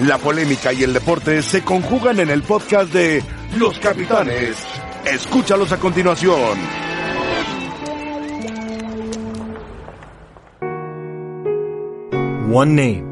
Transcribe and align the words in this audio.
La 0.00 0.18
polémica 0.18 0.74
y 0.74 0.82
el 0.82 0.92
deporte 0.92 1.42
se 1.42 1.64
conjugan 1.64 2.20
en 2.20 2.28
el 2.28 2.42
podcast 2.42 2.92
de 2.92 3.24
Los 3.56 3.78
Capitanes. 3.78 4.54
Escúchalos 5.06 5.72
a 5.72 5.78
continuación. 5.78 6.58
One 12.52 12.74
name. 12.74 13.06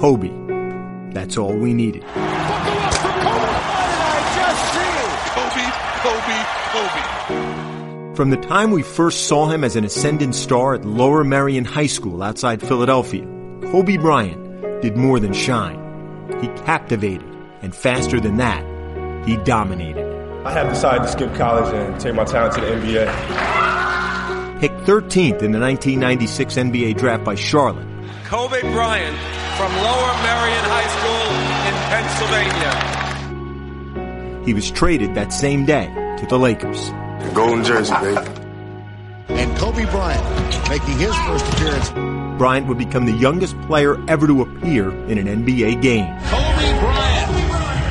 Kobe. 0.00 0.32
That's 1.12 1.38
all 1.38 1.54
we 1.56 1.72
needed. 1.72 2.02
From 8.16 8.30
the 8.30 8.36
time 8.36 8.72
we 8.72 8.82
first 8.82 9.28
saw 9.28 9.46
him 9.46 9.62
as 9.62 9.76
an 9.76 9.84
ascendant 9.84 10.34
star 10.34 10.74
at 10.74 10.84
Lower 10.84 11.22
Merion 11.22 11.64
High 11.64 11.86
School 11.86 12.22
outside 12.22 12.60
Philadelphia, 12.60 13.24
Kobe 13.70 13.98
Bryant 13.98 14.45
did 14.82 14.96
more 14.96 15.20
than 15.20 15.32
shine. 15.32 15.78
He 16.40 16.48
captivated, 16.64 17.26
and 17.62 17.74
faster 17.74 18.20
than 18.20 18.36
that, 18.38 18.64
he 19.26 19.36
dominated. 19.38 20.04
I 20.44 20.52
have 20.52 20.68
decided 20.68 21.02
to 21.02 21.08
skip 21.08 21.34
college 21.34 21.72
and 21.74 21.98
take 22.00 22.14
my 22.14 22.24
talent 22.24 22.54
to 22.54 22.60
the 22.60 22.68
NBA. 22.68 23.06
Picked 24.60 24.80
13th 24.86 25.42
in 25.42 25.52
the 25.52 25.60
1996 25.60 26.54
NBA 26.56 26.96
draft 26.96 27.24
by 27.24 27.34
Charlotte, 27.34 27.86
Kobe 28.24 28.60
Bryant 28.62 29.16
from 29.56 29.72
Lower 29.76 30.12
Merion 30.22 30.64
High 30.64 30.88
School 30.96 31.26
in 31.68 31.74
Pennsylvania. 31.92 32.72
he 34.46 34.54
was 34.54 34.70
traded 34.70 35.14
that 35.14 35.32
same 35.32 35.64
day 35.66 35.86
to 36.20 36.26
the 36.26 36.38
Lakers. 36.38 36.90
Golden 37.34 37.64
jersey, 37.64 37.92
baby. 37.94 38.20
And 39.28 39.56
Kobe 39.58 39.84
Bryant 39.86 40.24
making 40.68 40.98
his 40.98 41.14
first 41.26 41.44
appearance. 41.54 41.90
Bryant 42.38 42.66
would 42.66 42.78
become 42.78 43.06
the 43.06 43.12
youngest 43.12 43.60
player 43.62 43.96
ever 44.08 44.26
to 44.26 44.42
appear 44.42 44.90
in 45.08 45.18
an 45.18 45.26
NBA 45.26 45.80
game. 45.80 46.06
Kobe 46.24 46.80
Bryant, 46.80 47.30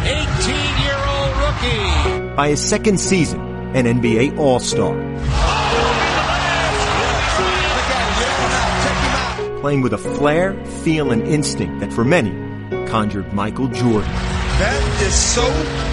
18-year-old 0.06 1.32
rookie. 1.38 2.36
By 2.36 2.50
his 2.50 2.64
second 2.64 3.00
season, 3.00 3.40
an 3.76 3.86
NBA 3.86 4.38
All-Star. 4.38 4.94
Playing 9.62 9.82
with 9.82 9.94
a 9.94 9.98
flair, 9.98 10.54
feel, 10.84 11.12
and 11.12 11.24
instinct 11.24 11.80
that 11.80 11.92
for 11.92 12.06
many 12.06 12.32
conjured 12.88 13.34
Michael 13.34 13.68
Jordan. 13.68 14.10
That 14.12 15.02
is 15.02 15.14
so 15.14 15.44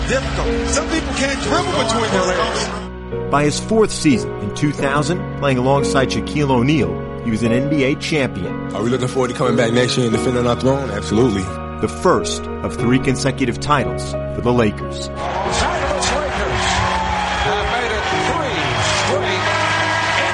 difficult. 0.08 0.68
Some 0.68 0.88
people 0.90 1.14
can't 1.14 1.40
dribble 1.42 1.72
between 1.82 2.10
their 2.12 2.26
legs. 2.26 3.30
By 3.30 3.44
his 3.44 3.58
fourth 3.58 3.90
season, 3.90 4.30
in 4.40 4.54
2000, 4.54 5.38
playing 5.38 5.58
alongside 5.58 6.10
Shaquille 6.10 6.50
O'Neal, 6.50 7.11
he 7.24 7.30
was 7.30 7.42
an 7.42 7.52
NBA 7.52 8.00
champion. 8.00 8.74
Are 8.74 8.82
we 8.82 8.90
looking 8.90 9.08
forward 9.08 9.28
to 9.28 9.34
coming 9.34 9.56
back 9.56 9.72
next 9.72 9.96
year 9.96 10.06
and 10.08 10.16
defending 10.16 10.46
our 10.46 10.58
throne? 10.58 10.90
Absolutely. 10.90 11.42
The 11.80 11.88
first 11.88 12.42
of 12.64 12.74
three 12.76 12.98
consecutive 12.98 13.58
titles 13.60 14.12
for 14.34 14.40
the 14.40 14.52
Lakers. 14.52 15.04
St. 15.04 15.12
Lakers 15.12 16.62
have 17.46 17.66
made 17.72 17.90
it 17.90 18.04
three 18.30 18.62
straight 19.02 19.42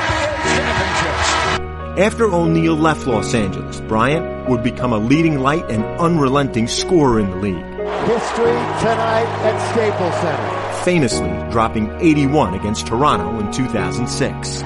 NBA 0.09 0.33
championships. 0.57 1.99
After 1.99 2.25
O'Neal 2.33 2.77
left 2.77 3.07
Los 3.07 3.35
Angeles, 3.35 3.81
Bryant 3.83 4.49
would 4.49 4.63
become 4.63 4.93
a 4.93 4.99
leading 4.99 5.41
light 5.41 5.71
and 5.71 5.85
unrelenting 6.01 6.69
scorer 6.69 7.19
in 7.21 7.31
the 7.31 7.37
league, 7.37 7.65
History 8.07 8.45
tonight 8.81 9.27
at 9.45 9.73
Staples 9.73 10.15
Center. 10.23 10.85
famously 10.85 11.51
dropping 11.51 11.91
81 12.01 12.55
against 12.55 12.87
Toronto 12.87 13.39
in 13.41 13.51
2006. 13.53 14.63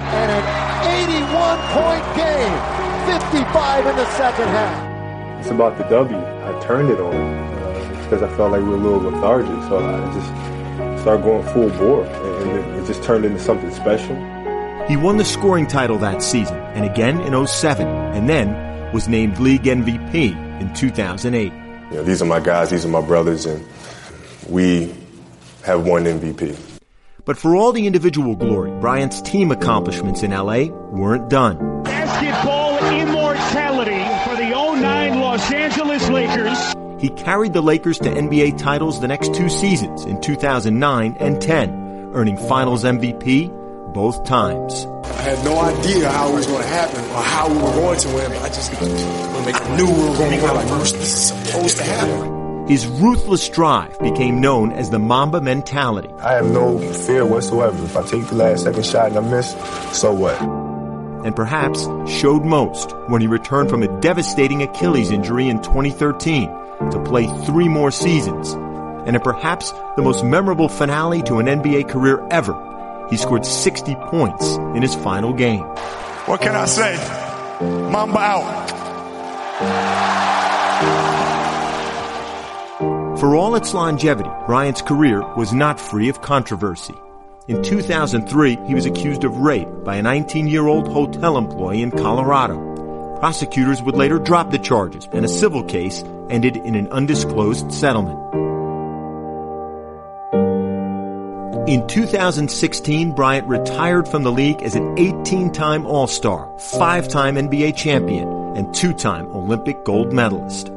And 1.73 1.85
an 1.85 1.97
81 1.97 2.05
point 2.05 2.17
game. 2.17 2.83
55 3.07 3.87
in 3.87 3.97
the 3.97 4.11
second 4.13 4.49
half. 4.49 5.41
It's 5.41 5.51
about 5.51 5.77
the 5.77 5.85
W. 5.85 6.17
I 6.17 6.61
turned 6.63 6.91
it 6.91 7.01
on 7.01 7.15
uh, 7.15 8.03
because 8.05 8.23
I 8.23 8.29
felt 8.37 8.53
like 8.53 8.63
we 8.63 8.69
were 8.69 8.77
a 8.77 8.79
little 8.79 9.01
lethargic. 9.01 9.51
So 9.69 9.79
I 9.79 10.15
just 10.15 11.03
started 11.03 11.25
going 11.25 11.43
full 11.53 11.71
bore, 11.79 12.05
and 12.05 12.51
it, 12.51 12.83
it 12.83 12.87
just 12.87 13.03
turned 13.03 13.25
into 13.25 13.41
something 13.41 13.73
special. 13.73 14.15
He 14.87 14.97
won 14.97 15.17
the 15.17 15.25
scoring 15.25 15.67
title 15.67 15.99
that 15.99 16.23
season 16.23 16.57
and 16.75 16.85
again 16.85 17.21
in 17.21 17.47
07 17.47 17.87
and 17.87 18.29
then 18.29 18.93
was 18.93 19.09
named 19.09 19.39
league 19.39 19.63
MVP 19.63 20.61
in 20.61 20.75
2008. 20.75 21.53
You 21.53 21.99
know, 21.99 22.03
these 22.03 22.21
are 22.21 22.27
my 22.27 22.41
guys. 22.41 22.71
These 22.71 22.85
are 22.85 22.89
my 22.89 23.01
brothers, 23.01 23.47
and 23.47 23.65
we 24.49 24.95
have 25.65 25.87
won 25.87 26.05
MVP. 26.05 26.72
But 27.25 27.39
for 27.39 27.55
all 27.55 27.73
the 27.73 27.87
individual 27.87 28.35
glory, 28.35 28.71
Bryant's 28.81 29.23
team 29.23 29.53
accomplishments 29.53 30.25
in 30.25 30.33
LA 30.33 30.65
weren't 30.91 31.31
done. 31.31 31.83
Basketball 31.85 32.79
immortality 32.93 34.03
for 34.29 34.37
the 34.37 34.51
09 34.51 35.21
Los 35.21 35.53
Angeles 35.53 36.09
Lakers. 36.09 36.75
He 37.01 37.11
carried 37.11 37.53
the 37.53 37.63
Lakers 37.63 37.99
to 38.01 38.11
NBA 38.11 38.59
titles 38.59 39.01
the 39.01 39.07
next 39.09 39.35
two 39.35 39.49
seasons 39.49 40.05
in 40.05 40.21
2009 40.21 41.17
and 41.21 41.41
10, 41.41 42.11
earning 42.15 42.37
finals 42.37 42.83
MVP 42.83 43.51
both 43.93 44.25
times. 44.25 44.87
I 45.05 45.23
had 45.23 45.45
no 45.45 45.61
idea 45.61 46.11
how 46.11 46.33
it 46.33 46.35
was 46.35 46.47
going 46.47 46.63
to 46.63 46.69
happen 46.69 47.05
or 47.05 47.23
how 47.23 47.49
we 47.49 47.55
were 47.55 47.73
going 47.73 47.99
to 48.01 48.09
win, 48.09 48.31
but 48.33 48.43
I 48.43 48.49
just 48.49 48.73
I 48.75 49.77
knew 49.77 49.87
we 49.87 49.93
were 49.93 50.17
going 50.17 50.39
to 50.39 50.45
win. 50.45 50.55
Like, 50.55 50.67
this 50.69 50.95
is 51.03 51.27
supposed 51.29 51.77
to 51.79 51.85
happen. 51.85 52.32
His 52.69 52.87
ruthless 52.87 53.49
drive 53.49 53.99
became 53.99 54.41
known 54.41 54.73
as 54.73 54.91
the 54.91 54.99
Mamba 54.99 55.41
mentality. 55.41 56.11
I 56.21 56.35
have 56.35 56.51
no 56.51 56.79
fear 56.79 57.27
whatsoever. 57.27 57.85
If 57.85 57.97
I 57.97 58.03
take 58.03 58.27
the 58.27 58.37
last 58.37 58.65
second 58.65 58.87
shot 58.87 59.09
and 59.09 59.19
I 59.19 59.21
miss, 59.21 59.51
so 59.99 60.13
what? 60.13 60.41
and 61.25 61.37
perhaps 61.37 61.87
showed 62.07 62.45
most 62.45 62.93
when 63.09 63.21
he 63.21 63.27
returned 63.27 63.71
from 63.71 63.83
a 63.83 64.01
devastating 64.01 64.63
Achilles 64.63 65.11
injury 65.11 65.49
in 65.49 65.63
2013 65.63 66.49
to 66.91 67.03
play 67.05 67.27
three 67.47 67.69
more 67.69 67.91
seasons. 67.91 68.53
And 69.07 69.17
at 69.17 69.25
perhaps 69.25 69.73
the 69.97 70.03
most 70.03 70.25
memorable 70.25 70.69
finale 70.69 71.23
to 71.25 71.39
an 71.39 71.47
NBA 71.47 71.89
career 71.89 72.27
ever, 72.31 73.07
he 73.11 73.17
scored 73.17 73.47
60 73.47 73.95
points 74.07 74.57
in 74.75 74.83
his 74.83 74.95
final 74.95 75.33
game. 75.33 75.63
What 76.27 76.41
can 76.41 76.55
I 76.55 76.67
say? 76.67 76.97
Mamba 77.61 78.19
out. 78.19 78.73
For 83.23 83.37
all 83.37 83.55
its 83.55 83.73
longevity, 83.73 84.29
Bryant's 84.47 84.83
career 84.83 85.23
was 85.37 85.53
not 85.53 85.79
free 85.79 86.09
of 86.09 86.23
controversy. 86.23 86.97
In 87.47 87.63
2003, 87.63 88.57
he 88.67 88.75
was 88.75 88.85
accused 88.85 89.23
of 89.23 89.37
rape 89.37 89.69
by 89.85 89.95
a 89.95 90.03
19-year-old 90.03 90.89
hotel 90.89 91.39
employee 91.39 91.83
in 91.83 91.93
Colorado. 91.93 92.59
Prosecutors 93.21 93.81
would 93.81 93.95
later 93.95 94.19
drop 94.19 94.51
the 94.51 94.59
charges, 94.59 95.09
and 95.13 95.25
a 95.25 95.29
civil 95.29 95.63
case 95.63 96.03
ended 96.31 96.57
in 96.57 96.75
an 96.75 96.91
undisclosed 96.91 97.73
settlement. 97.73 98.19
In 101.69 101.87
2016, 101.87 103.13
Bryant 103.13 103.47
retired 103.47 104.09
from 104.09 104.25
the 104.25 104.33
league 104.33 104.65
as 104.65 104.75
an 104.75 104.97
18-time 104.97 105.87
All-Star, 105.87 106.49
5-time 106.57 107.37
NBA 107.37 107.77
champion, 107.77 108.27
and 108.57 108.67
2-time 108.75 109.29
Olympic 109.29 109.85
gold 109.85 110.13
medalist. 110.13 110.73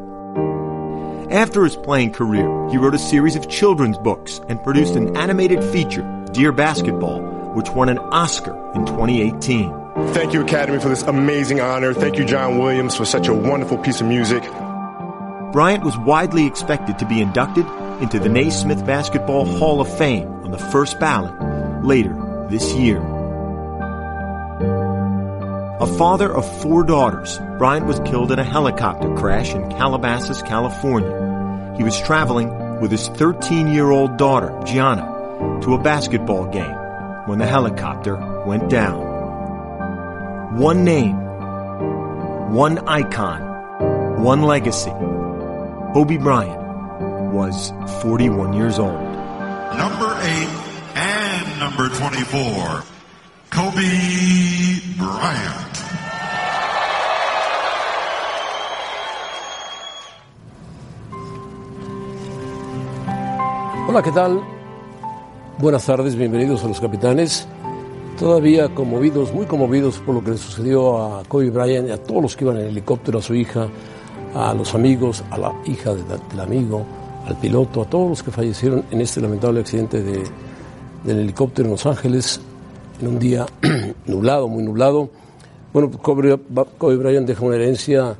After 1.31 1.63
his 1.63 1.75
playing 1.75 2.11
career, 2.11 2.69
he 2.69 2.77
wrote 2.77 2.93
a 2.93 2.99
series 2.99 3.35
of 3.35 3.49
children's 3.49 3.97
books 3.97 4.39
and 4.47 4.63
produced 4.63 4.95
an 4.95 5.17
animated 5.17 5.63
feature, 5.63 6.03
Dear 6.33 6.51
Basketball, 6.51 7.19
which 7.55 7.69
won 7.71 7.89
an 7.89 7.97
Oscar 7.97 8.53
in 8.75 8.85
2018. 8.85 9.73
Thank 10.13 10.33
you, 10.33 10.41
Academy, 10.43 10.79
for 10.79 10.89
this 10.89 11.01
amazing 11.01 11.61
honor. 11.61 11.95
Thank 11.95 12.17
you, 12.17 12.25
John 12.25 12.59
Williams, 12.59 12.95
for 12.95 13.05
such 13.05 13.27
a 13.27 13.33
wonderful 13.33 13.79
piece 13.79 14.01
of 14.01 14.07
music. 14.07 14.43
Bryant 15.51 15.83
was 15.83 15.97
widely 15.97 16.45
expected 16.45 16.99
to 16.99 17.07
be 17.07 17.21
inducted 17.21 17.65
into 18.01 18.19
the 18.19 18.29
Naismith 18.29 18.85
Basketball 18.85 19.45
Hall 19.45 19.81
of 19.81 19.97
Fame 19.97 20.27
on 20.43 20.51
the 20.51 20.59
first 20.59 20.99
ballot 20.99 21.33
later 21.83 22.13
this 22.51 22.71
year. 22.75 23.14
A 25.77 25.85
father 25.85 26.33
of 26.33 26.61
four 26.61 26.85
daughters, 26.85 27.37
Bryant 27.57 27.85
was 27.85 27.99
killed 28.05 28.31
in 28.31 28.39
a 28.39 28.45
helicopter 28.45 29.13
crash 29.13 29.53
in 29.53 29.69
Calabasas, 29.71 30.41
California. 30.41 31.73
He 31.75 31.83
was 31.83 31.99
traveling 31.99 32.79
with 32.79 32.91
his 32.91 33.09
13-year-old 33.09 34.15
daughter, 34.15 34.57
Gianna, 34.63 35.59
to 35.63 35.73
a 35.73 35.77
basketball 35.77 36.45
game 36.45 36.77
when 37.27 37.39
the 37.39 37.45
helicopter 37.45 38.15
went 38.45 38.69
down. 38.69 40.55
One 40.55 40.85
name, 40.85 41.17
one 42.53 42.77
icon, 42.87 44.23
one 44.23 44.43
legacy. 44.43 44.91
Kobe 45.93 46.15
Bryant 46.15 47.33
was 47.33 47.73
41 48.01 48.53
years 48.53 48.79
old. 48.79 48.93
Number 48.93 50.17
8 50.21 50.47
and 50.95 51.59
number 51.59 51.89
24, 51.89 52.83
Kobe 53.49 54.79
Bryant. 54.97 55.64
¿Qué 64.03 64.11
tal? 64.11 64.41
Buenas 65.57 65.85
tardes, 65.85 66.15
bienvenidos 66.15 66.63
a 66.63 66.67
los 66.67 66.79
capitanes. 66.79 67.47
Todavía 68.19 68.73
conmovidos, 68.73 69.33
muy 69.33 69.45
conmovidos 69.45 69.99
por 69.99 70.15
lo 70.15 70.23
que 70.23 70.31
le 70.31 70.37
sucedió 70.37 70.97
a 71.01 71.23
Kobe 71.23 71.49
Bryant 71.49 71.87
y 71.87 71.91
a 71.91 72.01
todos 72.01 72.21
los 72.21 72.35
que 72.35 72.45
iban 72.45 72.57
en 72.57 72.67
helicóptero, 72.67 73.19
a 73.19 73.21
su 73.21 73.33
hija, 73.35 73.67
a 74.33 74.53
los 74.53 74.75
amigos, 74.75 75.23
a 75.31 75.37
la 75.37 75.53
hija 75.65 75.93
de 75.93 76.03
del 76.03 76.39
amigo, 76.39 76.85
al 77.25 77.35
piloto, 77.37 77.81
a 77.81 77.85
todos 77.85 78.09
los 78.09 78.23
que 78.23 78.31
fallecieron 78.31 78.83
en 78.91 79.01
este 79.01 79.21
lamentable 79.21 79.61
accidente 79.61 80.01
de- 80.01 80.23
del 81.03 81.19
helicóptero 81.19 81.65
en 81.67 81.71
Los 81.71 81.85
Ángeles, 81.85 82.41
en 83.01 83.07
un 83.07 83.19
día 83.19 83.45
nublado, 84.07 84.47
muy 84.47 84.63
nublado. 84.63 85.09
Bueno, 85.73 85.89
Kobe, 85.91 86.37
Kobe 86.77 86.95
Bryant 86.97 87.27
deja 87.27 87.43
una 87.45 87.55
herencia, 87.55 88.15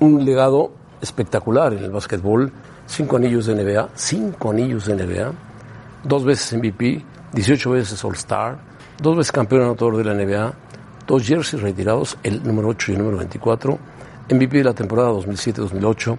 un 0.00 0.24
legado 0.24 0.70
espectacular 1.00 1.72
en 1.74 1.84
el 1.84 1.90
básquetbol, 1.90 2.52
cinco 2.88 3.16
anillos 3.16 3.46
de 3.46 3.54
NBA, 3.54 3.90
cinco 3.94 4.50
anillos 4.50 4.86
de 4.86 4.96
NBA, 4.96 5.32
dos 6.02 6.24
veces 6.24 6.58
MVP, 6.58 7.04
18 7.32 7.70
veces 7.70 8.04
All-Star, 8.04 8.58
dos 9.00 9.16
veces 9.16 9.30
campeón 9.30 9.62
anotador 9.62 9.98
de 9.98 10.04
la 10.04 10.14
NBA, 10.14 10.54
dos 11.06 11.22
jerseys 11.22 11.62
retirados, 11.62 12.18
el 12.22 12.42
número 12.42 12.68
8 12.68 12.92
y 12.92 12.94
el 12.94 12.98
número 12.98 13.18
24, 13.18 13.78
MVP 14.30 14.58
de 14.58 14.64
la 14.64 14.74
temporada 14.74 15.10
2007-2008. 15.10 16.18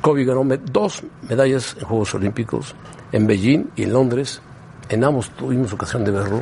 Kobe 0.00 0.24
ganó 0.24 0.44
dos 0.70 1.02
medallas 1.28 1.76
en 1.78 1.86
Juegos 1.86 2.14
Olímpicos, 2.14 2.74
en 3.10 3.26
Beijing 3.26 3.70
y 3.76 3.84
en 3.84 3.92
Londres. 3.92 4.40
En 4.88 5.04
ambos 5.04 5.30
tuvimos 5.30 5.72
ocasión 5.72 6.04
de 6.04 6.10
verlo. 6.10 6.40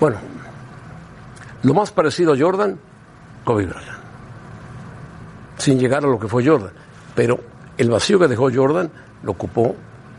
Bueno, 0.00 0.16
lo 1.62 1.74
más 1.74 1.90
parecido 1.90 2.32
a 2.32 2.38
Jordan, 2.38 2.78
Kobe 3.44 3.66
Bryant. 3.66 3.98
Sin 5.58 5.78
llegar 5.78 6.04
a 6.04 6.08
lo 6.08 6.18
que 6.18 6.28
fue 6.28 6.46
Jordan. 6.46 6.72
Pero 7.14 7.40
el 7.78 7.90
vacío 7.90 8.18
que 8.18 8.28
dejó 8.28 8.50
Jordan 8.52 8.90
lo 9.22 9.32
ocupó 9.32 9.74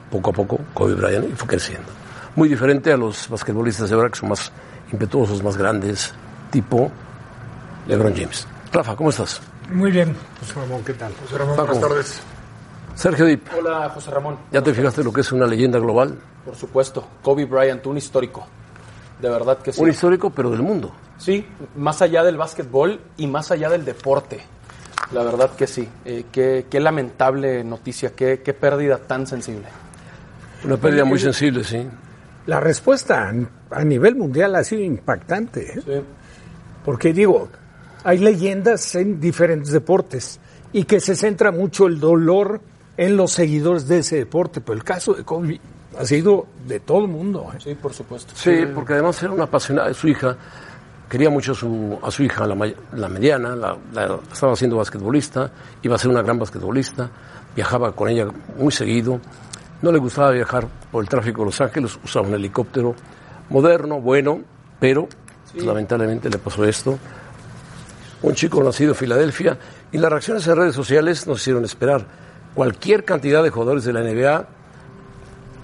poco 0.10 0.30
a 0.32 0.34
poco 0.34 0.60
Kobe 0.74 0.96
Bryant 0.96 1.30
y 1.32 1.36
fue 1.36 1.48
creciendo. 1.48 1.88
Muy 2.36 2.50
diferente 2.50 2.92
a 2.92 2.98
los 2.98 3.30
basquetbolistas 3.30 3.90
de 3.90 3.96
ahora 3.96 4.10
que 4.10 4.18
son 4.18 4.30
más 4.30 4.52
impetuosos, 4.92 5.44
más 5.44 5.58
grandes, 5.58 6.14
tipo 6.52 6.90
LeBron 7.88 8.16
James. 8.16 8.48
Rafa, 8.72 8.96
¿cómo 8.96 9.10
estás? 9.10 9.42
Muy 9.72 9.92
bien, 9.92 10.16
José 10.40 10.54
Ramón, 10.56 10.84
¿qué 10.84 10.94
tal? 10.94 11.14
José 11.22 11.38
Ramón, 11.38 11.56
Paco. 11.56 11.74
buenas 11.74 11.90
tardes. 11.90 12.22
Sergio 12.96 13.26
Dip, 13.26 13.48
Hola, 13.58 13.90
José 13.90 14.12
Ramón. 14.12 14.38
¿ya 14.52 14.62
te 14.62 14.74
fijaste 14.74 15.04
lo 15.04 15.14
que 15.14 15.22
es 15.22 15.32
una 15.32 15.46
leyenda 15.46 15.80
global? 15.80 16.18
Por 16.44 16.56
supuesto, 16.56 17.08
Kobe 17.22 17.46
Bryant, 17.46 17.86
un 17.88 17.98
histórico. 17.98 18.46
De 19.22 19.30
verdad 19.30 19.58
que 19.60 19.72
sí. 19.74 19.82
Un 19.82 19.90
histórico, 19.90 20.30
pero 20.30 20.50
del 20.50 20.62
mundo. 20.62 20.92
Sí, 21.18 21.46
más 21.76 22.02
allá 22.02 22.24
del 22.24 22.38
básquetbol 22.38 23.00
y 23.18 23.28
más 23.28 23.52
allá 23.52 23.70
del 23.70 23.86
deporte. 23.86 24.42
La 25.14 25.24
verdad 25.24 25.52
que 25.56 25.66
sí. 25.68 25.88
Eh, 26.06 26.26
qué, 26.32 26.66
qué 26.70 26.80
lamentable 26.80 27.64
noticia, 27.64 28.12
qué, 28.16 28.42
qué 28.44 28.54
pérdida 28.54 28.98
tan 28.98 29.26
sensible. 29.26 29.68
Una 30.64 30.78
pérdida 30.78 31.06
muy 31.06 31.20
sensible, 31.20 31.64
sí. 31.64 31.88
La 32.46 32.60
respuesta 32.60 33.32
a- 33.72 33.84
nivel 33.84 34.16
mundial 34.16 34.56
ha 34.56 34.64
sido 34.64 34.82
impactante. 34.84 35.80
¿eh? 35.88 36.04
Porque 36.86 37.14
digo, 37.14 37.50
hay 38.04 38.18
leyendas 38.20 38.96
en 38.96 39.20
diferentes 39.20 39.72
deportes 39.72 40.40
y 40.74 40.84
que 40.84 41.00
se 41.00 41.16
centra 41.16 41.52
mucho 41.52 41.88
el 41.88 42.00
dolor 42.00 42.62
en 42.98 43.16
los 43.18 43.32
seguidores 43.32 43.88
de 43.88 44.00
ese 44.00 44.18
deporte, 44.18 44.62
pero 44.62 44.74
el 44.78 44.84
caso 44.84 45.14
de 45.14 45.24
Kobe 45.24 45.60
ha 45.98 46.06
sido 46.06 46.48
de 46.68 46.80
todo 46.82 47.02
el 47.02 47.08
mundo. 47.08 47.50
¿eh? 47.54 47.58
Sí, 47.64 47.76
por 47.76 47.94
supuesto. 47.94 48.34
Sí, 48.36 48.52
porque 48.76 48.94
además 48.94 49.22
era 49.24 49.32
una 49.32 49.46
apasionada. 49.46 49.94
Su 49.94 50.08
hija 50.08 50.36
quería 51.10 51.30
mucho 51.30 51.54
a 51.54 51.56
su, 51.56 52.00
a 52.04 52.12
su 52.12 52.24
hija, 52.24 52.46
la, 52.46 52.56
mediana, 53.10 53.56
la, 53.56 53.76
la- 53.94 54.20
estaba 54.32 54.56
siendo 54.56 54.78
basquetbolista, 54.78 55.52
iba 55.82 55.96
a 55.96 55.98
ser 55.98 56.12
una 56.12 56.22
gran 56.22 56.38
basquetbolista, 56.40 57.10
viajaba 57.56 57.92
con 57.94 58.10
ella 58.10 58.28
muy 58.58 58.72
seguido. 58.72 59.20
No 59.82 59.92
le 59.92 59.98
gustaba 60.00 60.32
viajar 60.32 60.68
por 60.92 61.04
el 61.04 61.10
tráfico 61.10 61.42
de 61.42 61.46
Los 61.48 61.62
Ángeles, 61.62 61.98
usaba 62.04 62.28
un 62.28 62.34
helicóptero 62.36 62.94
moderno, 63.50 64.00
bueno, 64.02 64.42
pero 64.80 65.08
lamentablemente 65.56 66.30
le 66.30 66.38
pasó 66.38 66.64
esto. 66.66 67.00
Un 68.22 68.36
chico 68.36 68.62
nacido 68.64 68.92
en 68.92 68.96
Filadelfia 68.96 69.58
y 69.92 69.98
las 69.98 70.12
reacciones 70.12 70.46
en 70.48 70.56
redes 70.58 70.76
sociales 70.76 71.26
nos 71.26 71.40
hicieron 71.42 71.64
esperar. 71.66 72.06
Cualquier 72.54 73.06
cantidad 73.06 73.42
de 73.42 73.50
jugadores 73.50 73.84
de 73.86 73.94
la 73.94 74.02
NBA 74.02 74.48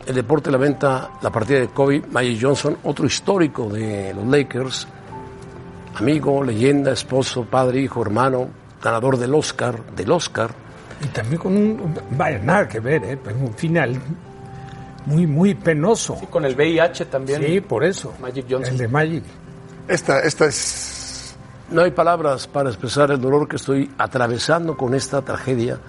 el 0.08 0.14
deporte 0.16 0.52
lamenta 0.52 1.10
la 1.22 1.32
partida 1.32 1.60
de 1.60 1.68
Kobe 1.70 2.04
Magic 2.12 2.40
Johnson, 2.42 2.78
otro 2.84 3.06
histórico 3.08 3.68
de 3.70 4.14
los 4.14 4.26
Lakers, 4.28 4.88
amigo, 5.96 6.44
leyenda, 6.44 6.92
esposo, 6.92 7.46
padre, 7.46 7.82
hijo, 7.82 8.02
hermano, 8.02 8.50
ganador 8.82 9.18
del 9.18 9.34
Oscar, 9.34 9.84
del 9.96 10.12
Oscar. 10.12 10.52
Y 11.04 11.08
también 11.08 11.42
con 11.42 11.58
un, 11.58 12.00
vaya, 12.12 12.40
nada 12.40 12.68
que 12.68 12.80
ver, 12.80 13.04
¿eh? 13.04 13.20
pero 13.22 13.38
un 13.38 13.54
final 13.54 14.00
muy, 15.06 15.28
muy 15.28 15.56
penoso. 15.56 16.18
Sí, 16.20 16.28
con 16.28 16.46
el 16.46 16.56
VIH 16.56 17.06
también. 17.06 17.42
Sí, 17.44 17.62
por 17.62 17.84
eso. 17.84 18.14
Magic 18.22 18.46
Johnson. 18.50 18.74
El 18.74 18.80
de 18.80 18.88
Magic. 18.88 19.24
Esta, 19.88 20.20
esta 20.22 20.46
es. 20.46 21.36
No 21.70 21.82
hay 21.82 21.92
palabras 21.92 22.48
para 22.48 22.70
expresar 22.70 23.12
el 23.12 23.20
dolor 23.20 23.48
que 23.48 23.56
estoy 23.56 23.92
atravesando 23.98 24.78
con 24.78 24.94
esta 24.94 25.22
tragedia 25.24 25.80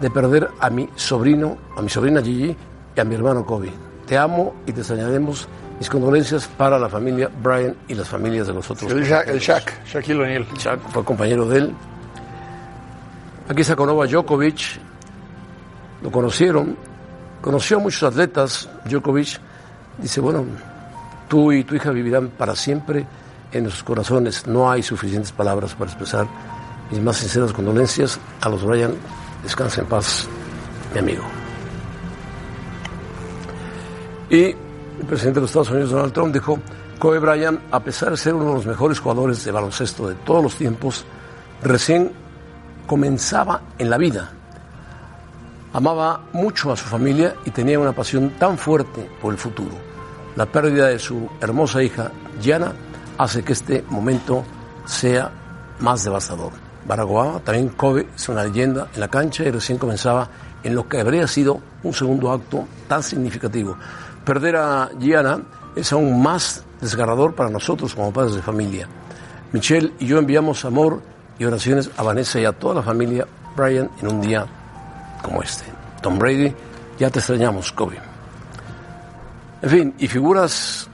de 0.00 0.10
perder 0.10 0.50
a 0.60 0.68
mi 0.68 0.88
sobrino, 0.94 1.56
a 1.76 1.82
mi 1.82 1.88
sobrina 1.88 2.22
Gigi 2.22 2.54
y 2.94 3.00
a 3.00 3.04
mi 3.04 3.14
hermano 3.14 3.44
Kobe. 3.44 3.72
Te 4.06 4.18
amo 4.18 4.54
y 4.66 4.72
te 4.72 4.80
extrañaremos. 4.80 5.48
Mis 5.78 5.90
condolencias 5.90 6.46
para 6.46 6.78
la 6.78 6.88
familia 6.88 7.30
Brian 7.42 7.76
y 7.86 7.94
las 7.94 8.08
familias 8.08 8.46
de 8.46 8.54
los 8.54 8.70
otros. 8.70 8.90
El 8.90 9.04
Shaq, 9.04 9.28
el 9.28 9.38
Shaq, 9.38 9.86
Shaquille 9.86 10.22
O'Neal. 10.22 10.46
Shaq 10.56 10.80
fue 10.90 11.04
compañero 11.04 11.46
de 11.46 11.58
él. 11.58 11.74
Aquí 13.48 13.60
está 13.60 13.76
con 13.76 13.86
Novak 13.88 14.10
Djokovic. 14.10 14.80
Lo 16.02 16.10
conocieron. 16.10 16.76
Conoció 17.42 17.76
a 17.76 17.80
muchos 17.80 18.02
atletas. 18.02 18.68
Djokovic 18.86 19.38
dice, 19.98 20.20
bueno, 20.20 20.44
tú 21.28 21.52
y 21.52 21.62
tu 21.64 21.74
hija 21.74 21.90
vivirán 21.90 22.28
para 22.28 22.56
siempre 22.56 23.06
en 23.52 23.64
nuestros 23.64 23.84
corazones. 23.84 24.46
No 24.46 24.70
hay 24.70 24.82
suficientes 24.82 25.32
palabras 25.32 25.74
para 25.74 25.90
expresar 25.90 26.26
mis 26.90 27.00
más 27.00 27.18
sinceras 27.18 27.52
condolencias 27.52 28.18
a 28.40 28.48
los 28.48 28.64
Brian. 28.64 28.94
Descansa 29.42 29.82
en 29.82 29.86
paz, 29.86 30.26
mi 30.94 31.00
amigo. 31.00 31.22
Y 34.30 34.56
el 34.98 35.06
presidente 35.06 35.36
de 35.36 35.42
los 35.42 35.50
Estados 35.50 35.70
Unidos, 35.70 35.90
Donald 35.90 36.12
Trump, 36.12 36.32
dijo, 36.32 36.58
Kobe 36.98 37.18
Bryant, 37.18 37.60
a 37.70 37.80
pesar 37.80 38.10
de 38.10 38.16
ser 38.16 38.34
uno 38.34 38.48
de 38.48 38.54
los 38.54 38.66
mejores 38.66 38.98
jugadores 38.98 39.44
de 39.44 39.52
baloncesto 39.52 40.08
de 40.08 40.14
todos 40.14 40.42
los 40.42 40.56
tiempos, 40.56 41.04
recién 41.62 42.12
comenzaba 42.86 43.60
en 43.78 43.90
la 43.90 43.98
vida. 43.98 44.30
Amaba 45.72 46.22
mucho 46.32 46.72
a 46.72 46.76
su 46.76 46.84
familia 46.84 47.34
y 47.44 47.50
tenía 47.50 47.78
una 47.78 47.92
pasión 47.92 48.30
tan 48.38 48.56
fuerte 48.56 49.10
por 49.20 49.32
el 49.32 49.38
futuro. 49.38 49.72
La 50.36 50.46
pérdida 50.46 50.88
de 50.88 50.98
su 50.98 51.28
hermosa 51.40 51.82
hija, 51.82 52.10
Gianna, 52.40 52.72
hace 53.18 53.42
que 53.42 53.52
este 53.52 53.84
momento 53.88 54.44
sea 54.86 55.30
más 55.80 56.04
devastador. 56.04 56.52
Barack 56.86 57.08
Obama, 57.08 57.40
también 57.40 57.70
Kobe, 57.70 58.08
es 58.14 58.28
una 58.28 58.44
leyenda 58.44 58.88
en 58.94 59.00
la 59.00 59.08
cancha 59.08 59.44
y 59.44 59.50
recién 59.50 59.76
comenzaba 59.76 60.28
en 60.62 60.74
lo 60.74 60.88
que 60.88 61.00
habría 61.00 61.26
sido 61.26 61.60
un 61.82 61.92
segundo 61.92 62.32
acto 62.32 62.66
tan 62.88 63.02
significativo. 63.02 63.76
Perder 64.26 64.56
a 64.56 64.90
Gianna 64.98 65.40
es 65.76 65.92
aún 65.92 66.20
más 66.20 66.64
desgarrador 66.80 67.36
para 67.36 67.48
nosotros 67.48 67.94
como 67.94 68.12
padres 68.12 68.34
de 68.34 68.42
familia. 68.42 68.88
Michelle 69.52 69.92
y 70.00 70.06
yo 70.06 70.18
enviamos 70.18 70.64
amor 70.64 71.00
y 71.38 71.44
oraciones 71.44 71.88
a 71.96 72.02
Vanessa 72.02 72.40
y 72.40 72.44
a 72.44 72.52
toda 72.52 72.74
la 72.74 72.82
familia 72.82 73.24
Brian 73.56 73.88
en 74.00 74.08
un 74.08 74.20
día 74.20 74.44
como 75.22 75.42
este. 75.44 75.64
Tom 76.02 76.18
Brady, 76.18 76.52
ya 76.98 77.08
te 77.08 77.20
extrañamos, 77.20 77.70
Kobe. 77.70 77.98
En 79.62 79.70
fin, 79.70 79.94
y 79.96 80.08
figuras 80.08 80.88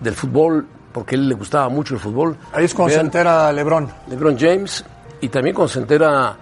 del 0.00 0.14
fútbol, 0.14 0.66
porque 0.92 1.14
a 1.14 1.18
él 1.18 1.28
le 1.28 1.36
gustaba 1.36 1.68
mucho 1.68 1.94
el 1.94 2.00
fútbol. 2.00 2.36
Ahí 2.52 2.64
es 2.64 2.74
cuando 2.74 2.94
se 2.94 3.00
entera 3.00 3.52
LeBron. 3.52 3.88
LeBron 4.08 4.36
James 4.36 4.84
y 5.20 5.28
también 5.28 5.54
cuando 5.54 5.72
se 5.72 5.78
entera 5.78 6.36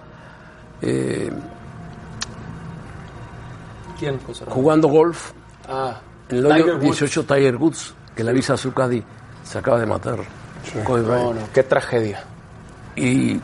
eh, 0.81 1.31
¿Quién, 3.99 4.19
jugando 4.47 4.87
golf 4.87 5.33
Ah, 5.69 5.99
en 6.39 6.45
el 6.69 6.71
Woods. 6.75 6.81
18 6.99 7.23
Tiger 7.25 7.55
Woods, 7.57 7.93
que 8.15 8.23
le 8.23 8.31
avisa 8.31 8.53
a 8.53 8.57
su 8.57 8.73
caddy, 8.73 9.03
se 9.43 9.57
acaba 9.57 9.79
de 9.79 9.85
matar. 9.85 10.19
Kobe 10.83 11.01
Bryant. 11.01 11.23
No, 11.23 11.33
no, 11.33 11.47
qué 11.53 11.63
tragedia. 11.63 12.23
Y 12.95 13.39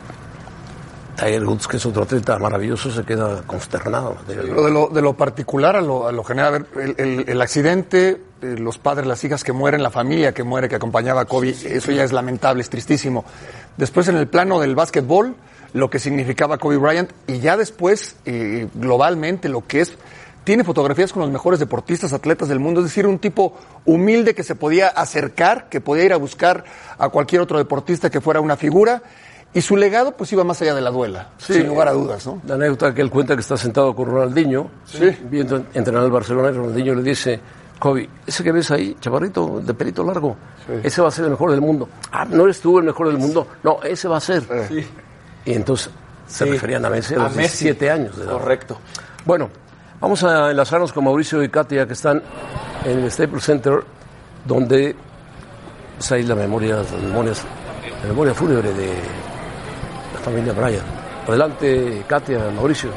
Tiger 1.16 1.44
Woods, 1.44 1.66
que 1.66 1.78
es 1.78 1.86
otro 1.86 2.04
atleta 2.04 2.38
maravilloso, 2.38 2.90
se 2.92 3.02
queda 3.02 3.42
consternado. 3.46 4.16
De 4.26 4.36
lo, 4.70 4.88
de 4.88 5.02
lo 5.02 5.14
particular 5.14 5.74
a 5.74 5.80
lo, 5.80 6.06
a 6.06 6.12
lo 6.12 6.22
general, 6.22 6.48
a 6.54 6.58
ver, 6.58 6.66
el, 6.76 6.94
el- 7.20 7.28
el 7.28 7.42
accidente, 7.42 8.20
eh, 8.40 8.54
los 8.58 8.78
padres, 8.78 9.06
las 9.06 9.24
hijas 9.24 9.42
que 9.42 9.52
mueren, 9.52 9.82
la 9.82 9.90
familia 9.90 10.32
que 10.32 10.44
muere, 10.44 10.68
que 10.68 10.76
acompañaba 10.76 11.22
a 11.22 11.24
Kobe, 11.24 11.50
eso 11.50 11.90
ya 11.90 12.04
es 12.04 12.12
lamentable, 12.12 12.62
es 12.62 12.70
tristísimo. 12.70 13.24
Después 13.76 14.06
en 14.08 14.16
el 14.16 14.28
plano 14.28 14.60
del 14.60 14.76
básquetbol, 14.76 15.34
lo 15.72 15.90
que 15.90 15.98
significaba 15.98 16.56
Kobe 16.58 16.76
Bryant, 16.76 17.10
y 17.26 17.40
ya 17.40 17.56
después, 17.56 18.14
eh, 18.24 18.68
globalmente, 18.74 19.48
lo 19.48 19.66
que 19.66 19.80
es, 19.80 19.96
tiene 20.44 20.64
fotografías 20.64 21.12
con 21.12 21.22
los 21.22 21.30
mejores 21.30 21.60
deportistas, 21.60 22.12
atletas 22.12 22.48
del 22.48 22.58
mundo, 22.58 22.80
es 22.80 22.86
decir, 22.86 23.06
un 23.06 23.18
tipo 23.18 23.54
humilde 23.84 24.34
que 24.34 24.42
se 24.42 24.54
podía 24.54 24.88
acercar, 24.88 25.68
que 25.68 25.80
podía 25.80 26.04
ir 26.04 26.12
a 26.12 26.16
buscar 26.16 26.64
a 26.98 27.08
cualquier 27.10 27.42
otro 27.42 27.58
deportista 27.58 28.08
que 28.10 28.20
fuera 28.20 28.40
una 28.40 28.56
figura, 28.56 29.02
y 29.52 29.60
su 29.62 29.76
legado 29.76 30.12
pues 30.12 30.32
iba 30.32 30.44
más 30.44 30.60
allá 30.62 30.74
de 30.74 30.80
la 30.80 30.90
duela, 30.90 31.30
sin 31.38 31.66
lugar 31.66 31.88
a 31.88 31.92
dudas, 31.92 32.26
¿no? 32.26 32.40
La 32.46 32.54
anécdota 32.54 32.94
que 32.94 33.00
él 33.02 33.10
cuenta 33.10 33.34
que 33.34 33.40
está 33.40 33.56
sentado 33.56 33.94
con 33.94 34.06
Ronaldinho, 34.06 34.70
viendo 35.30 35.64
entrenar 35.74 36.02
al 36.02 36.10
Barcelona, 36.10 36.48
y 36.50 36.52
Ronaldinho 36.52 36.94
le 36.94 37.02
dice, 37.02 37.40
Kobe, 37.78 38.08
ese 38.26 38.42
que 38.42 38.52
ves 38.52 38.70
ahí, 38.70 38.96
chavarrito, 39.00 39.60
de 39.62 39.72
pelito 39.74 40.02
largo, 40.04 40.36
ese 40.82 41.00
va 41.00 41.08
a 41.08 41.10
ser 41.10 41.24
el 41.26 41.30
mejor 41.30 41.50
del 41.50 41.60
mundo. 41.60 41.88
Ah, 42.12 42.24
¿no 42.28 42.44
eres 42.44 42.60
tú 42.60 42.78
el 42.78 42.84
mejor 42.84 43.08
del 43.08 43.18
mundo? 43.18 43.46
No, 43.62 43.82
ese 43.82 44.08
va 44.08 44.16
a 44.16 44.20
ser. 44.20 44.44
Y 45.44 45.52
entonces 45.52 45.90
Se 46.26 46.44
Sí. 46.44 46.50
referían 46.50 46.84
a 46.84 46.90
Messi 46.90 47.14
a 47.14 47.16
A 47.16 47.22
los 47.24 47.36
Messi. 47.36 47.64
17 47.64 47.90
años 47.90 48.14
de 48.18 48.24
edad. 48.24 48.32
Correcto. 48.32 48.78
Bueno, 49.24 49.48
vamos 50.00 50.22
a 50.24 50.50
enlazarnos 50.50 50.92
con 50.92 51.04
Mauricio 51.04 51.42
y 51.42 51.48
Katia 51.48 51.86
que 51.86 51.92
están 51.92 52.22
en 52.84 52.98
el 53.00 53.10
Staples 53.10 53.44
Center, 53.44 53.84
donde 54.44 54.94
pues, 55.96 56.12
hay 56.12 56.22
la 56.22 56.34
memoria, 56.34 56.76
las 56.76 56.92
memorias, 56.92 57.44
la 58.02 58.08
memoria 58.08 58.34
fúnebre 58.34 58.72
de 58.72 58.94
la 60.14 60.20
familia 60.20 60.52
Bryan. 60.52 60.84
Adelante, 61.26 62.04
Katia, 62.06 62.38
Mauricio. 62.54 62.90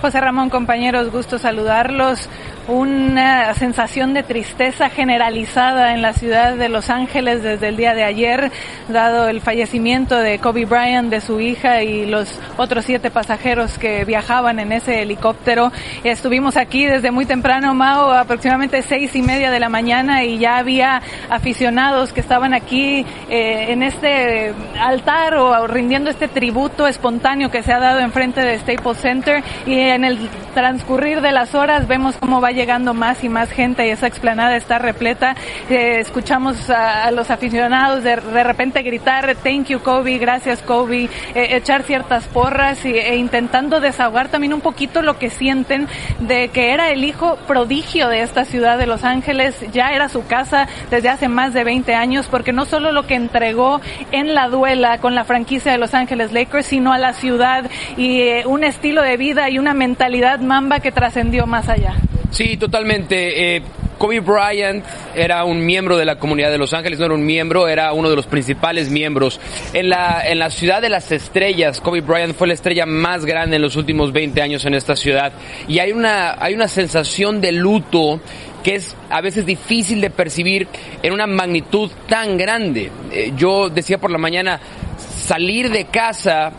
José 0.00 0.20
Ramón, 0.20 0.48
compañeros, 0.48 1.10
gusto 1.10 1.38
saludarlos. 1.38 2.28
Una 2.68 3.54
sensación 3.54 4.12
de 4.12 4.22
tristeza 4.22 4.90
generalizada 4.90 5.94
en 5.94 6.02
la 6.02 6.12
ciudad 6.12 6.54
de 6.54 6.68
Los 6.68 6.90
Ángeles 6.90 7.42
desde 7.42 7.68
el 7.68 7.78
día 7.78 7.94
de 7.94 8.04
ayer, 8.04 8.52
dado 8.88 9.26
el 9.26 9.40
fallecimiento 9.40 10.18
de 10.18 10.38
Kobe 10.38 10.66
Bryant, 10.66 11.08
de 11.08 11.22
su 11.22 11.40
hija 11.40 11.82
y 11.82 12.04
los 12.04 12.38
otros 12.58 12.84
siete 12.84 13.10
pasajeros 13.10 13.78
que 13.78 14.04
viajaban 14.04 14.58
en 14.58 14.72
ese 14.72 15.00
helicóptero. 15.00 15.72
Estuvimos 16.04 16.58
aquí 16.58 16.84
desde 16.84 17.10
muy 17.10 17.24
temprano, 17.24 17.72
Mao, 17.72 18.12
aproximadamente 18.12 18.82
seis 18.82 19.16
y 19.16 19.22
media 19.22 19.50
de 19.50 19.60
la 19.60 19.70
mañana 19.70 20.24
y 20.24 20.36
ya 20.36 20.58
había 20.58 21.00
aficionados 21.30 22.12
que 22.12 22.20
estaban 22.20 22.52
aquí 22.52 23.06
eh, 23.30 23.72
en 23.72 23.82
este 23.82 24.52
altar 24.78 25.36
o 25.36 25.66
rindiendo 25.68 26.10
este 26.10 26.28
tributo 26.28 26.86
espontáneo 26.86 27.50
que 27.50 27.62
se 27.62 27.72
ha 27.72 27.78
dado 27.78 28.00
enfrente 28.00 28.42
de 28.42 28.58
Staples 28.58 28.98
Center 28.98 29.42
y 29.64 29.72
en 29.78 30.04
el 30.04 30.28
transcurrir 30.52 31.22
de 31.22 31.32
las 31.32 31.54
horas 31.54 31.88
vemos 31.88 32.16
cómo 32.18 32.42
va 32.42 32.57
llegando 32.58 32.92
más 32.92 33.22
y 33.22 33.28
más 33.28 33.50
gente 33.50 33.86
y 33.86 33.90
esa 33.90 34.08
explanada 34.08 34.56
está 34.56 34.78
repleta. 34.78 35.36
Eh, 35.70 36.00
escuchamos 36.00 36.68
a, 36.70 37.10
los 37.12 37.30
aficionados 37.30 38.02
de, 38.02 38.16
de, 38.16 38.44
repente 38.44 38.82
gritar 38.82 39.36
thank 39.36 39.66
you 39.66 39.78
Kobe, 39.78 40.18
gracias 40.18 40.60
Kobe, 40.62 41.04
eh, 41.04 41.08
echar 41.34 41.84
ciertas 41.84 42.24
porras 42.26 42.84
y, 42.84 42.92
e 42.92 43.16
intentando 43.16 43.80
desahogar 43.80 44.28
también 44.28 44.52
un 44.52 44.60
poquito 44.60 45.02
lo 45.02 45.18
que 45.18 45.30
sienten 45.30 45.86
de 46.18 46.48
que 46.48 46.72
era 46.72 46.90
el 46.90 47.04
hijo 47.04 47.36
prodigio 47.46 48.08
de 48.08 48.22
esta 48.22 48.44
ciudad 48.44 48.76
de 48.76 48.86
Los 48.86 49.04
Ángeles, 49.04 49.54
ya 49.72 49.92
era 49.92 50.08
su 50.08 50.26
casa 50.26 50.66
desde 50.90 51.10
hace 51.10 51.28
más 51.28 51.54
de 51.54 51.62
20 51.62 51.94
años 51.94 52.26
porque 52.26 52.52
no 52.52 52.64
solo 52.64 52.90
lo 52.90 53.06
que 53.06 53.14
entregó 53.14 53.80
en 54.10 54.34
la 54.34 54.48
duela 54.48 54.98
con 54.98 55.14
la 55.14 55.24
franquicia 55.24 55.70
de 55.70 55.78
Los 55.78 55.94
Ángeles 55.94 56.32
Lakers, 56.32 56.66
sino 56.66 56.92
a 56.92 56.98
la 56.98 57.12
ciudad 57.12 57.70
y 57.96 58.22
eh, 58.22 58.46
un 58.46 58.64
estilo 58.64 59.02
de 59.02 59.16
vida 59.16 59.48
y 59.48 59.58
una 59.58 59.74
mentalidad 59.74 60.40
mamba 60.40 60.80
que 60.80 60.90
trascendió 60.90 61.46
más 61.46 61.68
allá. 61.68 61.94
Sí, 62.30 62.56
totalmente. 62.56 63.56
Eh, 63.56 63.62
Kobe 63.98 64.20
Bryant 64.20 64.84
era 65.14 65.44
un 65.44 65.64
miembro 65.64 65.96
de 65.96 66.04
la 66.04 66.18
comunidad 66.18 66.50
de 66.50 66.58
Los 66.58 66.72
Ángeles, 66.72 66.98
no 67.00 67.06
era 67.06 67.14
un 67.14 67.26
miembro, 67.26 67.66
era 67.66 67.92
uno 67.92 68.08
de 68.08 68.16
los 68.16 68.26
principales 68.26 68.90
miembros. 68.90 69.40
En 69.72 69.88
la, 69.88 70.22
en 70.24 70.38
la 70.38 70.50
ciudad 70.50 70.80
de 70.80 70.88
las 70.88 71.10
estrellas, 71.10 71.80
Kobe 71.80 72.00
Bryant 72.00 72.36
fue 72.36 72.46
la 72.46 72.54
estrella 72.54 72.86
más 72.86 73.24
grande 73.24 73.56
en 73.56 73.62
los 73.62 73.76
últimos 73.76 74.12
20 74.12 74.40
años 74.40 74.64
en 74.64 74.74
esta 74.74 74.94
ciudad. 74.94 75.32
Y 75.66 75.80
hay 75.80 75.92
una, 75.92 76.36
hay 76.38 76.54
una 76.54 76.68
sensación 76.68 77.40
de 77.40 77.52
luto 77.52 78.20
que 78.62 78.76
es 78.76 78.96
a 79.10 79.20
veces 79.20 79.46
difícil 79.46 80.00
de 80.00 80.10
percibir 80.10 80.68
en 81.02 81.12
una 81.12 81.26
magnitud 81.26 81.90
tan 82.08 82.36
grande. 82.36 82.90
Eh, 83.12 83.32
yo 83.36 83.68
decía 83.68 83.98
por 83.98 84.10
la 84.10 84.18
mañana, 84.18 84.60
salir 84.98 85.70
de 85.70 85.86
casa, 85.86 86.52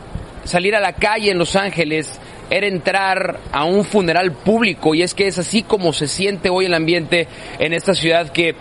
salir 0.43 0.75
a 0.75 0.79
la 0.79 0.93
calle 0.93 1.31
en 1.31 1.38
Los 1.38 1.55
Ángeles, 1.55 2.19
era 2.50 2.68
entrar 2.68 3.39
a 3.51 3.65
un 3.65 3.84
funeral 3.86 4.32
público 4.32 4.96
y 4.96 5.03
es 5.03 5.13
que 5.13 5.27
es 5.27 5.38
así 5.38 5.63
como 5.63 5.94
se 5.94 6.08
siente 6.08 6.50
hoy 6.50 6.65
el 6.65 6.74
ambiente 6.74 7.27
en 7.60 7.74
esta 7.74 7.94
ciudad 7.94 8.32
que 8.32 8.56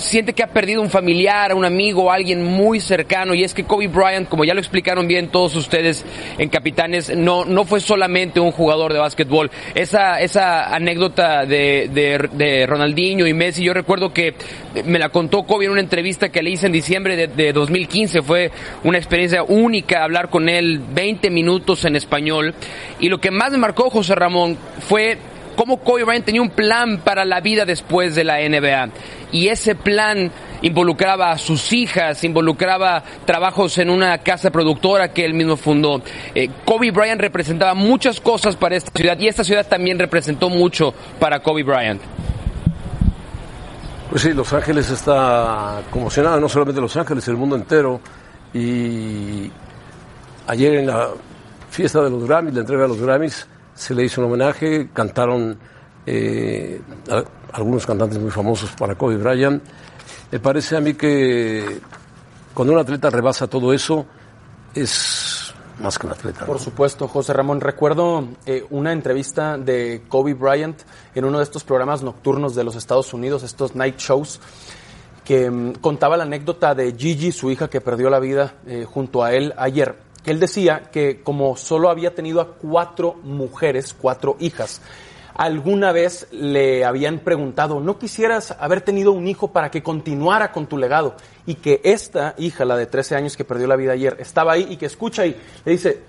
siente 0.00 0.32
que 0.32 0.42
ha 0.42 0.48
perdido 0.48 0.82
un 0.82 0.90
familiar, 0.90 1.54
un 1.54 1.64
amigo, 1.64 2.10
alguien 2.10 2.42
muy 2.42 2.80
cercano 2.80 3.34
y 3.34 3.44
es 3.44 3.54
que 3.54 3.64
Kobe 3.64 3.88
Bryant, 3.88 4.28
como 4.28 4.44
ya 4.44 4.54
lo 4.54 4.60
explicaron 4.60 5.06
bien 5.06 5.28
todos 5.28 5.54
ustedes 5.54 6.04
en 6.38 6.48
Capitanes, 6.48 7.14
no, 7.16 7.44
no 7.44 7.64
fue 7.64 7.80
solamente 7.80 8.40
un 8.40 8.50
jugador 8.50 8.92
de 8.92 8.98
básquetbol. 8.98 9.50
Esa, 9.74 10.20
esa 10.20 10.74
anécdota 10.74 11.44
de, 11.46 12.66
Ronaldinho 12.66 13.26
y 13.26 13.34
Messi, 13.34 13.62
yo 13.62 13.74
recuerdo 13.74 14.12
que 14.12 14.34
me 14.84 14.98
la 14.98 15.10
contó 15.10 15.42
Kobe 15.44 15.66
en 15.66 15.72
una 15.72 15.80
entrevista 15.80 16.30
que 16.30 16.42
le 16.42 16.50
hice 16.50 16.66
en 16.66 16.72
diciembre 16.72 17.16
de, 17.16 17.28
de 17.28 17.52
2015, 17.52 18.22
fue 18.22 18.50
una 18.84 18.98
experiencia 18.98 19.42
única 19.42 20.02
hablar 20.02 20.30
con 20.30 20.48
él 20.48 20.80
20 20.92 21.30
minutos 21.30 21.84
en 21.84 21.96
español 21.96 22.54
y 22.98 23.08
lo 23.08 23.20
que 23.20 23.30
más 23.30 23.52
me 23.52 23.58
marcó 23.58 23.90
José 23.90 24.14
Ramón 24.14 24.56
fue 24.80 25.18
cómo 25.56 25.78
Kobe 25.78 26.04
Bryant 26.04 26.24
tenía 26.24 26.40
un 26.40 26.50
plan 26.50 27.00
para 27.04 27.24
la 27.26 27.40
vida 27.40 27.66
después 27.66 28.14
de 28.14 28.24
la 28.24 28.38
NBA. 28.38 28.88
Y 29.32 29.48
ese 29.48 29.74
plan 29.74 30.30
involucraba 30.62 31.30
a 31.30 31.38
sus 31.38 31.72
hijas, 31.72 32.22
involucraba 32.24 33.02
trabajos 33.24 33.78
en 33.78 33.90
una 33.90 34.18
casa 34.18 34.50
productora 34.50 35.12
que 35.12 35.24
él 35.24 35.34
mismo 35.34 35.56
fundó. 35.56 36.02
Eh, 36.34 36.50
Kobe 36.64 36.90
Bryant 36.90 37.20
representaba 37.20 37.74
muchas 37.74 38.20
cosas 38.20 38.56
para 38.56 38.76
esta 38.76 38.90
ciudad 38.94 39.18
y 39.18 39.28
esta 39.28 39.44
ciudad 39.44 39.66
también 39.66 39.98
representó 39.98 40.48
mucho 40.50 40.94
para 41.18 41.40
Kobe 41.40 41.62
Bryant. 41.62 42.02
Pues 44.10 44.22
sí, 44.22 44.32
Los 44.32 44.52
Ángeles 44.52 44.90
está 44.90 45.82
conmocionada, 45.90 46.40
no 46.40 46.48
solamente 46.48 46.80
Los 46.80 46.96
Ángeles, 46.96 47.28
el 47.28 47.36
mundo 47.36 47.54
entero. 47.54 48.00
Y 48.52 49.50
ayer 50.48 50.74
en 50.74 50.88
la 50.88 51.10
fiesta 51.70 52.02
de 52.02 52.10
los 52.10 52.26
Grammys, 52.26 52.54
la 52.54 52.60
entrega 52.60 52.82
de 52.82 52.88
los 52.88 53.00
Grammys, 53.00 53.46
se 53.72 53.94
le 53.94 54.04
hizo 54.04 54.20
un 54.20 54.26
homenaje, 54.26 54.88
cantaron 54.92 55.56
eh, 56.06 56.80
algunos 57.52 57.86
cantantes 57.86 58.18
muy 58.18 58.30
famosos 58.30 58.70
para 58.72 58.94
Kobe 58.94 59.16
Bryant. 59.16 59.62
Me 60.30 60.38
parece 60.38 60.76
a 60.76 60.80
mí 60.80 60.94
que 60.94 61.80
cuando 62.54 62.74
un 62.74 62.80
atleta 62.80 63.10
rebasa 63.10 63.46
todo 63.46 63.72
eso, 63.72 64.06
es 64.74 65.52
más 65.80 65.98
que 65.98 66.06
un 66.06 66.12
atleta. 66.12 66.46
Por 66.46 66.60
supuesto, 66.60 67.08
José 67.08 67.32
Ramón. 67.32 67.60
Recuerdo 67.60 68.28
eh, 68.46 68.64
una 68.70 68.92
entrevista 68.92 69.56
de 69.58 70.02
Kobe 70.08 70.34
Bryant 70.34 70.80
en 71.14 71.24
uno 71.24 71.38
de 71.38 71.44
estos 71.44 71.64
programas 71.64 72.02
nocturnos 72.02 72.54
de 72.54 72.64
los 72.64 72.76
Estados 72.76 73.12
Unidos, 73.14 73.42
estos 73.42 73.74
night 73.74 73.98
shows, 73.98 74.40
que 75.24 75.48
um, 75.48 75.72
contaba 75.74 76.16
la 76.16 76.24
anécdota 76.24 76.74
de 76.74 76.92
Gigi, 76.92 77.32
su 77.32 77.50
hija 77.50 77.68
que 77.68 77.80
perdió 77.80 78.10
la 78.10 78.20
vida 78.20 78.54
eh, 78.66 78.86
junto 78.88 79.22
a 79.22 79.32
él 79.32 79.54
ayer 79.56 80.10
que 80.22 80.30
él 80.30 80.40
decía 80.40 80.90
que 80.92 81.22
como 81.22 81.56
solo 81.56 81.88
había 81.88 82.14
tenido 82.14 82.40
a 82.40 82.54
cuatro 82.54 83.14
mujeres, 83.22 83.94
cuatro 83.98 84.36
hijas, 84.40 84.80
alguna 85.34 85.92
vez 85.92 86.28
le 86.30 86.84
habían 86.84 87.20
preguntado, 87.20 87.80
¿no 87.80 87.98
quisieras 87.98 88.56
haber 88.58 88.80
tenido 88.80 89.12
un 89.12 89.26
hijo 89.26 89.52
para 89.52 89.70
que 89.70 89.82
continuara 89.82 90.52
con 90.52 90.66
tu 90.66 90.76
legado? 90.76 91.14
Y 91.46 91.56
que 91.56 91.80
esta 91.84 92.34
hija, 92.38 92.64
la 92.64 92.76
de 92.76 92.86
13 92.86 93.16
años 93.16 93.36
que 93.36 93.44
perdió 93.44 93.66
la 93.66 93.76
vida 93.76 93.92
ayer, 93.92 94.16
estaba 94.18 94.52
ahí 94.52 94.66
y 94.70 94.76
que 94.76 94.86
escucha 94.86 95.26
y 95.26 95.36
le 95.64 95.72
dice, 95.72 96.02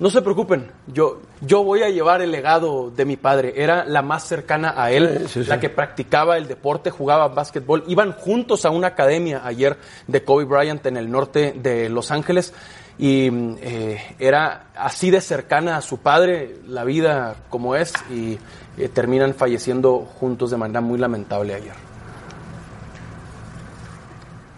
no 0.00 0.10
se 0.10 0.22
preocupen, 0.22 0.72
yo, 0.88 1.20
yo 1.40 1.62
voy 1.62 1.82
a 1.82 1.88
llevar 1.88 2.20
el 2.20 2.32
legado 2.32 2.90
de 2.90 3.04
mi 3.04 3.16
padre. 3.16 3.54
Era 3.56 3.84
la 3.84 4.02
más 4.02 4.24
cercana 4.24 4.74
a 4.76 4.90
él, 4.90 5.20
sí, 5.20 5.28
sí, 5.28 5.44
sí. 5.44 5.48
la 5.48 5.60
que 5.60 5.70
practicaba 5.70 6.36
el 6.36 6.48
deporte, 6.48 6.90
jugaba 6.90 7.28
básquetbol. 7.28 7.84
Iban 7.86 8.12
juntos 8.12 8.64
a 8.64 8.70
una 8.70 8.88
academia 8.88 9.42
ayer 9.44 9.76
de 10.08 10.24
Kobe 10.24 10.44
Bryant 10.44 10.84
en 10.86 10.96
el 10.96 11.10
norte 11.10 11.54
de 11.56 11.88
Los 11.88 12.10
Ángeles 12.10 12.52
y 12.98 13.28
eh, 13.60 14.14
era 14.18 14.66
así 14.76 15.10
de 15.10 15.20
cercana 15.20 15.76
a 15.76 15.82
su 15.82 15.98
padre, 15.98 16.56
la 16.66 16.84
vida 16.84 17.34
como 17.50 17.74
es, 17.74 17.92
y 18.10 18.38
eh, 18.78 18.88
terminan 18.88 19.34
falleciendo 19.34 20.00
juntos 20.00 20.50
de 20.50 20.56
manera 20.56 20.80
muy 20.80 20.98
lamentable 20.98 21.54
ayer. 21.54 21.74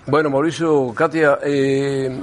Bueno, 0.07 0.31
Mauricio, 0.31 0.93
Katia, 0.95 1.39
eh, 1.43 2.21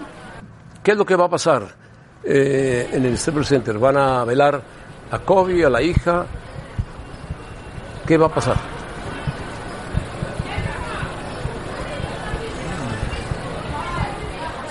¿qué 0.84 0.92
es 0.92 0.98
lo 0.98 1.06
que 1.06 1.16
va 1.16 1.26
a 1.26 1.30
pasar 1.30 1.84
en 2.26 3.06
el 3.06 3.18
Staples 3.18 3.48
Center? 3.48 3.78
¿Van 3.78 3.98
a 3.98 4.24
velar 4.24 4.62
a 5.12 5.20
Kobe, 5.20 5.66
a 5.66 5.70
la 5.70 5.82
hija? 5.82 6.26
¿Qué 8.08 8.18
va 8.18 8.28
a 8.28 8.34
pasar? 8.34 8.83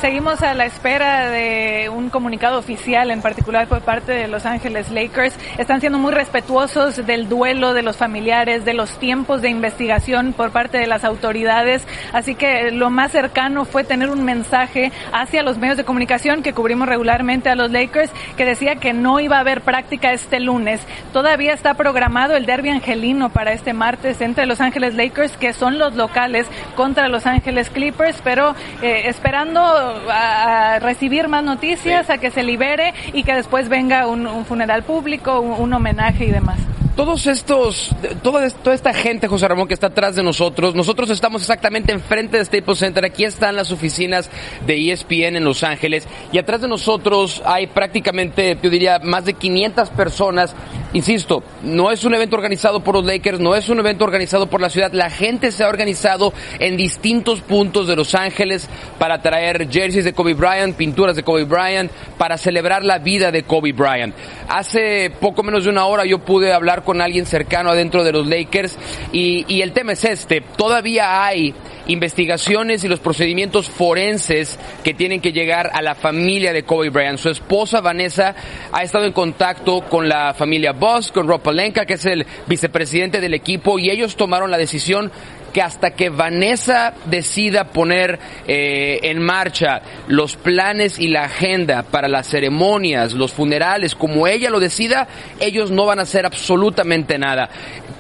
Seguimos 0.03 0.43
a 0.43 0.53
la 0.55 0.67
espera 0.67 1.31
de 1.31 1.89
un 1.89 2.11
comunicado 2.11 2.59
oficial, 2.59 3.13
en 3.13 3.23
particular 3.23 3.69
por 3.69 3.83
parte 3.83 4.11
de 4.11 4.27
Los 4.27 4.47
Ángeles 4.47 4.91
Lakers. 4.91 5.33
Están 5.59 5.79
siendo 5.79 6.01
muy 6.01 6.13
respetuosos 6.13 7.07
del 7.07 7.29
duelo 7.29 7.73
de 7.73 7.83
los 7.83 7.99
familiares, 7.99 8.65
de 8.65 8.75
los 8.75 8.99
tiempos 8.99 9.43
de 9.43 9.49
investigación 9.49 10.33
por 10.33 10.51
parte 10.51 10.77
de 10.77 10.89
las 10.89 11.05
autoridades. 11.05 11.87
Así 12.13 12.35
que 12.35 12.73
lo 12.73 12.91
más 12.91 13.13
cercano 13.13 13.65
fue 13.65 13.85
tener 13.85 14.11
un 14.11 14.25
mensaje 14.25 14.91
hacia 15.13 15.45
los 15.45 15.59
medios 15.59 15.77
de 15.77 15.85
comunicación 15.85 16.43
que 16.43 16.53
cubrimos 16.53 16.89
regularmente 16.89 17.49
a 17.49 17.55
los 17.55 17.71
Lakers, 17.71 18.11
que 18.37 18.45
decía 18.45 18.75
que 18.75 18.93
no 18.93 19.21
iba 19.21 19.37
a 19.37 19.41
haber 19.41 19.61
práctica 19.61 20.13
este 20.13 20.41
lunes. 20.41 20.81
Todavía 21.13 21.53
está 21.53 21.75
programado 21.75 22.35
el 22.35 22.45
derby 22.45 22.71
angelino 22.71 23.31
para 23.31 23.53
este 23.53 23.73
martes 23.73 24.21
entre 24.21 24.47
Los 24.47 24.61
Ángeles 24.61 24.97
Lakers, 24.97 25.37
que 25.37 25.53
son 25.53 25.79
los 25.79 25.95
locales, 25.95 26.49
contra 26.75 27.07
Los 27.07 27.25
Ángeles 27.25 27.71
Clippers, 27.71 28.21
pero 28.25 28.57
eh, 28.83 29.03
esperando 29.05 29.92
a, 30.11 30.79
recibir 30.81 31.29
más 31.29 31.45
noticias, 31.45 32.07
sí. 32.07 32.13
a 32.13 32.19
que 32.19 32.31
se 32.31 32.43
libere 32.43 32.95
y 33.13 33.23
que 33.25 33.35
después 33.35 33.69
venga 33.69 34.07
un, 34.07 34.27
un 34.27 34.45
funeral 34.45 34.83
público, 34.83 35.41
un, 35.41 35.53
un, 35.61 35.73
homenaje 35.73 36.27
y 36.27 36.31
demás. 36.31 36.59
Todos 36.97 37.27
estos, 37.27 37.91
toda, 38.23 38.49
toda 38.51 38.75
esta 38.75 38.93
gente, 38.93 39.27
José 39.27 39.49
Ramón, 39.49 39.67
que 39.67 39.75
está 39.75 39.87
atrás 39.89 40.15
de 40.15 40.23
nosotros, 40.23 40.75
nosotros 40.75 41.09
estamos 41.11 41.43
exactamente 41.43 41.93
enfrente 41.93 42.37
de 42.37 42.45
Staples 42.45 42.79
Center, 42.79 43.05
aquí 43.05 43.25
están 43.25 43.57
las 43.57 43.71
oficinas 43.71 44.31
de 44.67 44.93
ESPN 44.93 45.37
en 45.37 45.45
Los 45.45 45.63
Ángeles, 45.63 46.07
y 46.33 46.39
atrás 46.39 46.61
de 46.61 46.69
nosotros 46.69 47.43
hay 47.47 47.67
prácticamente, 47.67 48.59
yo 48.63 48.69
diría, 48.69 48.99
más 49.03 49.25
de 49.25 49.35
500 49.35 49.91
personas. 49.91 50.55
Insisto, 50.93 51.43
no 51.63 51.91
es 51.91 52.05
un 52.05 52.15
evento 52.15 52.37
organizado 52.37 52.85
por 52.85 52.97
los 52.97 53.07
Lakers, 53.07 53.41
no 53.41 53.55
es 53.55 53.71
un 53.71 53.79
evento 53.79 54.05
organizado 54.05 54.49
por 54.49 54.61
la 54.61 54.69
ciudad, 54.69 54.93
la 54.93 55.09
gente 55.09 55.51
se 55.51 55.65
ha 55.65 55.69
organizado 55.69 56.35
en 56.59 56.77
distintos 56.77 57.41
puntos 57.41 57.87
de 57.87 57.97
Los 57.97 58.15
Ángeles 58.15 58.69
para 58.99 59.23
traer 59.23 59.71
jerseys 59.71 60.05
de 60.05 60.13
Kobe 60.13 60.35
Bryant, 60.35 60.77
pinturas 60.77 61.17
de 61.17 61.23
Kobe 61.23 61.45
Bryant, 61.45 61.91
para 62.19 62.37
celebrar 62.37 62.85
la 62.85 62.99
vida 62.99 63.33
de 63.33 63.45
Kobe 63.45 63.73
Bryant. 63.73 64.15
Hace 64.49 65.11
poco 65.19 65.43
menos 65.43 65.65
de 65.65 65.71
una 65.71 65.87
hora 65.87 66.05
yo 66.05 66.19
pude 66.19 66.53
hablar 66.53 66.82
con 66.83 67.01
alguien 67.01 67.27
cercano 67.27 67.71
adentro 67.71 68.05
de 68.05 68.13
los 68.13 68.27
Lakers 68.27 68.79
y, 69.13 69.63
el 69.63 69.73
tema 69.73 69.93
es 69.93 70.05
este, 70.05 70.41
todavía 70.41 71.25
hay 71.25 71.55
investigaciones 71.87 72.83
y 72.83 72.89
los 72.89 72.99
procedimientos 72.99 73.69
forenses 73.69 74.59
que 74.83 74.93
tienen 74.93 75.21
que 75.21 75.33
llegar 75.33 75.71
a 75.73 75.83
la 75.83 75.95
familia 75.95 76.53
de 76.53 76.65
Kobe 76.65 76.91
Bryant. 76.91 77.19
Su 77.19 77.31
esposa 77.31 77.81
Vanessa 77.81 78.35
ha 78.73 78.83
estado 78.83 79.05
en 79.05 79.13
contacto 79.13 79.83
con 79.83 80.09
la 80.09 80.35
familia 80.35 80.73
Boss, 80.73 81.13
con 81.13 81.29
Rob 81.29 81.41
Palenka, 81.41 81.87
que 81.87 81.95
es 81.95 82.07
el 82.07 82.27
vicepresidente 82.47 83.21
del 83.21 83.35
equipo, 83.35 83.79
y 83.79 83.91
ellos 83.91 84.17
tomaron 84.17 84.51
la 84.51 84.59
decisión 84.59 85.13
que 85.53 85.63
hasta 85.63 85.91
que 85.91 86.09
Vanessa 86.09 86.95
decida 87.07 87.65
poner 87.65 88.19
eh, 88.47 89.01
en 89.03 89.23
marcha 89.23 89.83
los 90.09 90.37
planes 90.37 90.99
y 90.99 91.09
la 91.09 91.25
agenda 91.25 91.83
para 91.83 92.09
las 92.09 92.27
ceremonias, 92.27 93.13
los 93.13 93.33
funerales, 93.33 93.95
como 93.95 94.27
ella 94.27 94.51
lo 94.51 94.61
decida, 94.61 95.09
ellos 95.41 95.71
no 95.71 95.87
van 95.87 95.99
a 95.99 96.03
hacer 96.03 96.27
absolutamente 96.27 97.19
nada. 97.19 97.51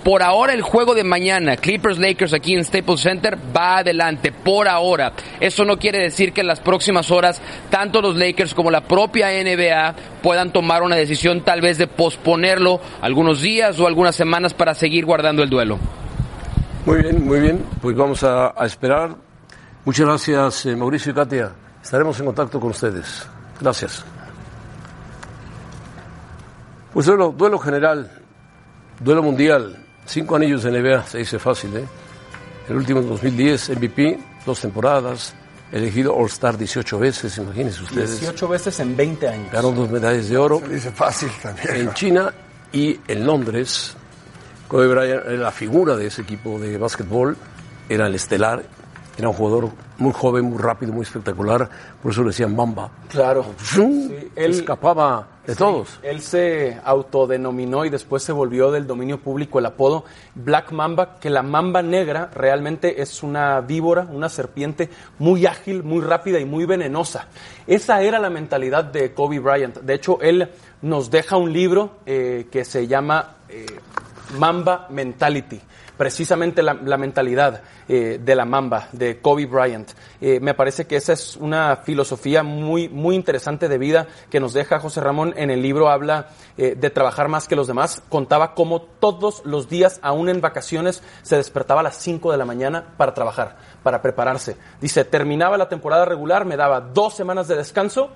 Por 0.02 0.24
ahora 0.24 0.52
el 0.52 0.62
juego 0.62 0.94
de 0.94 1.04
mañana, 1.04 1.56
Clippers 1.56 1.98
Lakers 1.98 2.32
aquí 2.32 2.54
en 2.54 2.64
Staples 2.64 3.00
Center, 3.00 3.38
va 3.56 3.78
adelante, 3.78 4.32
por 4.32 4.66
ahora. 4.66 5.12
Eso 5.38 5.64
no 5.64 5.78
quiere 5.78 5.98
decir 5.98 6.32
que 6.32 6.40
en 6.40 6.48
las 6.48 6.58
próximas 6.58 7.12
horas 7.12 7.40
tanto 7.70 8.02
los 8.02 8.16
Lakers 8.16 8.54
como 8.54 8.72
la 8.72 8.80
propia 8.80 9.28
NBA 9.28 9.94
puedan 10.22 10.52
tomar 10.52 10.82
una 10.82 10.96
decisión 10.96 11.42
tal 11.42 11.60
vez 11.60 11.78
de 11.78 11.86
posponerlo 11.86 12.80
algunos 13.00 13.42
días 13.42 13.78
o 13.78 13.86
algunas 13.86 14.16
semanas 14.16 14.54
para 14.54 14.74
seguir 14.74 15.04
guardando 15.04 15.44
el 15.44 15.50
duelo. 15.50 15.78
Muy 16.84 17.02
bien, 17.02 17.24
muy 17.24 17.40
bien. 17.40 17.64
Pues 17.80 17.96
vamos 17.96 18.22
a, 18.24 18.52
a 18.60 18.66
esperar. 18.66 19.14
Muchas 19.84 20.06
gracias, 20.06 20.66
eh, 20.66 20.76
Mauricio 20.76 21.12
y 21.12 21.14
Katia. 21.14 21.52
Estaremos 21.82 22.18
en 22.20 22.26
contacto 22.26 22.60
con 22.60 22.70
ustedes. 22.70 23.26
Gracias. 23.60 24.04
Pues 26.92 27.06
duelo, 27.06 27.32
duelo 27.36 27.58
general, 27.58 28.10
duelo 29.00 29.22
mundial. 29.22 29.78
Cinco 30.04 30.36
anillos 30.36 30.64
de 30.64 30.72
NBA, 30.72 31.06
se 31.06 31.18
dice 31.18 31.38
fácil, 31.38 31.76
¿eh? 31.76 31.84
El 32.68 32.76
último 32.76 33.00
en 33.00 33.08
2010, 33.08 33.70
MVP, 33.76 34.18
dos 34.44 34.60
temporadas, 34.60 35.34
elegido 35.70 36.14
All-Star 36.14 36.58
18 36.58 36.98
veces, 36.98 37.38
imagínense 37.38 37.82
ustedes. 37.82 38.20
18 38.20 38.48
veces 38.48 38.80
en 38.80 38.96
20 38.96 39.28
años. 39.28 39.52
Ganó 39.52 39.70
dos 39.70 39.88
medallas 39.90 40.28
de 40.28 40.36
oro. 40.36 40.60
Se 40.60 40.68
dice 40.74 40.90
fácil 40.90 41.30
también. 41.40 41.76
En 41.76 41.94
China 41.94 42.32
y 42.72 42.98
en 43.08 43.26
Londres. 43.26 43.96
Kobe 44.72 44.88
Bryant 44.88 45.26
era 45.26 45.36
la 45.36 45.50
figura 45.52 45.96
de 45.96 46.06
ese 46.06 46.22
equipo 46.22 46.58
de 46.58 46.78
básquetbol, 46.78 47.36
era 47.90 48.06
el 48.06 48.14
estelar, 48.14 48.62
era 49.18 49.28
un 49.28 49.34
jugador 49.34 49.68
muy 49.98 50.12
joven, 50.14 50.46
muy 50.46 50.56
rápido, 50.56 50.94
muy 50.94 51.02
espectacular, 51.02 51.68
por 52.02 52.10
eso 52.10 52.22
le 52.22 52.28
decían 52.28 52.56
Mamba. 52.56 52.90
Claro. 53.10 53.44
Sí, 53.62 54.30
él- 54.34 54.50
escapaba 54.52 55.26
de 55.46 55.52
Sí, 55.52 55.58
todos. 55.58 55.98
Él 56.02 56.22
se 56.22 56.80
autodenominó 56.82 57.84
y 57.84 57.90
después 57.90 58.22
se 58.22 58.32
volvió 58.32 58.70
del 58.70 58.86
dominio 58.86 59.18
público 59.20 59.58
el 59.58 59.66
apodo 59.66 60.06
Black 60.34 60.72
Mamba, 60.72 61.18
que 61.20 61.28
la 61.28 61.42
mamba 61.42 61.82
negra 61.82 62.30
realmente 62.34 63.02
es 63.02 63.22
una 63.22 63.60
víbora, 63.60 64.06
una 64.10 64.30
serpiente 64.30 64.88
muy 65.18 65.44
ágil, 65.44 65.82
muy 65.82 66.00
rápida 66.00 66.40
y 66.40 66.46
muy 66.46 66.64
venenosa. 66.64 67.26
Esa 67.66 68.00
era 68.00 68.18
la 68.18 68.30
mentalidad 68.30 68.84
de 68.84 69.12
Kobe 69.12 69.38
Bryant. 69.38 69.80
De 69.80 69.92
hecho, 69.92 70.18
él 70.22 70.48
nos 70.80 71.10
deja 71.10 71.36
un 71.36 71.52
libro 71.52 71.98
eh, 72.06 72.46
que 72.50 72.64
se 72.64 72.86
llama 72.86 73.34
eh, 73.50 73.66
Mamba 74.38 74.86
Mentality. 74.90 75.60
Precisamente 75.96 76.62
la, 76.62 76.74
mentalidad 76.96 77.62
eh, 77.86 78.18
de 78.20 78.34
la 78.34 78.44
mamba, 78.44 78.88
de 78.92 79.20
Kobe 79.20 79.46
Bryant. 79.46 79.90
Eh, 80.20 80.40
me 80.40 80.54
parece 80.54 80.86
que 80.86 80.96
esa 80.96 81.12
es 81.12 81.36
una 81.36 81.76
filosofía 81.76 82.42
muy, 82.42 82.88
muy 82.88 83.14
interesante 83.14 83.68
de 83.68 83.78
vida 83.78 84.08
que 84.30 84.40
nos 84.40 84.52
deja 84.52 84.80
José 84.80 85.00
Ramón. 85.00 85.34
En 85.36 85.50
el 85.50 85.62
libro 85.62 85.90
habla 85.90 86.28
eh, 86.56 86.74
de 86.76 86.90
trabajar 86.90 87.28
más 87.28 87.46
que 87.46 87.56
los 87.56 87.68
demás. 87.68 88.02
Contaba 88.08 88.54
cómo 88.54 88.80
todos 88.80 89.42
los 89.44 89.68
días, 89.68 90.00
aún 90.02 90.28
en 90.28 90.40
vacaciones, 90.40 91.02
se 91.22 91.36
despertaba 91.36 91.80
a 91.80 91.84
las 91.84 91.96
5 91.96 92.32
de 92.32 92.38
la 92.38 92.46
mañana 92.46 92.94
para 92.96 93.14
trabajar, 93.14 93.56
para 93.82 94.02
prepararse. 94.02 94.56
Dice, 94.80 95.04
terminaba 95.04 95.56
la 95.56 95.68
temporada 95.68 96.04
regular, 96.04 96.46
me 96.46 96.56
daba 96.56 96.80
dos 96.80 97.14
semanas 97.14 97.48
de 97.48 97.56
descanso 97.56 98.10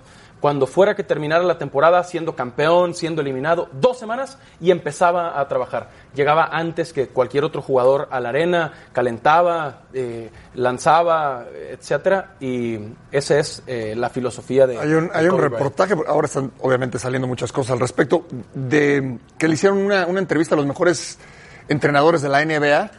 cuando 0.46 0.68
fuera 0.68 0.94
que 0.94 1.02
terminara 1.02 1.42
la 1.42 1.58
temporada 1.58 2.04
siendo 2.04 2.36
campeón, 2.36 2.94
siendo 2.94 3.20
eliminado, 3.20 3.68
dos 3.72 3.98
semanas 3.98 4.38
y 4.60 4.70
empezaba 4.70 5.40
a 5.40 5.48
trabajar. 5.48 5.90
Llegaba 6.14 6.50
antes 6.52 6.92
que 6.92 7.08
cualquier 7.08 7.42
otro 7.42 7.62
jugador 7.62 8.06
a 8.12 8.20
la 8.20 8.28
arena, 8.28 8.72
calentaba, 8.92 9.80
eh, 9.92 10.30
lanzaba, 10.54 11.46
etcétera, 11.52 12.36
y 12.38 12.78
esa 13.10 13.40
es 13.40 13.64
eh, 13.66 13.94
la 13.96 14.08
filosofía 14.08 14.68
de. 14.68 14.78
Hay 14.78 14.92
un, 14.92 15.10
hay 15.12 15.26
un 15.26 15.36
reportaje, 15.36 15.96
ahora 16.06 16.26
están 16.28 16.52
obviamente 16.60 17.00
saliendo 17.00 17.26
muchas 17.26 17.50
cosas 17.50 17.72
al 17.72 17.80
respecto, 17.80 18.24
de 18.54 19.18
que 19.36 19.48
le 19.48 19.54
hicieron 19.54 19.78
una, 19.78 20.06
una 20.06 20.20
entrevista 20.20 20.54
a 20.54 20.58
los 20.58 20.66
mejores 20.66 21.18
entrenadores 21.66 22.22
de 22.22 22.28
la 22.28 22.44
NBA. 22.44 22.92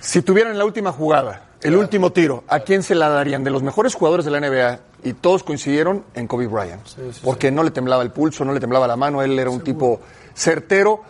Si 0.00 0.20
tuvieran 0.20 0.58
la 0.58 0.66
última 0.66 0.92
jugada, 0.92 1.40
el 1.62 1.76
último 1.76 2.12
tiro, 2.12 2.44
¿a 2.48 2.60
quién 2.60 2.82
se 2.82 2.94
la 2.94 3.08
darían? 3.08 3.42
De 3.44 3.50
los 3.50 3.62
mejores 3.62 3.94
jugadores 3.94 4.24
de 4.24 4.30
la 4.30 4.38
NBA, 4.40 4.80
y 5.04 5.12
todos 5.14 5.42
coincidieron 5.42 6.04
en 6.14 6.26
Kobe 6.26 6.46
Bryant. 6.46 6.82
porque 7.22 7.50
no 7.50 7.62
le 7.62 7.70
temblaba 7.70 8.02
el 8.02 8.10
pulso, 8.10 8.44
no 8.44 8.52
le 8.52 8.60
temblaba 8.60 8.86
la 8.86 8.96
mano, 8.96 9.22
él 9.22 9.38
era 9.38 9.50
un 9.50 9.60
tipo 9.60 10.00
certero 10.34 11.02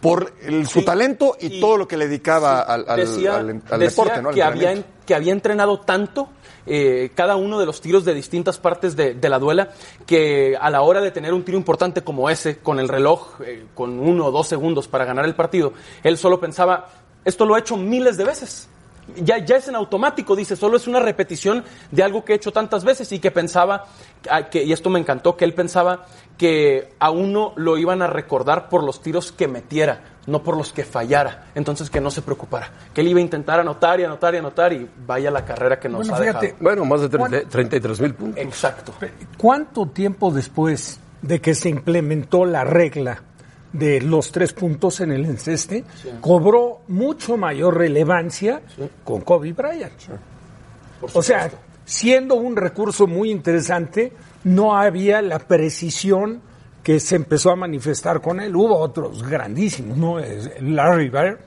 por 0.00 0.32
el- 0.42 0.66
su 0.68 0.84
talento 0.84 1.36
y, 1.40 1.60
todo 1.60 1.76
lo 1.76 1.88
que 1.88 1.96
le 1.96 2.06
dedicaba 2.06 2.60
al, 2.60 2.84
al- 2.88 2.96
decía, 3.00 3.36
al- 3.38 3.48
al 3.70 3.80
decía 3.80 4.04
deporte, 4.04 4.34
que, 4.34 4.42
había, 4.42 4.84
que 5.04 5.14
había 5.14 5.32
entrenado 5.32 5.80
tanto 5.80 6.28
eh, 6.70 7.10
cada 7.14 7.34
uno 7.36 7.58
de 7.58 7.64
los 7.66 7.80
tiros 7.80 8.04
de 8.04 8.12
distintas 8.14 8.58
partes 8.58 8.94
de, 8.94 9.14
de 9.14 9.28
la 9.30 9.38
duela 9.38 9.70
que 10.06 10.54
a 10.60 10.68
la 10.70 10.82
hora 10.82 11.00
de 11.00 11.10
tener 11.10 11.32
un 11.32 11.42
tiro 11.42 11.56
importante 11.56 12.04
como 12.04 12.28
ese, 12.30 12.58
con 12.58 12.78
el 12.78 12.88
reloj, 12.88 13.40
eh, 13.44 13.64
con 13.74 13.98
uno 13.98 14.26
o 14.26 14.30
dos 14.30 14.46
segundos 14.46 14.86
para 14.86 15.04
ganar 15.06 15.24
el 15.24 15.34
partido, 15.34 15.72
él 16.04 16.16
solo 16.18 16.38
pensaba, 16.38 16.88
esto 17.24 17.44
lo 17.46 17.56
he 17.56 17.60
hecho 17.60 17.76
miles 17.78 18.16
de 18.18 18.24
veces. 18.24 18.68
Ya, 19.16 19.38
ya 19.38 19.56
es 19.56 19.68
en 19.68 19.74
automático, 19.74 20.36
dice, 20.36 20.56
solo 20.56 20.76
es 20.76 20.86
una 20.86 21.00
repetición 21.00 21.64
de 21.90 22.02
algo 22.02 22.24
que 22.24 22.32
he 22.32 22.36
hecho 22.36 22.52
tantas 22.52 22.84
veces 22.84 23.10
y 23.12 23.18
que 23.18 23.30
pensaba, 23.30 23.86
ah, 24.30 24.50
que, 24.50 24.62
y 24.62 24.72
esto 24.72 24.90
me 24.90 24.98
encantó, 24.98 25.36
que 25.36 25.44
él 25.44 25.54
pensaba 25.54 26.06
que 26.36 26.90
a 26.98 27.10
uno 27.10 27.52
lo 27.56 27.78
iban 27.78 28.02
a 28.02 28.06
recordar 28.06 28.68
por 28.68 28.84
los 28.84 29.00
tiros 29.02 29.32
que 29.32 29.48
metiera, 29.48 30.02
no 30.26 30.42
por 30.42 30.56
los 30.56 30.72
que 30.72 30.84
fallara. 30.84 31.46
Entonces 31.54 31.90
que 31.90 32.00
no 32.00 32.10
se 32.10 32.22
preocupara, 32.22 32.70
que 32.94 33.00
él 33.00 33.08
iba 33.08 33.18
a 33.18 33.22
intentar 33.22 33.60
anotar 33.60 33.98
y 34.00 34.04
anotar 34.04 34.34
y 34.34 34.38
anotar 34.38 34.72
y 34.72 34.88
vaya 35.06 35.30
la 35.30 35.44
carrera 35.44 35.80
que 35.80 35.88
nos 35.88 36.00
Bueno, 36.00 36.14
ha 36.14 36.18
fíjate, 36.18 36.46
dejado. 36.46 36.62
Bueno, 36.62 36.84
más 36.84 37.00
de 37.00 37.08
30 37.08 37.48
33 37.48 38.00
mil 38.00 38.14
puntos. 38.14 38.44
Exacto. 38.44 38.92
¿Cuánto 39.36 39.86
tiempo 39.86 40.30
después 40.30 41.00
de 41.22 41.40
que 41.40 41.54
se 41.54 41.68
implementó 41.68 42.44
la 42.44 42.64
regla 42.64 43.22
de 43.72 44.00
los 44.00 44.32
tres 44.32 44.52
puntos 44.52 45.00
en 45.00 45.12
el 45.12 45.24
enceste, 45.24 45.84
cobró 46.20 46.80
mucho 46.88 47.36
mayor 47.36 47.76
relevancia 47.76 48.62
con 49.04 49.20
Kobe 49.20 49.52
Bryant? 49.52 49.92
O 51.12 51.22
sea, 51.22 51.50
siendo 51.84 52.34
un 52.34 52.56
recurso 52.56 53.06
muy 53.06 53.30
interesante, 53.30 54.12
no 54.44 54.76
había 54.76 55.22
la 55.22 55.38
precisión 55.38 56.42
que 56.82 57.00
se 57.00 57.16
empezó 57.16 57.50
a 57.50 57.56
manifestar 57.56 58.20
con 58.20 58.40
él. 58.40 58.56
Hubo 58.56 58.78
otros 58.78 59.22
grandísimos, 59.28 59.96
¿no? 59.96 60.18
Larry 60.60 61.10
Bird, 61.10 61.38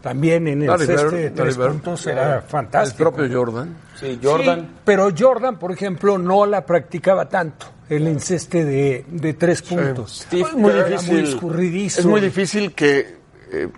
también 0.00 0.48
en 0.48 0.62
el 0.62 0.68
Larry 0.68 0.86
ceste 0.86 1.04
Bird, 1.04 1.14
de 1.16 1.30
tres 1.30 1.56
Bird. 1.56 1.68
puntos 1.72 2.06
era 2.06 2.40
fantástico. 2.42 3.08
El 3.10 3.14
propio 3.14 3.38
Jordan. 3.38 3.76
Sí, 3.98 4.18
Jordan. 4.22 4.60
Sí, 4.60 4.68
pero 4.84 5.08
Jordan, 5.16 5.58
por 5.58 5.72
ejemplo, 5.72 6.18
no 6.18 6.46
la 6.46 6.64
practicaba 6.66 7.28
tanto, 7.28 7.66
el 7.88 8.06
enceste 8.06 8.64
de, 8.64 9.04
de 9.08 9.34
tres 9.34 9.62
puntos. 9.62 10.26
es 10.30 10.52
muy 10.54 10.72
difícil. 10.72 11.12
muy 11.12 11.22
escurridizo. 11.28 12.00
Es 12.00 12.06
muy 12.06 12.20
difícil 12.20 12.72
que 12.74 13.16
eh, 13.52 13.68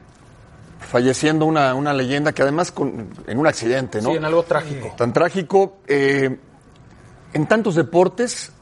falleciendo 0.81 1.46
una, 1.46 1.74
una 1.74 1.92
leyenda 1.92 2.33
que 2.33 2.42
además 2.42 2.72
con- 2.72 3.09
en 3.26 3.38
un 3.38 3.46
accidente, 3.46 4.00
¿no? 4.03 4.11
Sí, 4.11 4.16
en 4.16 4.24
algo 4.24 4.42
trágico. 4.42 4.94
Tan 4.96 5.12
trágico, 5.12 5.79
eh, 5.87 6.37
en 7.33 7.46
tantos 7.46 7.74
deportes 7.76 8.53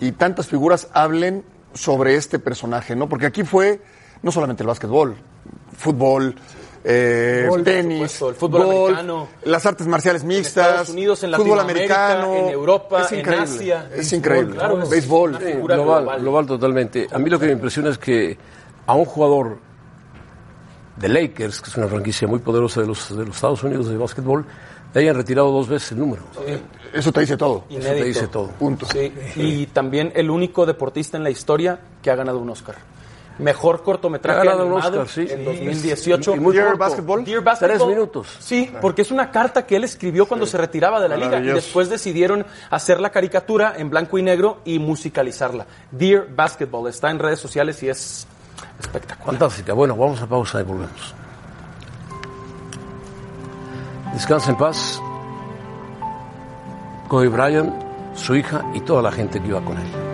y 0.00 0.12
tantas 0.12 0.46
figuras 0.48 0.88
hablen 0.92 1.44
sobre 1.74 2.14
este 2.16 2.38
personaje, 2.38 2.94
¿no? 2.96 3.08
Porque 3.08 3.26
aquí 3.26 3.42
fue 3.44 3.80
no 4.22 4.30
solamente 4.32 4.62
el 4.62 4.66
básquetbol, 4.66 5.16
fútbol, 5.76 6.34
eh, 6.90 7.48
tenis, 7.64 7.94
supuesto, 8.12 8.28
el 8.30 8.34
fútbol 8.34 8.64
golf, 8.64 8.76
americano. 8.98 9.28
las 9.44 9.66
artes 9.66 9.86
marciales 9.86 10.24
mixtas, 10.24 10.66
Estados 10.66 10.88
Unidos, 10.90 11.22
en 11.22 11.34
fútbol 11.34 11.60
americano, 11.60 12.34
en 12.34 12.48
Europa, 12.48 13.02
es 13.02 13.12
en 13.12 13.28
Asia. 13.28 13.90
es 13.94 14.12
increíble, 14.12 14.54
Claro, 14.56 14.82
es 14.82 14.88
béisbol, 14.88 15.38
global, 15.38 15.66
global. 15.66 16.20
global 16.20 16.46
totalmente. 16.46 17.06
A 17.12 17.18
mí 17.18 17.28
lo 17.28 17.38
que 17.38 17.46
me 17.46 17.52
impresiona 17.52 17.90
es 17.90 17.98
que 17.98 18.38
a 18.86 18.94
un 18.94 19.04
jugador 19.04 19.58
de 20.96 21.08
Lakers, 21.08 21.60
que 21.60 21.70
es 21.70 21.76
una 21.76 21.88
franquicia 21.88 22.26
muy 22.26 22.38
poderosa 22.38 22.80
de 22.80 22.86
los, 22.86 23.16
de 23.16 23.24
los 23.24 23.36
Estados 23.36 23.62
Unidos 23.62 23.88
de 23.88 23.96
básquetbol, 23.96 24.44
le 24.94 25.00
hayan 25.02 25.14
retirado 25.16 25.50
dos 25.52 25.68
veces 25.68 25.92
el 25.92 25.98
número. 25.98 26.22
Eso 26.92 27.12
te 27.12 27.20
dice 27.20 27.36
todo. 27.36 27.64
Eso 27.68 27.80
te 27.90 28.04
dice 28.04 28.26
todo. 28.28 28.48
Punto. 28.48 28.86
Sí, 28.86 29.12
y 29.36 29.66
también 29.66 30.10
el 30.14 30.30
único 30.30 30.64
deportista 30.64 31.16
en 31.18 31.22
la 31.24 31.30
historia 31.30 31.78
que 32.02 32.10
ha 32.10 32.14
ganado 32.16 32.38
un 32.38 32.48
Oscar. 32.50 32.76
Mejor 33.38 33.82
cortometraje 33.82 34.40
Ha 34.40 34.44
ganado 34.44 34.66
un 34.66 34.72
animado 34.72 35.02
Oscar, 35.02 35.26
sí. 35.26 35.32
en 35.32 35.44
2018. 35.44 36.34
Y 36.34 36.40
muy 36.40 36.54
Dear 36.54 36.66
corto. 36.66 36.78
Basketball. 36.78 37.24
Dear 37.24 37.42
Basketball. 37.42 37.76
Tres 37.76 37.88
minutos. 37.88 38.36
Sí, 38.40 38.72
porque 38.80 39.02
es 39.02 39.10
una 39.10 39.30
carta 39.30 39.64
que 39.64 39.76
él 39.76 39.84
escribió 39.84 40.26
cuando 40.26 40.46
se 40.46 40.58
retiraba 40.58 41.00
de 41.00 41.08
la 41.08 41.16
liga 41.16 41.38
y 41.38 41.46
después 41.46 41.88
decidieron 41.88 42.44
hacer 42.70 43.00
la 43.00 43.10
caricatura 43.10 43.74
en 43.76 43.90
blanco 43.90 44.18
y 44.18 44.22
negro 44.22 44.58
y 44.64 44.78
musicalizarla. 44.78 45.66
Dear 45.90 46.26
Basketball 46.34 46.88
está 46.88 47.10
en 47.10 47.18
redes 47.18 47.38
sociales 47.38 47.82
y 47.82 47.88
es 47.88 48.26
espectacular. 48.80 49.26
Fantástica. 49.26 49.72
Bueno, 49.72 49.96
vamos 49.96 50.20
a 50.20 50.26
pausa 50.26 50.60
y 50.60 50.64
volvemos. 50.64 51.14
Descansa 54.12 54.50
en 54.50 54.56
paz. 54.56 55.00
Kobe 57.08 57.28
Bryant, 57.28 57.72
su 58.14 58.34
hija 58.34 58.64
y 58.74 58.80
toda 58.80 59.00
la 59.00 59.12
gente 59.12 59.40
que 59.40 59.48
iba 59.48 59.64
con 59.64 59.78
él. 59.78 60.07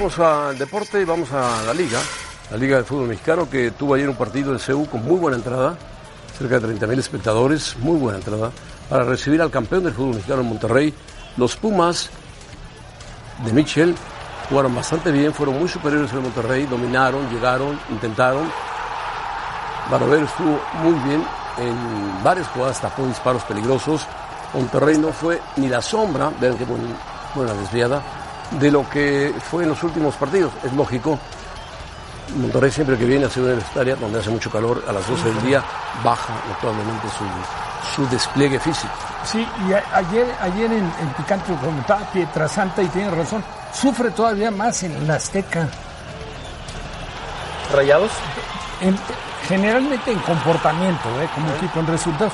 Metemos 0.00 0.18
al 0.26 0.56
deporte 0.56 0.98
y 1.02 1.04
vamos 1.04 1.30
a 1.30 1.62
la 1.66 1.74
liga, 1.74 1.98
la 2.50 2.56
Liga 2.56 2.78
de 2.78 2.84
Fútbol 2.84 3.08
Mexicano, 3.08 3.50
que 3.50 3.72
tuvo 3.72 3.92
ayer 3.96 4.08
un 4.08 4.16
partido 4.16 4.50
en 4.50 4.58
CEU 4.58 4.86
con 4.86 5.04
muy 5.04 5.18
buena 5.18 5.36
entrada, 5.36 5.76
cerca 6.38 6.58
de 6.58 6.74
30.000 6.74 6.98
espectadores, 6.98 7.76
muy 7.80 7.98
buena 7.98 8.16
entrada, 8.16 8.50
para 8.88 9.04
recibir 9.04 9.42
al 9.42 9.50
campeón 9.50 9.84
del 9.84 9.92
fútbol 9.92 10.14
mexicano 10.14 10.40
en 10.40 10.48
Monterrey. 10.48 10.94
Los 11.36 11.54
Pumas 11.54 12.08
de 13.44 13.52
Michel 13.52 13.94
jugaron 14.48 14.74
bastante 14.74 15.12
bien, 15.12 15.34
fueron 15.34 15.58
muy 15.58 15.68
superiores 15.68 16.10
al 16.14 16.22
Monterrey, 16.22 16.64
dominaron, 16.64 17.28
llegaron, 17.28 17.78
intentaron. 17.90 18.50
Barovero 19.90 20.24
estuvo 20.24 20.62
muy 20.82 20.94
bien 21.06 21.22
en 21.58 22.24
varias 22.24 22.48
jugadas, 22.48 22.80
tapó 22.80 23.04
disparos 23.04 23.42
peligrosos. 23.44 24.06
Monterrey 24.54 24.96
no 24.96 25.12
fue 25.12 25.42
ni 25.56 25.68
la 25.68 25.82
sombra, 25.82 26.30
vean 26.40 26.56
qué 26.56 26.64
buen- 26.64 26.96
buena 27.34 27.52
desviada, 27.52 28.02
de 28.52 28.70
lo 28.70 28.88
que 28.88 29.34
fue 29.50 29.62
en 29.64 29.70
los 29.70 29.82
últimos 29.82 30.14
partidos. 30.16 30.52
Es 30.64 30.72
lógico, 30.72 31.18
Monterrey 32.36 32.70
siempre 32.70 32.96
que 32.96 33.04
viene 33.04 33.26
a 33.26 33.28
Ciudad 33.30 33.48
Universitaria, 33.52 33.96
donde 33.96 34.18
hace 34.20 34.30
mucho 34.30 34.50
calor, 34.50 34.84
a 34.88 34.92
las 34.92 35.06
12 35.08 35.24
del 35.32 35.42
día, 35.42 35.62
baja 36.04 36.32
notablemente 36.48 37.06
su, 37.08 37.24
su 38.02 38.08
despliegue 38.08 38.58
físico. 38.60 38.92
Sí, 39.24 39.46
y 39.68 39.72
a- 39.72 39.84
ayer, 39.94 40.26
ayer 40.40 40.72
en, 40.72 40.84
en 41.00 41.08
Picante 41.16 41.52
lo 41.52 41.58
comentaba 41.58 42.00
Pietrasanta 42.12 42.82
y 42.82 42.86
tiene 42.88 43.10
razón, 43.10 43.42
sufre 43.72 44.10
todavía 44.10 44.50
más 44.50 44.82
en 44.82 45.06
la 45.06 45.14
Azteca. 45.14 45.68
¿Rayados? 47.72 48.10
En- 48.80 48.98
generalmente 49.48 50.10
en 50.12 50.18
comportamiento, 50.20 51.08
¿eh? 51.20 51.28
como 51.34 51.50
equipo 51.54 51.80
en 51.80 51.86
resultados. 51.86 52.32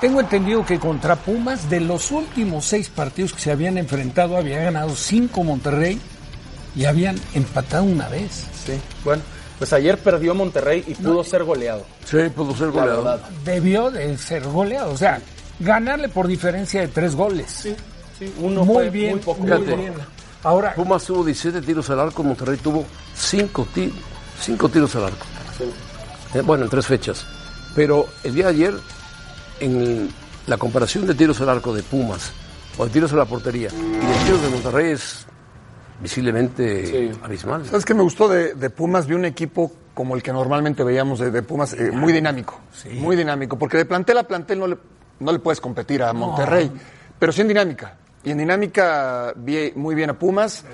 Tengo 0.00 0.20
entendido 0.20 0.64
que 0.64 0.78
contra 0.78 1.16
Pumas, 1.16 1.68
de 1.68 1.80
los 1.80 2.12
últimos 2.12 2.64
seis 2.64 2.88
partidos 2.88 3.32
que 3.32 3.40
se 3.40 3.50
habían 3.50 3.78
enfrentado, 3.78 4.36
había 4.36 4.60
ganado 4.62 4.94
cinco 4.94 5.42
Monterrey 5.42 6.00
y 6.76 6.84
habían 6.84 7.16
empatado 7.34 7.82
una 7.82 8.08
vez. 8.08 8.46
Sí, 8.64 8.74
bueno, 9.04 9.22
pues 9.58 9.72
ayer 9.72 9.98
perdió 9.98 10.36
Monterrey 10.36 10.84
y 10.86 10.94
pudo 10.94 11.24
ser 11.24 11.42
goleado. 11.42 11.84
Sí, 12.04 12.18
pudo 12.34 12.56
ser 12.56 12.70
goleado. 12.70 13.20
Debió 13.44 13.90
de 13.90 14.16
ser 14.18 14.44
goleado, 14.44 14.92
o 14.92 14.96
sea, 14.96 15.20
ganarle 15.58 16.08
por 16.08 16.28
diferencia 16.28 16.80
de 16.80 16.88
tres 16.88 17.16
goles. 17.16 17.50
Sí, 17.50 17.74
sí, 18.20 18.32
uno 18.38 18.64
muy 18.64 18.74
fue 18.74 18.90
bien, 18.90 19.10
muy 19.12 19.20
poco. 19.20 19.42
muy 19.42 19.62
bien. 19.62 19.94
Ahora, 20.44 20.74
Pumas 20.74 21.02
tuvo 21.04 21.24
17 21.24 21.60
tiros 21.62 21.90
al 21.90 21.98
arco, 21.98 22.22
Monterrey 22.22 22.56
tuvo 22.58 22.84
5 23.16 23.66
cinco 24.40 24.68
tiros 24.68 24.94
al 24.94 25.06
arco. 25.06 25.26
Eh, 26.34 26.40
bueno, 26.42 26.64
en 26.64 26.70
tres 26.70 26.86
fechas. 26.86 27.26
Pero 27.74 28.06
el 28.22 28.34
día 28.34 28.44
de 28.44 28.50
ayer, 28.50 28.74
en 29.60 30.08
la 30.46 30.56
comparación 30.56 31.06
de 31.06 31.14
tiros 31.14 31.40
al 31.40 31.48
arco 31.48 31.74
de 31.74 31.82
Pumas, 31.82 32.32
o 32.76 32.84
de 32.84 32.90
tiros 32.90 33.12
a 33.12 33.16
la 33.16 33.24
portería, 33.24 33.68
y 33.68 34.06
de 34.06 34.24
tiros 34.24 34.42
de 34.42 34.48
Monterrey 34.48 34.92
es 34.92 35.26
visiblemente 36.00 37.12
abismal. 37.22 37.66
¿Sabes 37.66 37.84
qué 37.84 37.94
me 37.94 38.02
gustó 38.02 38.28
de, 38.28 38.54
de 38.54 38.70
Pumas? 38.70 39.06
Vi 39.06 39.14
un 39.14 39.24
equipo 39.24 39.72
como 39.94 40.14
el 40.14 40.22
que 40.22 40.32
normalmente 40.32 40.84
veíamos 40.84 41.18
de, 41.18 41.32
de 41.32 41.42
Pumas, 41.42 41.72
eh, 41.72 41.90
muy 41.90 42.12
dinámico. 42.12 42.60
Muy 42.92 43.16
dinámico. 43.16 43.58
Porque 43.58 43.78
de 43.78 43.84
plantel 43.84 44.18
a 44.18 44.22
plantel 44.22 44.60
no 44.60 44.68
le, 44.68 44.78
no 45.18 45.32
le 45.32 45.40
puedes 45.40 45.60
competir 45.60 46.04
a 46.04 46.12
Monterrey. 46.12 46.70
Pero 47.18 47.32
sí 47.32 47.40
en 47.40 47.48
dinámica. 47.48 47.96
Y 48.22 48.30
en 48.30 48.38
dinámica 48.38 49.32
vi 49.34 49.72
muy 49.74 49.96
bien 49.96 50.10
a 50.10 50.18
Pumas. 50.18 50.64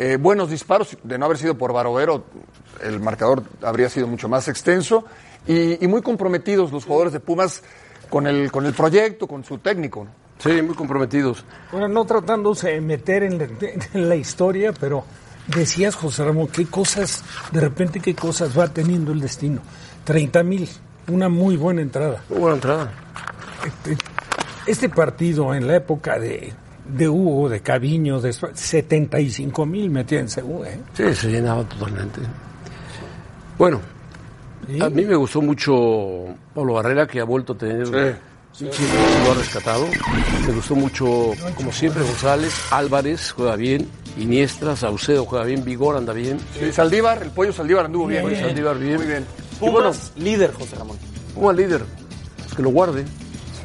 Eh, 0.00 0.16
buenos 0.20 0.50
disparos. 0.50 0.96
De 1.04 1.16
no 1.16 1.26
haber 1.26 1.38
sido 1.38 1.56
por 1.56 1.72
Barovero, 1.72 2.24
el 2.82 2.98
marcador 2.98 3.44
habría 3.62 3.88
sido 3.88 4.08
mucho 4.08 4.28
más 4.28 4.48
extenso. 4.48 5.04
Y, 5.46 5.84
y 5.84 5.86
muy 5.86 6.02
comprometidos 6.02 6.72
los 6.72 6.84
jugadores 6.84 7.12
de 7.12 7.20
Pumas 7.20 7.62
con 8.08 8.26
el, 8.26 8.50
con 8.50 8.66
el 8.66 8.72
proyecto, 8.72 9.26
con 9.26 9.44
su 9.44 9.58
técnico. 9.58 10.04
¿no? 10.04 10.10
Sí, 10.38 10.62
muy 10.62 10.74
comprometidos. 10.74 11.44
Bueno, 11.72 11.88
no 11.88 12.04
tratándose 12.04 12.70
de 12.70 12.80
meter 12.80 13.22
en 13.22 13.38
la, 13.38 13.48
en 13.94 14.08
la 14.08 14.16
historia, 14.16 14.72
pero 14.72 15.04
decías, 15.46 15.94
José 15.94 16.24
Ramón, 16.24 16.48
qué 16.48 16.66
cosas, 16.66 17.22
de 17.52 17.60
repente, 17.60 18.00
qué 18.00 18.14
cosas 18.14 18.58
va 18.58 18.68
teniendo 18.68 19.12
el 19.12 19.20
destino. 19.20 19.60
30 20.04 20.42
mil, 20.42 20.68
una 21.08 21.28
muy 21.28 21.56
buena 21.56 21.82
entrada. 21.82 22.22
Muy 22.28 22.38
buena 22.38 22.56
entrada. 22.56 22.92
Este, 23.64 23.96
este 24.66 24.88
partido 24.88 25.54
en 25.54 25.66
la 25.66 25.76
época 25.76 26.18
de, 26.18 26.52
de 26.86 27.08
Hugo, 27.08 27.48
de 27.48 27.60
Caviño, 27.60 28.20
de 28.20 28.32
75 28.32 29.66
mil 29.66 29.90
metía 29.90 30.20
en 30.20 30.28
Seúl, 30.28 30.66
¿eh? 30.66 30.80
Sí, 30.94 31.14
se 31.14 31.30
llenaba 31.30 31.64
totalmente. 31.64 32.20
Bueno, 33.56 33.80
a 34.80 34.90
mí 34.90 35.04
me 35.04 35.14
gustó 35.14 35.40
mucho 35.42 36.24
Pablo 36.54 36.74
Barrera, 36.74 37.06
que 37.06 37.20
ha 37.20 37.24
vuelto 37.24 37.52
a 37.54 37.58
tener... 37.58 38.18
Sí. 38.52 38.68
lo 39.24 39.32
ha 39.32 39.34
rescatado. 39.34 39.84
Me 40.46 40.52
gustó 40.52 40.76
mucho, 40.76 41.32
como 41.56 41.72
siempre, 41.72 42.04
González, 42.04 42.54
Álvarez 42.70 43.32
juega 43.32 43.56
bien, 43.56 43.88
Iniestra, 44.16 44.76
Saucedo 44.76 45.24
juega 45.24 45.44
bien, 45.44 45.64
Vigor 45.64 45.96
anda 45.96 46.12
bien. 46.12 46.38
Sí, 46.56 46.70
Saldívar, 46.70 47.20
el 47.22 47.30
pollo 47.30 47.52
Saldívar 47.52 47.86
anduvo 47.86 48.06
bien. 48.06 48.22
Pollo 48.22 48.36
Saldívar 48.36 48.78
bien. 48.78 48.96
Muy 48.96 49.06
bien. 49.06 49.26
Pumas, 49.58 50.12
líder, 50.16 50.52
José 50.52 50.76
Ramón. 50.76 50.96
Pumas 51.34 51.56
líder, 51.56 51.82
pues 52.38 52.54
que 52.54 52.62
lo 52.62 52.70
guarde. 52.70 53.04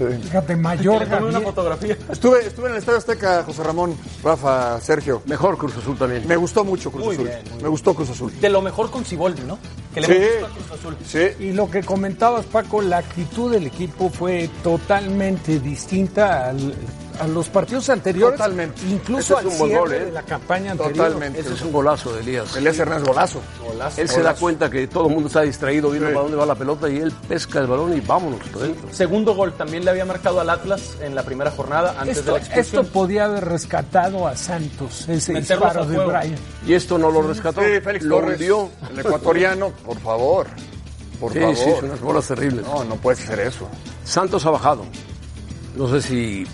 Fíjate, 0.08 0.56
mayor. 0.56 1.06
Tomé 1.06 1.28
una 1.28 1.42
fotografía. 1.42 1.98
Estuve, 2.12 2.46
estuve 2.48 2.68
en 2.68 2.72
el 2.74 2.78
Estadio 2.80 2.98
Azteca, 3.00 3.44
José 3.44 3.64
Ramón, 3.64 3.96
Rafa, 4.24 4.80
Sergio. 4.82 5.22
Mejor 5.26 5.58
Cruz 5.58 5.76
Azul 5.78 5.98
también. 5.98 6.28
Me 6.28 6.36
gustó 6.38 6.64
mucho 6.64 6.92
Cruz 6.92 7.06
Muy 7.06 7.16
Azul. 7.16 7.28
bien, 7.28 7.42
Me 7.62 7.68
gustó 7.70 7.94
Cruz 7.94 8.10
Azul. 8.10 8.34
De 8.40 8.50
lo 8.50 8.62
mejor 8.62 8.90
con 8.92 9.04
Ciboldi, 9.06 9.44
¿no? 9.44 9.58
Que 9.94 10.02
le 10.02 10.08
Sí. 10.08 10.14
a 10.44 10.48
Cruz 10.50 10.80
Azul. 10.80 10.98
Sí. 11.06 11.44
Y 11.44 11.52
lo 11.54 11.70
que 11.70 11.84
comentabas, 11.84 12.46
Paco, 12.46 12.82
la 12.82 12.98
actitud 13.00 13.52
del 13.52 13.68
equipo 13.68 14.10
fue 14.10 14.50
totalmente 14.64 15.60
distinta 15.60 16.50
al- 16.50 16.74
a 17.20 17.28
los 17.28 17.50
partidos 17.50 17.90
anteriores. 17.90 18.38
Totalmente. 18.38 18.82
Incluso 18.90 19.38
Ese 19.40 19.48
es 19.48 19.54
al 19.56 19.62
un 19.62 19.68
cierre 19.70 19.80
gol, 19.80 19.94
¿eh? 19.94 20.06
de 20.06 20.12
la 20.12 20.24
campaña 20.24 20.72
anterior. 20.72 21.08
Totalmente. 21.08 21.40
Ese 21.40 21.54
es 21.54 21.62
un 21.62 21.72
golazo 21.72 22.14
de 22.14 22.22
Elías. 22.22 22.56
Elías 22.56 22.80
Hernández 22.80 23.08
golazo. 23.08 23.42
Golazo. 23.66 24.02
Él 24.02 24.10
se 24.10 24.22
da 24.22 24.34
cuenta 24.36 24.70
que 24.70 24.88
todo 24.88 25.08
el 25.08 25.14
mundo 25.14 25.28
está 25.28 25.42
distraído 25.42 25.90
viendo 25.92 26.10
para 26.10 26.22
dónde 26.22 26.38
va 26.38 26.46
la 26.46 26.56
pelota 26.56 26.90
y 26.90 26.98
él 26.98 27.12
pesca 27.28 27.60
el 27.60 27.68
balón 27.68 27.96
y 27.96 28.00
vámonos. 28.02 28.40
adentro. 28.56 28.88
Segundo 28.92 29.36
gol 29.36 29.54
también 29.54 29.84
le 29.86 29.92
había 29.92 30.06
marcado 30.06 30.40
al 30.40 30.50
Atlas 30.50 30.96
en 31.02 31.16
la 31.16 31.24
primera 31.24 31.52
jornada 31.52 31.96
antes 32.00 32.26
de 32.26 32.32
la 32.32 32.38
expulsión. 32.40 32.82
esto 32.84 32.94
podía 32.94 33.26
haber 33.26 33.46
rescatado 33.46 34.28
a 34.28 34.36
Santos, 34.36 35.08
ese 35.10 35.34
Meterlos 35.34 35.74
disparo 35.74 35.86
de. 35.86 35.98
Brian. 36.06 36.36
Y 36.66 36.74
esto 36.74 36.98
no 36.98 37.12
lo 37.12 37.22
rescató. 37.22 37.62
Sí, 37.62 37.80
Félix 37.84 38.06
lo 38.06 38.16
Torres, 38.20 38.34
hundió. 38.40 38.70
el 38.92 39.00
ecuatoriano, 39.00 39.70
por 39.86 40.00
favor. 40.00 40.48
Por 41.20 41.34
Sí, 41.34 41.40
favor. 41.40 41.56
sí, 41.58 41.64
son 41.78 41.86
unas 41.86 42.00
bolas 42.00 42.28
terribles. 42.28 42.66
No, 42.66 42.84
no 42.86 42.96
puedes 42.96 43.22
hacer 43.24 43.42
eso. 43.42 43.68
Santos 44.06 44.46
ha 44.46 44.52
bajado. 44.52 44.86
No 45.76 45.88
sé 45.90 46.02
si 46.02 46.48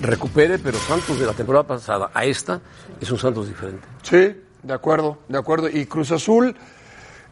recupere, 0.00 0.58
pero 0.58 0.78
Santos 0.78 1.18
de 1.18 1.26
la 1.26 1.32
temporada 1.32 1.66
pasada 1.66 2.10
a 2.14 2.24
esta 2.24 2.60
es 3.00 3.10
un 3.10 3.18
Santos 3.18 3.48
diferente. 3.48 3.86
Sí, 4.02 4.36
de 4.62 4.72
acuerdo, 4.74 5.18
de 5.28 5.38
acuerdo. 5.38 5.68
Y 5.68 5.86
Cruz 5.86 6.12
Azul 6.12 6.54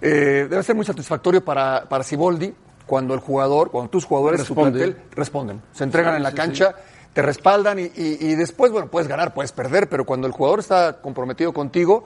eh, 0.01 0.47
debe 0.49 0.63
ser 0.63 0.75
muy 0.75 0.85
satisfactorio 0.85 1.45
para, 1.45 1.89
para 1.89 2.03
Siboldi 2.05 2.53
cuando 2.87 3.15
el 3.15 3.21
jugador, 3.21 3.71
cuando 3.71 3.91
tus 3.91 4.05
jugadores, 4.05 4.41
su 4.43 4.55
Responde. 4.55 4.79
plantel, 4.85 5.03
responden. 5.13 5.63
Se 5.73 5.85
entregan 5.85 6.13
Sí, 6.13 6.17
en 6.19 6.23
la 6.23 6.31
sí, 6.31 6.37
cancha, 6.37 6.75
te 7.13 7.23
respaldan 7.23 7.79
y, 7.79 7.83
y- 7.83 8.19
y 8.21 8.35
después, 8.35 8.71
bueno, 8.71 8.89
puedes 8.89 9.09
ganar, 9.09 9.33
puedes 9.35 9.53
perder, 9.53 9.89
pero 9.89 10.05
cuando 10.05 10.27
el 10.27 10.33
jugador 10.33 10.61
está 10.61 11.01
comprometido 11.01 11.53
contigo, 11.53 12.05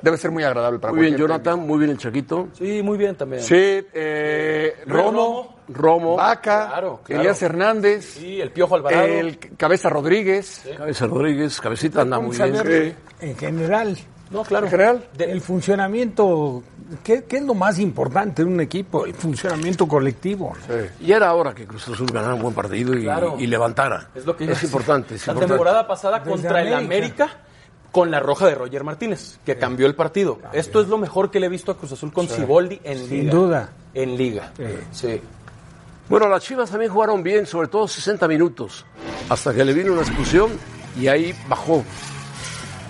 debe 0.00 0.16
ser 0.16 0.30
muy 0.30 0.42
agradable 0.44 0.78
para 0.78 0.92
Muy 0.94 1.02
bien, 1.06 1.16
Jonathan, 1.16 1.60
muy 1.66 1.78
bien 1.78 1.90
el 1.90 1.98
Chaquito. 1.98 2.48
Sí, 2.56 2.80
muy 2.82 2.96
bien 2.96 3.14
también. 3.16 3.42
Sí, 3.42 3.54
eh, 3.56 4.74
Romo, 4.86 5.56
Romo, 5.74 6.16
Vaca, 6.16 6.68
Claro, 6.68 7.00
claro. 7.04 7.20
Elías 7.22 7.42
Hernández, 7.42 8.04
Sí, 8.18 8.40
el 8.40 8.50
Piojo 8.50 8.74
Alvarado. 8.76 9.04
el 9.06 9.38
Cabeza 9.56 9.88
Rodríguez. 9.88 10.64
Cabeza 10.76 11.06
Rodríguez, 11.06 11.60
Cabecita 11.60 12.02
anda 12.02 12.18
muy 12.20 12.36
bien. 12.36 12.96
en 13.20 13.36
general, 13.36 13.96
No, 14.30 14.42
claro. 14.44 14.64
En 14.66 14.70
general, 14.70 15.08
el 15.18 15.40
funcionamiento 15.42 16.62
¿qué, 17.04 17.24
qué 17.24 17.36
es 17.38 17.42
lo 17.44 17.54
más 17.54 17.78
importante 17.78 18.42
en 18.42 18.48
un 18.48 18.60
equipo? 18.60 19.04
El 19.04 19.14
funcionamiento 19.14 19.86
colectivo. 19.86 20.54
Y 21.00 21.12
era 21.12 21.32
hora 21.34 21.54
que 21.54 21.66
Cruz 21.66 21.88
Azul 21.88 22.06
ganara 22.12 22.34
un 22.34 22.42
buen 22.42 22.54
partido 22.54 22.94
y, 22.96 23.02
Claro. 23.02 23.36
y 23.38 23.46
levantara. 23.46 24.08
Es 24.14 24.24
lo 24.24 24.36
que 24.36 24.46
decir. 24.46 24.64
importante. 24.64 25.16
Es 25.16 25.26
la 25.26 25.32
importante. 25.32 25.52
temporada 25.54 25.86
pasada 25.86 26.18
Desde 26.20 26.30
contra 26.30 26.62
el 26.62 26.74
América. 26.74 27.28
Con 27.90 28.10
la 28.10 28.20
roja 28.20 28.46
de 28.46 28.54
Roger 28.54 28.84
Martínez, 28.84 29.38
que 29.44 29.58
cambió 29.58 29.86
el 29.86 29.94
partido. 29.94 30.38
Esto 30.54 30.80
es 30.80 30.88
lo 30.88 30.96
mejor 30.96 31.30
que 31.30 31.38
le 31.38 31.44
he 31.44 31.48
visto 31.50 31.72
a 31.72 31.76
Cruz 31.76 31.92
Azul 31.92 32.10
con 32.10 32.26
Sí. 32.26 32.36
Siboldi 32.36 32.80
en 32.84 32.98
Sin 33.06 33.10
liga. 33.20 33.32
duda. 33.34 33.68
En 33.92 34.16
liga. 34.16 34.50
Sí. 34.92 35.20
Bueno, 36.12 36.28
las 36.28 36.42
Chivas 36.42 36.70
también 36.70 36.92
jugaron 36.92 37.22
bien, 37.22 37.46
sobre 37.46 37.68
todo 37.68 37.88
60 37.88 38.28
minutos, 38.28 38.84
hasta 39.30 39.54
que 39.54 39.64
le 39.64 39.72
vino 39.72 39.94
una 39.94 40.02
expulsión 40.02 40.50
y 41.00 41.08
ahí 41.08 41.34
bajó. 41.48 41.82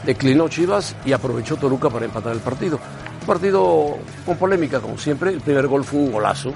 Declinó 0.05 0.49
Chivas 0.49 0.97
y 1.05 1.13
aprovechó 1.13 1.55
Toluca 1.55 1.89
para 1.89 2.05
empatar 2.05 2.33
el 2.33 2.41
partido. 2.41 2.81
Un 3.21 3.27
partido 3.29 3.97
con 4.27 4.37
polémica, 4.39 4.81
como 4.81 4.99
siempre. 4.99 5.31
El 5.31 5.41
primer 5.41 5.69
gol 5.69 5.85
fue 5.85 6.01
un 6.01 6.11
golazo. 6.11 6.53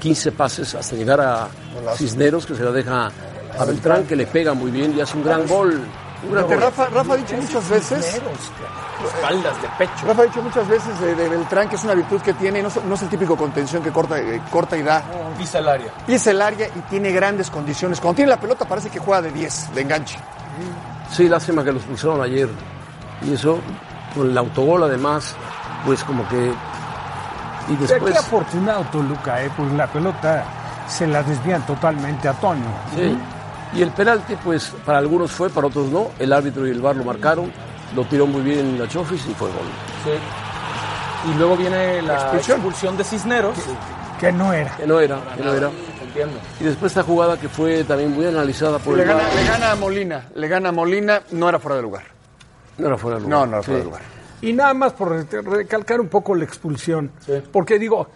15 0.00 0.32
pases 0.32 0.74
hasta 0.74 0.96
llegar 0.96 1.20
a 1.20 1.48
Cisneros, 1.94 2.44
que 2.44 2.56
se 2.56 2.64
la 2.64 2.72
deja 2.72 3.12
a 3.56 3.64
Beltrán, 3.64 4.04
que 4.04 4.16
le 4.16 4.26
pega 4.26 4.52
muy 4.52 4.72
bien 4.72 4.92
y 4.96 5.00
hace 5.00 5.16
un 5.16 5.22
gran 5.22 5.46
gol. 5.46 5.80
Rafa, 6.60 6.86
Rafa 6.86 7.14
ha 7.14 7.16
dicho 7.16 7.34
muchas 7.36 7.68
veces, 7.68 8.20
Espaldas 9.02 9.62
de 9.62 9.68
pecho. 9.78 10.06
Rafa 10.06 10.22
ha 10.22 10.24
dicho 10.26 10.42
muchas 10.42 10.68
veces 10.68 11.00
de, 11.00 11.14
de 11.14 11.28
Beltrán 11.28 11.68
que 11.68 11.76
es 11.76 11.84
una 11.84 11.94
virtud 11.94 12.20
que 12.20 12.34
tiene, 12.34 12.60
no, 12.62 12.68
es- 12.68 12.84
no 12.84 12.94
es 12.94 13.02
el 13.02 13.08
típico 13.08 13.36
contención 13.36 13.82
que 13.82 13.90
corta, 13.90 14.18
eh, 14.18 14.42
corta 14.50 14.76
y 14.76 14.82
da. 14.82 15.02
Pisa 15.38 15.58
el 15.58 15.68
área. 15.68 15.90
Pisa 16.06 16.30
el 16.32 16.42
área 16.42 16.66
y 16.68 16.80
tiene 16.90 17.10
grandes 17.10 17.50
condiciones. 17.50 17.98
Cuando 18.00 18.16
tiene 18.16 18.30
la 18.30 18.38
pelota 18.40 18.66
parece 18.66 18.90
que 18.90 18.98
juega 18.98 19.22
de 19.22 19.30
10, 19.30 19.74
de 19.74 19.80
enganche. 19.80 20.18
Sí, 21.10 21.28
lástima 21.28 21.64
que 21.64 21.72
los 21.72 21.82
expulsaron 21.82 22.20
ayer. 22.22 22.48
Y 23.22 23.32
eso, 23.34 23.58
con 24.14 24.28
el 24.30 24.36
autogol 24.36 24.82
además, 24.84 25.34
pues 25.86 26.04
como 26.04 26.28
que... 26.28 26.52
Y 27.68 27.76
Qué 27.76 27.86
después... 27.86 28.16
afortunado 28.16 28.84
Toluca, 28.92 29.42
¿eh? 29.42 29.50
Pues 29.56 29.72
la 29.72 29.86
pelota 29.86 30.44
se 30.88 31.06
la 31.06 31.22
desvían 31.22 31.64
totalmente 31.66 32.28
a 32.28 32.32
Toño. 32.34 32.64
Sí. 32.94 33.16
Y 33.74 33.82
el 33.82 33.90
penalti, 33.90 34.34
pues 34.36 34.72
para 34.84 34.98
algunos 34.98 35.30
fue, 35.30 35.48
para 35.50 35.68
otros 35.68 35.86
no. 35.88 36.08
El 36.18 36.32
árbitro 36.32 36.66
y 36.66 36.70
el 36.70 36.80
VAR 36.80 36.96
lo 36.96 37.04
marcaron, 37.04 37.52
lo 37.94 38.04
tiró 38.04 38.26
muy 38.26 38.42
bien 38.42 38.78
la 38.78 38.88
Chofis 38.88 39.24
y 39.26 39.34
fue 39.34 39.48
gol. 39.48 39.66
Sí. 40.04 41.30
Y 41.30 41.38
luego 41.38 41.56
viene 41.56 42.02
la 42.02 42.14
Expulsión. 42.14 42.56
expulsión, 42.58 42.96
de 42.96 43.04
Cisneros. 43.04 43.56
Que 44.18 44.32
no 44.32 44.52
era. 44.52 44.76
Que 44.76 44.86
no 44.86 44.98
era, 45.00 45.20
que 45.36 45.42
no 45.42 45.52
era. 45.54 45.70
Entiendo. 46.02 46.38
Y 46.60 46.64
después 46.64 46.90
esta 46.90 47.02
jugada 47.04 47.38
que 47.38 47.48
fue 47.48 47.84
también 47.84 48.12
muy 48.12 48.26
analizada 48.26 48.78
por 48.78 48.96
Le 48.96 49.02
el 49.04 49.08
gana, 49.08 49.22
le 49.34 49.44
gana 49.46 49.70
a 49.72 49.76
Molina, 49.76 50.28
le 50.34 50.48
gana 50.48 50.68
a 50.70 50.72
Molina, 50.72 51.22
no 51.30 51.48
era 51.48 51.58
fuera 51.60 51.76
de 51.76 51.82
lugar. 51.82 52.02
No 52.78 52.86
era 52.88 52.98
fuera 52.98 53.18
de 53.18 53.22
lugar. 53.22 53.38
No, 53.38 53.46
no 53.46 53.52
era 53.58 53.62
fuera 53.62 53.78
Sí. 53.78 53.84
de 53.84 53.84
lugar. 53.90 54.02
Y 54.42 54.52
nada 54.54 54.74
más 54.74 54.92
por 54.94 55.10
re- 55.10 55.42
recalcar 55.42 56.00
un 56.00 56.08
poco 56.08 56.34
la 56.34 56.44
expulsión. 56.44 57.12
Porque 57.52 57.78
digo, 57.78 58.08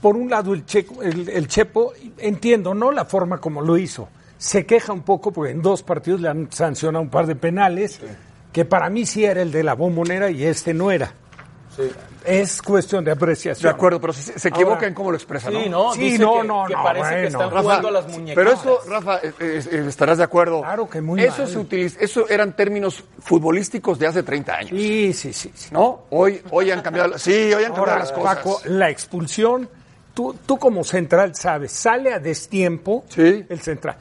por 0.00 0.16
un 0.16 0.28
lado 0.28 0.54
el, 0.54 0.64
Checo, 0.66 1.02
el, 1.02 1.28
el 1.28 1.46
Chepo, 1.46 1.92
entiendo, 2.18 2.74
¿no? 2.74 2.90
La 2.90 3.04
forma 3.04 3.38
como 3.38 3.60
lo 3.62 3.76
hizo. 3.78 4.08
Se 4.38 4.66
queja 4.66 4.92
un 4.92 5.02
poco 5.02 5.32
porque 5.32 5.52
en 5.52 5.62
dos 5.62 5.82
partidos 5.82 6.20
le 6.20 6.28
han 6.28 6.50
sancionado 6.52 7.02
un 7.02 7.10
par 7.10 7.26
de 7.26 7.36
penales, 7.36 8.00
que 8.52 8.64
para 8.64 8.90
mí 8.90 9.06
sí 9.06 9.24
era 9.24 9.42
el 9.42 9.50
de 9.52 9.62
la 9.62 9.74
bombonera 9.74 10.30
y 10.30 10.44
este 10.44 10.74
no 10.74 10.90
era. 10.90 11.12
Es 12.24 12.62
cuestión 12.62 13.04
de 13.04 13.10
apreciación. 13.12 13.70
De 13.70 13.74
acuerdo, 13.76 14.00
pero 14.00 14.12
se, 14.12 14.38
se 14.38 14.48
equivoca 14.48 14.76
Ahora- 14.76 14.88
en 14.88 14.94
cómo 14.94 15.10
lo 15.10 15.16
expresa, 15.16 15.50
Sí, 15.50 15.68
¿no? 15.68 15.88
no, 15.88 15.92
Sí, 15.92 16.00
dice 16.00 16.18
no, 16.22 16.40
que, 16.40 16.48
no, 16.48 16.64
que 16.66 16.74
no, 16.74 16.82
parece 16.82 17.08
que 17.08 17.14
bueno. 17.14 17.26
están 17.28 17.50
Rafa, 17.50 17.62
jugando 17.62 17.88
a 17.88 17.90
las 17.90 18.08
muñecas. 18.08 18.34
pero 18.34 18.52
eso, 18.52 18.80
Rafa, 18.88 19.16
eh, 19.18 19.32
eh, 19.38 19.62
eh, 19.70 19.84
estarás 19.86 20.18
de 20.18 20.24
acuerdo. 20.24 20.62
Claro 20.62 20.88
que 20.88 21.00
muy 21.02 21.22
eso 21.22 21.42
mal. 21.42 21.48
se 21.48 21.58
utiliza, 21.58 22.00
eso 22.00 22.28
eran 22.30 22.56
términos 22.56 23.04
futbolísticos 23.18 23.98
de 23.98 24.06
hace 24.06 24.22
30 24.22 24.54
años. 24.56 24.70
Sí, 24.70 25.12
sí, 25.12 25.32
sí. 25.34 25.52
sí. 25.54 25.68
¿No? 25.72 26.04
Hoy, 26.10 26.40
hoy 26.50 26.70
han 26.70 26.80
cambiado, 26.80 27.18
sí, 27.18 27.30
hoy 27.52 27.64
han 27.64 27.72
cambiado 27.74 27.80
Ahora, 27.90 27.98
las 27.98 28.12
cosas. 28.12 28.36
Paco, 28.36 28.60
la 28.64 28.88
expulsión, 28.90 29.68
tú, 30.14 30.34
tú 30.46 30.58
como 30.58 30.82
central 30.82 31.34
sabes, 31.36 31.72
sale 31.72 32.12
a 32.14 32.18
destiempo 32.18 33.04
Sí. 33.10 33.44
el 33.48 33.60
central. 33.60 33.96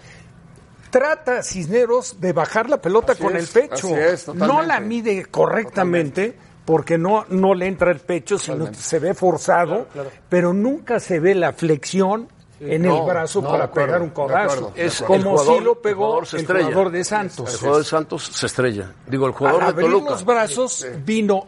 Trata 0.98 1.44
Cisneros 1.44 2.22
de 2.22 2.32
bajar 2.32 2.70
la 2.70 2.78
pelota 2.78 3.12
Así 3.12 3.22
con 3.24 3.36
es, 3.36 3.54
el 3.54 3.62
pecho. 3.64 3.88
así 3.88 3.96
es, 3.96 4.24
totalmente. 4.26 4.54
no 4.54 4.62
la 4.62 4.80
mide 4.80 5.26
correctamente 5.26 6.38
porque 6.64 6.98
no, 6.98 7.26
no 7.28 7.54
le 7.54 7.68
entra 7.68 7.92
el 7.92 8.00
pecho, 8.00 8.38
sino 8.40 8.56
Totalmente. 8.60 8.82
se 8.82 9.00
ve 9.00 9.14
forzado, 9.14 9.88
pero 10.30 10.54
nunca 10.54 11.02
se 11.02 11.20
ve 11.20 11.36
la 11.36 11.52
flexión 11.52 12.30
en 12.62 12.84
No, 12.84 13.00
el 13.02 13.06
brazo 13.08 13.42
no, 13.42 13.50
para 13.52 13.66
acuerdo, 13.66 13.88
pegar 13.88 14.02
un 14.04 14.10
codazo. 14.12 14.72
Es 14.74 15.02
como 15.02 15.32
jugador- 15.38 15.58
si 15.58 15.64
lo 15.66 15.72
el 15.74 15.78
pegó 15.80 16.06
jugador 16.06 16.24
el, 16.24 16.30
se 16.30 16.38
estrella. 16.38 16.66
jugador 16.68 16.92
de 16.92 17.04
Santos. 17.04 17.54
El 17.54 17.60
jugador 17.60 17.78
de 17.84 17.90
Santos 17.90 18.24
se 18.34 18.46
estrella. 18.46 18.94
Digo, 19.06 19.26
el 19.26 19.34
Al 19.34 19.38
jugador 19.38 19.62
de 19.64 19.68
abrir 19.68 19.88
Toluca. 19.88 20.12
los 20.12 20.24
brazos 20.26 20.88
vino 21.06 21.48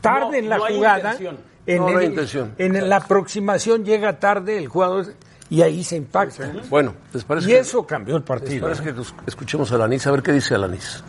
tarde 0.00 0.26
No, 0.30 0.34
en 0.34 0.48
la 0.48 0.56
no 0.58 0.64
hay 0.64 0.74
jugada. 0.76 0.98
intención. 1.12 1.38
En, 1.66 1.78
No, 1.78 1.90
no 1.90 1.98
hay 1.98 2.04
el- 2.06 2.10
intención. 2.10 2.54
en 2.58 2.88
la 2.88 2.96
aproximación 2.96 3.84
llega 3.84 4.18
tarde 4.18 4.58
el 4.58 4.66
jugador 4.66 5.06
y 5.50 5.62
ahí 5.62 5.82
se 5.84 5.96
impacta. 5.96 6.50
Bueno, 6.70 6.94
¿les 7.12 7.24
parece 7.24 7.48
Y 7.50 7.52
que- 7.52 7.58
eso 7.58 7.84
cambió 7.86 8.14
el 8.16 8.22
les 8.22 8.28
partido. 8.28 8.62
parece 8.68 8.82
que 8.84 8.94
escuchemos 9.26 9.70
a 9.72 9.74
Alanis? 9.74 10.06
A 10.06 10.10
ver 10.12 10.22
qué 10.22 10.32
dice 10.32 10.54
Alanis. 10.54 11.02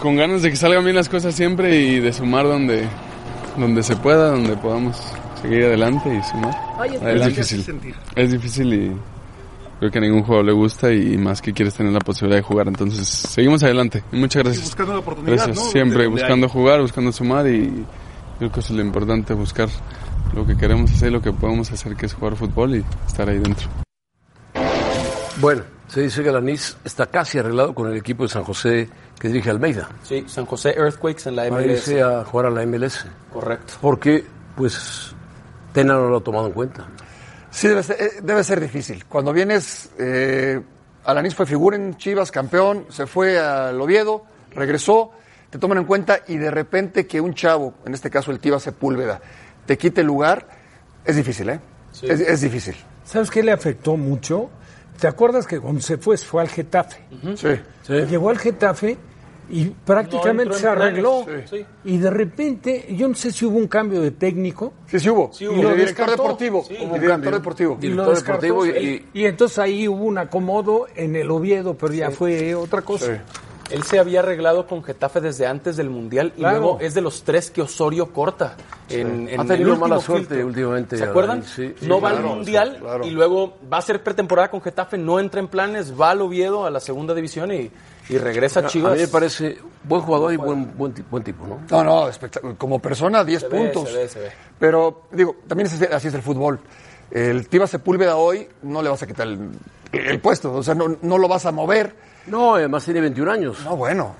con 0.00 0.16
ganas 0.16 0.42
de 0.42 0.50
que 0.50 0.56
salgan 0.56 0.84
bien 0.84 0.96
las 0.96 1.08
cosas 1.08 1.34
siempre 1.34 1.76
y 1.80 1.98
de 2.00 2.12
sumar 2.12 2.44
donde, 2.44 2.86
donde 3.56 3.82
se 3.82 3.96
pueda, 3.96 4.30
donde 4.32 4.54
podamos 4.56 5.00
seguir 5.40 5.64
adelante 5.64 6.14
y 6.14 6.22
sumar. 6.30 6.54
Oye, 6.78 6.96
es 6.96 7.00
¿qué 7.02 7.28
difícil. 7.28 7.94
Es 8.14 8.30
difícil 8.32 8.74
y 8.74 8.96
creo 9.78 9.90
que 9.90 9.98
a 9.98 10.00
ningún 10.02 10.22
jugador 10.22 10.44
le 10.44 10.52
gusta 10.52 10.92
y 10.92 11.16
más 11.16 11.40
que 11.40 11.54
quieres 11.54 11.72
tener 11.74 11.90
la 11.92 12.00
posibilidad 12.00 12.36
de 12.38 12.42
jugar. 12.42 12.68
Entonces, 12.68 13.08
seguimos 13.08 13.62
adelante. 13.62 14.04
Y 14.12 14.16
muchas 14.16 14.42
gracias. 14.42 14.64
buscando 14.66 14.92
la 14.92 14.98
oportunidad, 14.98 15.36
Gracias. 15.36 15.56
¿no? 15.56 15.62
Siempre 15.70 16.06
buscando 16.06 16.46
hay. 16.46 16.52
jugar, 16.52 16.80
buscando 16.82 17.10
sumar 17.10 17.46
y 17.48 17.84
creo 18.38 18.52
que 18.52 18.60
eso 18.60 18.72
es 18.74 18.76
lo 18.78 18.84
importante, 18.84 19.32
buscar 19.32 19.68
lo 20.34 20.46
que 20.46 20.56
queremos 20.56 20.90
hacer, 20.92 21.12
lo 21.12 21.22
que 21.22 21.32
podemos 21.32 21.70
hacer, 21.70 21.94
que 21.96 22.06
es 22.06 22.14
jugar 22.14 22.36
fútbol 22.36 22.76
y 22.76 22.84
estar 23.06 23.28
ahí 23.28 23.38
dentro. 23.38 23.68
Bueno, 25.40 25.62
se 25.88 26.00
dice 26.02 26.22
que 26.22 26.28
Alanis 26.28 26.76
está 26.84 27.06
casi 27.06 27.38
arreglado 27.38 27.74
con 27.74 27.90
el 27.90 27.96
equipo 27.96 28.22
de 28.22 28.28
San 28.28 28.44
José 28.44 28.88
que 29.18 29.28
dirige 29.28 29.50
Almeida. 29.50 29.88
Sí, 30.02 30.24
San 30.28 30.46
José 30.46 30.74
Earthquakes 30.76 31.28
en 31.28 31.36
la 31.36 31.48
Para 31.48 31.62
MLS. 31.62 31.70
irse 31.88 32.02
a 32.02 32.24
jugar 32.24 32.46
a 32.46 32.50
la 32.50 32.66
MLS. 32.66 33.04
Correcto. 33.32 33.74
Porque, 33.80 34.24
pues, 34.56 35.14
Tena 35.72 35.94
no 35.94 36.08
lo 36.08 36.18
ha 36.18 36.20
tomado 36.22 36.46
en 36.46 36.52
cuenta. 36.52 36.86
Sí, 37.50 37.68
debe 37.68 37.82
ser, 37.82 37.96
eh, 38.00 38.10
debe 38.22 38.42
ser 38.44 38.60
difícil. 38.60 39.04
Cuando 39.06 39.32
vienes, 39.32 39.90
eh, 39.98 40.60
Alanis 41.04 41.34
fue 41.34 41.46
figura 41.46 41.76
en 41.76 41.96
Chivas, 41.96 42.30
campeón, 42.30 42.86
se 42.88 43.06
fue 43.06 43.38
al 43.38 43.80
Oviedo, 43.80 44.24
regresó, 44.54 45.12
te 45.50 45.58
toman 45.58 45.78
en 45.78 45.84
cuenta 45.84 46.20
y 46.26 46.36
de 46.36 46.50
repente 46.50 47.06
que 47.06 47.20
un 47.20 47.34
chavo, 47.34 47.74
en 47.86 47.94
este 47.94 48.10
caso 48.10 48.30
el 48.30 48.40
Tiva 48.40 48.58
Sepúlveda, 48.58 49.20
te 49.66 49.76
quite 49.78 50.00
el 50.02 50.06
lugar, 50.06 50.46
es 51.04 51.16
difícil, 51.16 51.48
¿eh? 51.50 51.60
Es, 52.02 52.20
es 52.20 52.40
difícil. 52.40 52.74
¿Sabes 53.04 53.30
qué 53.30 53.42
le 53.42 53.52
afectó 53.52 53.96
mucho? 53.96 54.50
¿Te 54.98 55.06
acuerdas 55.08 55.46
que 55.46 55.60
cuando 55.60 55.80
se 55.80 55.98
fue, 55.98 56.16
fue 56.16 56.42
al 56.42 56.48
Getafe? 56.48 57.00
Sí. 57.36 57.92
Llegó 58.08 58.30
al 58.30 58.38
Getafe 58.38 58.96
y 59.50 59.66
prácticamente 59.66 60.54
se 60.54 60.66
arregló. 60.68 61.26
sí. 61.50 61.64
Y 61.84 61.98
de 61.98 62.10
repente, 62.10 62.86
yo 62.96 63.08
no 63.08 63.14
sé 63.14 63.30
si 63.30 63.44
hubo 63.44 63.58
un 63.58 63.66
cambio 63.68 64.00
de 64.00 64.12
técnico. 64.12 64.72
Sí, 64.86 64.98
sí 65.00 65.10
hubo. 65.10 65.30
Sí 65.32 65.44
Y 65.44 65.48
hubo. 65.48 65.74
director 65.74 66.10
deportivo. 66.10 66.64
Sí. 66.66 66.74
y 66.74 66.84
Hubo 66.84 66.94
director 66.94 67.08
cambio. 67.10 67.30
deportivo. 67.32 67.78
Y 67.80 67.88
Director 67.88 68.16
deportivo 68.16 68.66
y- 68.66 68.70
Y, 69.14 69.20
y 69.20 69.24
entonces 69.26 69.58
ahí 69.58 69.86
hubo 69.86 70.04
un 70.04 70.16
acomodo 70.18 70.86
en 70.96 71.14
el 71.16 71.30
Oviedo, 71.30 71.76
pero 71.76 71.92
ya 71.92 72.10
fue 72.10 72.54
otra 72.54 72.80
cosa. 72.82 73.22
Él 73.70 73.82
se 73.82 73.98
había 73.98 74.20
arreglado 74.20 74.66
con 74.66 74.84
Getafe 74.84 75.20
desde 75.20 75.46
antes 75.46 75.76
del 75.76 75.88
Mundial 75.88 76.32
y 76.36 76.42
luego 76.42 76.78
es 76.80 76.92
de 76.94 77.00
los 77.00 77.22
tres 77.22 77.50
que 77.50 77.62
Osorio 77.62 78.12
corta. 78.12 78.56
En, 78.90 79.28
en 79.28 79.40
Ha 79.40 79.44
tenido 79.46 79.72
el 79.72 79.78
mala 79.78 79.98
suerte 80.00 80.26
filtro. 80.28 80.46
últimamente, 80.46 80.98
¿Se 80.98 81.04
acuerdan? 81.04 81.42
Sí, 81.42 81.74
sí, 81.80 81.86
no 81.86 82.00
va 82.00 82.10
claro, 82.10 82.28
al 82.30 82.34
Mundial 82.36 82.72
sí, 82.74 82.80
claro. 82.82 83.06
y 83.06 83.10
luego 83.10 83.54
va 83.72 83.78
a 83.78 83.82
ser 83.82 84.02
pretemporada 84.02 84.50
con 84.50 84.60
Getafe, 84.60 84.98
no 84.98 85.18
entra 85.18 85.40
en 85.40 85.48
planes, 85.48 85.98
va 85.98 86.10
al 86.10 86.20
Oviedo 86.20 86.66
a 86.66 86.70
la 86.70 86.80
segunda 86.80 87.14
división 87.14 87.50
y, 87.52 87.70
y 88.10 88.18
regresa 88.18 88.60
a 88.60 88.64
A 88.64 88.66
Chivas. 88.66 88.92
mí 88.94 89.00
me 89.00 89.08
parece 89.08 89.56
buen 89.82 90.02
jugador 90.02 90.32
y 90.34 90.36
buen, 90.36 90.76
buen, 90.76 90.92
ti- 90.92 91.02
buen 91.10 91.24
tipo, 91.24 91.46
¿no? 91.46 91.60
No, 91.70 91.82
no, 92.06 92.56
como 92.58 92.78
persona, 92.80 93.24
10 93.24 93.40
Se 93.40 93.48
ve, 93.48 93.56
puntos. 93.58 93.88
se 93.90 93.96
ve, 93.96 94.08
se 94.08 94.20
ve. 94.20 94.30
Pero, 94.58 95.04
digo, 95.10 95.36
también 95.48 95.66
es 95.68 95.72
así, 95.74 95.84
así 95.90 96.08
es 96.08 96.14
el 96.14 96.22
fútbol. 96.22 96.60
El 97.14 97.48
Tiva 97.48 97.66
Sepúlveda 97.66 98.16
hoy 98.16 98.46
no 98.62 98.82
le 98.82 98.90
vas 98.90 99.02
a 99.02 99.06
quitar 99.06 99.26
el, 99.28 99.48
el 99.92 100.20
puesto, 100.20 100.52
o 100.52 100.62
sea, 100.62 100.74
no, 100.74 100.96
no 101.00 101.16
lo 101.16 101.28
vas 101.28 101.46
a 101.46 101.52
mover. 101.52 101.94
No, 102.26 102.56
además 102.56 102.84
tiene 102.84 103.00
21 103.00 103.30
años. 103.30 103.58
No, 103.64 103.76
bueno, 103.76 104.14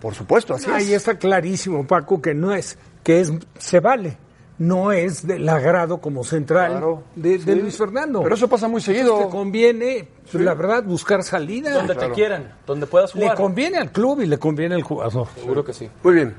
por 0.00 0.14
supuesto, 0.14 0.54
así 0.54 0.70
Ahí 0.70 0.86
es. 0.88 0.92
está 0.94 1.18
clarísimo, 1.18 1.86
Paco, 1.86 2.20
que 2.22 2.32
no 2.34 2.52
es, 2.54 2.78
que 3.04 3.20
es, 3.20 3.30
se 3.58 3.78
vale. 3.80 4.16
No 4.56 4.92
es 4.92 5.26
del 5.26 5.48
agrado 5.48 5.98
como 6.02 6.22
central 6.22 6.72
Claro, 6.72 7.02
de. 7.14 7.38
Luis 7.56 7.78
Fernando. 7.78 8.22
Pero 8.22 8.34
eso 8.34 8.46
pasa 8.46 8.68
muy 8.68 8.82
seguido. 8.82 9.18
Te 9.18 9.28
conviene, 9.30 10.08
la 10.34 10.52
verdad, 10.52 10.82
buscar 10.84 11.22
salida. 11.22 11.72
donde 11.72 11.94
te 11.94 12.10
quieran, 12.10 12.54
donde 12.66 12.86
puedas 12.86 13.14
Le 13.14 13.22
jugar. 13.22 13.36
conviene 13.38 13.78
al 13.78 13.90
club 13.90 14.20
y 14.20 14.26
le 14.26 14.36
conviene 14.38 14.74
al 14.74 14.82
jugador. 14.82 15.28
Seguro 15.34 15.64
que 15.64 15.72
sí. 15.72 15.88
Muy 16.02 16.12
bien. 16.14 16.34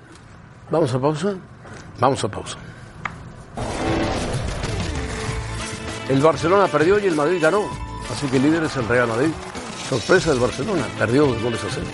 ¿Vamos 0.69 0.93
a 0.93 0.99
pausa? 0.99 1.35
Vamos 1.99 2.23
a 2.23 2.27
pausa. 2.29 2.57
El 6.11 6.19
Barcelona 6.19 6.67
perdió 6.67 6.99
y 6.99 7.05
el 7.05 7.15
Madrid 7.15 7.41
ganó. 7.41 7.63
Así 8.11 8.27
que 8.27 8.35
el 8.35 8.43
líder 8.43 8.63
es 8.63 8.75
el 8.75 8.85
Real 8.85 9.07
Madrid. 9.07 9.31
Sorpresa 9.87 10.31
del 10.31 10.41
Barcelona. 10.41 10.85
Perdió 10.99 11.25
dos 11.25 11.41
goles 11.41 11.63
a 11.63 11.67
cero. 11.69 11.87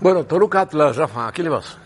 Bueno, 0.00 0.24
Toluca 0.24 0.62
Atlas, 0.62 0.96
Rafa, 0.96 1.28
¿a 1.28 1.32
quién 1.32 1.44
le 1.44 1.50
vas? 1.50 1.76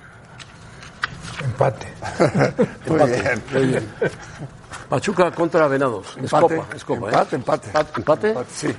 Empate. 1.43 1.89
empate. 2.87 3.41
Muy 3.53 3.67
bien. 3.67 3.89
Pachuca 4.89 5.33
contra 5.33 5.67
Venados. 5.67 6.17
Empate, 6.17 6.55
es 6.55 6.61
copa, 6.61 6.77
es 6.77 6.85
copa. 6.85 7.07
Empate, 7.09 7.35
eh. 7.35 7.39
empate, 7.41 7.67
empate. 7.67 7.93
empate. 7.97 8.29
¿Empate? 8.29 8.51
Sí. 8.55 8.77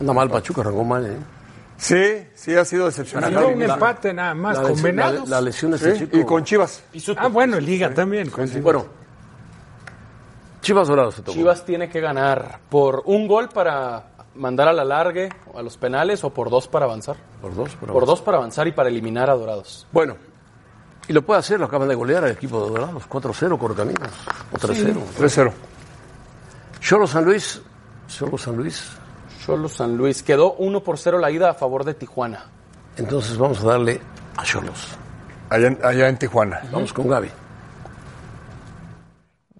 Anda 0.00 0.12
mal 0.12 0.28
Pachuca, 0.28 0.60
arrancó 0.60 0.84
mal, 0.84 1.06
¿eh? 1.06 1.39
Sí, 1.80 2.26
sí 2.34 2.54
ha 2.54 2.64
sido 2.66 2.84
decepcionante. 2.86 3.38
Un 3.42 3.62
empate 3.62 4.12
nada 4.12 4.34
más 4.34 4.56
la 4.56 4.62
con 4.64 4.72
lesión- 4.72 4.82
Venados. 4.84 5.28
La, 5.30 5.36
la 5.36 5.40
lesión 5.40 5.70
de 5.70 5.76
este 5.78 5.92
Sí, 5.94 5.98
chico. 6.04 6.16
y 6.18 6.24
con 6.26 6.44
Chivas. 6.44 6.82
Ah, 7.16 7.28
bueno, 7.28 7.58
Liga 7.58 7.94
también. 7.94 8.28
con- 8.28 8.46
Bueno, 8.62 8.84
Chivas 10.60 10.88
Dorados 10.88 11.14
se 11.14 11.22
tocó. 11.22 11.32
Chivas 11.32 11.64
tiene 11.64 11.88
que 11.88 12.00
ganar 12.00 12.60
por 12.68 13.02
un 13.06 13.26
gol 13.26 13.48
para 13.48 14.04
mandar 14.34 14.68
a 14.68 14.72
la 14.74 14.84
largue, 14.84 15.30
a 15.54 15.62
los 15.62 15.78
penales, 15.78 16.22
o 16.22 16.30
por 16.34 16.50
dos 16.50 16.68
para 16.68 16.84
avanzar. 16.84 17.16
Por 17.40 17.54
dos, 17.54 17.74
por, 17.76 17.90
Por 17.92 18.04
dos 18.06 18.20
para 18.20 18.36
avanzar 18.36 18.68
y 18.68 18.72
para 18.72 18.90
eliminar 18.90 19.30
a 19.30 19.34
Dorados. 19.34 19.86
Bueno, 19.90 20.16
y 21.08 21.14
lo 21.14 21.22
puede 21.22 21.40
hacer, 21.40 21.58
lo 21.58 21.64
acaban 21.64 21.88
de 21.88 21.94
golear 21.94 22.24
al 22.24 22.32
equipo 22.32 22.62
de 22.62 22.72
Dorados. 22.72 23.04
4-0 23.08 23.58
Correcaminos. 23.58 24.10
O 24.52 24.56
3-0. 24.58 25.00
3-0. 25.18 25.52
Cholo 26.80 27.06
San 27.06 27.24
Luis. 27.24 27.60
Cholo 28.06 28.36
San 28.36 28.56
Luis. 28.56 28.84
Cholo 29.50 29.68
San 29.68 29.96
Luis. 29.96 30.22
Quedó 30.22 30.54
1 30.54 30.82
por 30.82 30.98
0 30.98 31.18
la 31.18 31.30
ida 31.30 31.50
a 31.50 31.54
favor 31.54 31.84
de 31.84 31.94
Tijuana. 31.94 32.46
Entonces 32.96 33.36
vamos 33.36 33.62
a 33.64 33.66
darle 33.66 34.00
a 34.36 34.44
Cholos. 34.44 34.96
Allá, 35.48 35.76
allá 35.82 36.08
en 36.08 36.18
Tijuana. 36.18 36.60
Vamos 36.70 36.92
con 36.92 37.08
Gaby. 37.08 37.30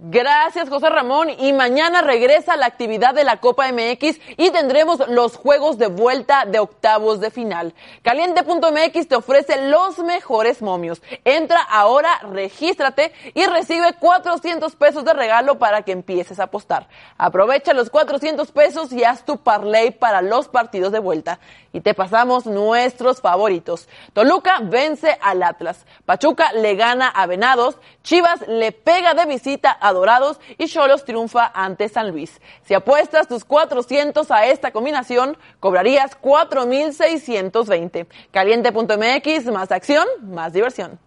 Gracias, 0.03 0.71
José 0.71 0.89
Ramón. 0.89 1.29
Y 1.29 1.53
mañana 1.53 2.01
regresa 2.01 2.57
la 2.57 2.65
actividad 2.65 3.13
de 3.13 3.23
la 3.23 3.37
Copa 3.37 3.71
MX 3.71 4.19
y 4.39 4.49
tendremos 4.49 5.07
los 5.09 5.37
juegos 5.37 5.77
de 5.77 5.89
vuelta 5.89 6.47
de 6.47 6.59
octavos 6.59 7.21
de 7.21 7.31
final. 7.31 7.75
Caliente.mx 8.01 9.09
te 9.09 9.15
ofrece 9.15 9.69
los 9.69 9.99
mejores 9.99 10.63
momios. 10.63 11.03
Entra 11.27 11.61
ahora, 11.61 12.19
regístrate 12.33 13.13
y 13.35 13.45
recibe 13.45 13.93
400 13.93 14.75
pesos 14.75 15.05
de 15.05 15.13
regalo 15.13 15.59
para 15.59 15.83
que 15.83 15.93
empieces 15.93 16.41
a 16.41 16.45
apostar. 16.45 16.89
Aprovecha 17.19 17.75
los 17.75 17.91
400 17.91 18.51
pesos 18.53 18.95
y 18.95 19.05
haz 19.05 19.27
tu 19.27 19.37
parlay 19.37 19.91
para 19.91 20.23
los 20.23 20.49
partidos 20.49 20.93
de 20.93 20.99
vuelta. 20.99 21.41
Y 21.75 21.83
te 21.83 21.93
pasamos 21.93 22.47
nuestros 22.47 23.21
favoritos. 23.21 23.87
Toluca 24.15 24.61
vence 24.63 25.19
al 25.21 25.43
Atlas. 25.43 25.85
Pachuca 26.07 26.53
le 26.55 26.75
gana 26.75 27.07
a 27.09 27.27
Venados. 27.27 27.77
Chivas 28.03 28.41
le 28.49 28.73
pega 28.73 29.13
de 29.15 29.27
visita 29.27 29.71
a 29.71 29.90
Dorados 29.93 30.41
y 30.59 30.67
Cholos 30.67 31.05
triunfa 31.05 31.51
ante 31.55 31.89
San 31.89 32.11
Luis. 32.11 32.41
Si 32.65 32.75
apuestas 32.75 33.29
tus 33.29 33.45
400 33.45 34.31
a 34.31 34.47
esta 34.47 34.71
combinación, 34.71 35.37
cobrarías 35.61 36.17
4,620. 36.17 38.07
Caliente.mx, 38.31 39.47
más 39.53 39.71
acción, 39.73 40.07
más 40.23 40.53
diversión. 40.53 40.99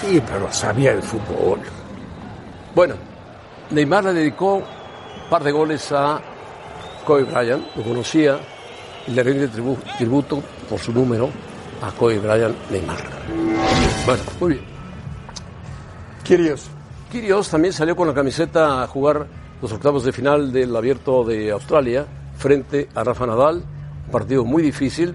Sí, 0.00 0.22
pero 0.26 0.52
sabía 0.52 0.90
el 0.92 1.02
fútbol. 1.02 1.60
Bueno, 2.74 2.94
Neymar 3.70 4.04
le 4.04 4.12
dedicó 4.12 4.54
un 4.56 4.64
par 5.30 5.42
de 5.42 5.52
goles 5.52 5.90
a 5.92 6.20
Kobe 7.06 7.22
Bryant, 7.24 7.64
lo 7.76 7.82
conocía 7.82 8.38
y 9.06 9.12
le 9.12 9.22
rinde 9.22 9.48
tribu- 9.50 9.78
tributo 9.96 10.42
por 10.68 10.78
su 10.78 10.92
número 10.92 11.30
a 11.82 11.90
Kobe 11.92 12.18
Bryant 12.18 12.56
Neymar. 12.70 12.98
Bueno, 14.06 14.22
muy 14.40 14.52
bien. 14.54 14.64
Kirios. 16.24 16.70
Kirios 17.10 17.48
también 17.48 17.72
salió 17.72 17.94
con 17.96 18.08
la 18.08 18.14
camiseta 18.14 18.82
a 18.82 18.86
jugar 18.86 19.26
los 19.62 19.72
octavos 19.72 20.04
de 20.04 20.12
final 20.12 20.52
del 20.52 20.74
Abierto 20.76 21.24
de 21.24 21.50
Australia 21.52 22.06
frente 22.36 22.88
a 22.94 23.04
Rafa 23.04 23.26
Nadal. 23.26 23.62
Un 24.06 24.10
partido 24.12 24.44
muy 24.44 24.62
difícil 24.62 25.14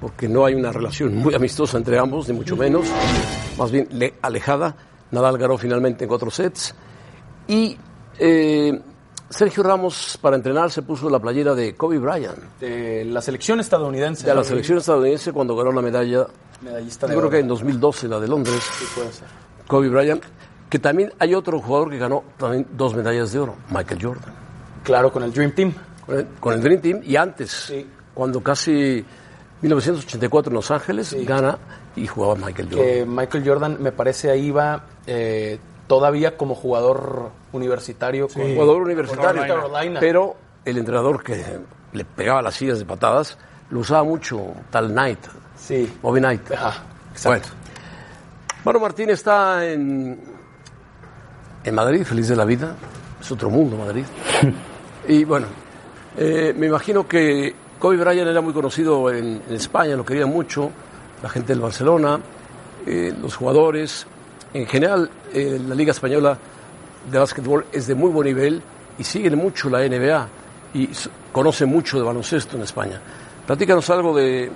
porque 0.00 0.28
no 0.28 0.44
hay 0.44 0.54
una 0.54 0.70
relación 0.70 1.16
muy 1.16 1.34
amistosa 1.34 1.76
entre 1.78 1.98
ambos, 1.98 2.28
ni 2.28 2.34
mucho 2.34 2.56
menos. 2.56 2.86
Más 3.56 3.70
bien 3.72 3.88
le- 3.90 4.14
alejada. 4.22 4.76
Nadal 5.10 5.38
ganó 5.38 5.56
finalmente 5.58 6.04
en 6.04 6.08
cuatro 6.08 6.30
sets. 6.30 6.74
Y 7.48 7.76
eh, 8.18 8.80
Sergio 9.30 9.62
Ramos, 9.62 10.18
para 10.20 10.36
entrenar, 10.36 10.70
se 10.70 10.82
puso 10.82 11.10
la 11.10 11.18
playera 11.18 11.54
de 11.54 11.74
Kobe 11.74 11.98
Bryant, 11.98 12.38
De 12.60 13.04
la 13.04 13.20
selección 13.20 13.60
estadounidense. 13.60 14.26
de 14.26 14.34
la 14.34 14.42
selección 14.42 14.78
estadounidense 14.78 15.32
cuando 15.32 15.54
ganó 15.54 15.70
la 15.72 15.82
medalla. 15.82 16.26
Medallista 16.62 17.06
de 17.06 17.12
Yo 17.12 17.18
creo 17.20 17.30
que 17.30 17.38
en 17.40 17.48
2012, 17.48 18.08
la 18.08 18.18
de 18.18 18.28
Londres. 18.28 18.62
Sí, 18.78 18.84
puede 18.94 19.12
ser. 19.12 19.28
Kobe 19.66 19.88
Bryant, 19.90 20.22
que 20.70 20.78
también 20.78 21.12
hay 21.18 21.34
otro 21.34 21.60
jugador 21.60 21.90
que 21.90 21.98
ganó 21.98 22.24
también 22.38 22.66
dos 22.72 22.94
medallas 22.94 23.32
de 23.32 23.38
oro, 23.38 23.54
Michael 23.70 24.02
Jordan. 24.02 24.34
Claro, 24.82 25.12
con 25.12 25.22
el 25.22 25.32
Dream 25.32 25.52
Team. 25.54 25.74
Con 26.06 26.18
el, 26.18 26.26
con 26.40 26.54
el 26.54 26.62
Dream 26.62 26.80
Team 26.80 27.00
y 27.04 27.16
antes, 27.16 27.72
cuando 28.14 28.42
casi 28.42 29.04
1984 29.60 30.50
en 30.50 30.54
Los 30.54 30.70
Ángeles 30.70 31.14
gana 31.26 31.58
y 31.96 32.06
jugaba 32.06 32.34
Michael 32.34 32.68
Jordan. 32.70 32.86
Que 32.86 33.04
Michael 33.06 33.44
Jordan, 33.46 33.76
me 33.82 33.92
parece, 33.92 34.30
ahí 34.30 34.50
va 34.50 34.86
eh, 35.06 35.58
todavía 35.86 36.36
como 36.36 36.54
jugador 36.54 37.30
universitario. 37.52 38.28
con- 38.28 38.54
Jugador 38.54 38.82
universitario, 38.82 39.42
Carolina. 39.42 40.00
pero 40.00 40.36
el 40.64 40.78
entrenador 40.78 41.22
que 41.22 41.42
le 41.92 42.04
pegaba 42.04 42.42
las 42.42 42.54
sillas 42.54 42.78
de 42.78 42.84
patadas 42.84 43.38
lo 43.70 43.80
usaba 43.80 44.04
mucho, 44.04 44.52
tal 44.70 44.88
Knight, 44.90 45.18
Sí. 45.56 45.92
Bobby 46.02 46.20
Knight. 46.20 46.50
Ajá, 46.52 46.82
Bueno, 47.24 47.42
Manu 48.64 48.80
Martín 48.80 49.10
está 49.10 49.66
en, 49.66 50.18
en 51.64 51.74
Madrid, 51.74 52.04
feliz 52.04 52.28
de 52.28 52.36
la 52.36 52.44
vida. 52.44 52.74
Es 53.20 53.30
otro 53.32 53.50
mundo 53.50 53.76
Madrid. 53.76 54.04
y 55.08 55.24
bueno, 55.24 55.46
eh, 56.16 56.54
me 56.56 56.66
imagino 56.66 57.06
que 57.08 57.54
Kobe 57.78 57.96
Bryant 57.96 58.28
era 58.28 58.40
muy 58.40 58.52
conocido 58.52 59.10
en, 59.10 59.42
en 59.48 59.54
España, 59.54 59.96
lo 59.96 60.04
quería 60.04 60.26
mucho, 60.26 60.70
la 61.22 61.28
gente 61.28 61.52
del 61.52 61.60
Barcelona, 61.60 62.20
eh, 62.86 63.12
los 63.20 63.36
jugadores. 63.36 64.06
En 64.54 64.66
general, 64.66 65.10
eh, 65.34 65.60
la 65.66 65.74
Liga 65.74 65.90
Española 65.90 66.38
de 67.10 67.18
Básquetbol 67.18 67.66
es 67.72 67.86
de 67.86 67.94
muy 67.94 68.10
buen 68.10 68.26
nivel 68.26 68.62
y 68.98 69.04
siguen 69.04 69.36
mucho 69.36 69.70
la 69.70 69.80
NBA 69.80 70.28
y 70.74 70.88
conocen 71.32 71.68
mucho 71.68 71.98
de 71.98 72.04
baloncesto 72.04 72.56
en 72.56 72.62
España. 72.62 73.00
Platícanos 73.46 73.88
algo 73.90 74.16
de, 74.16 74.50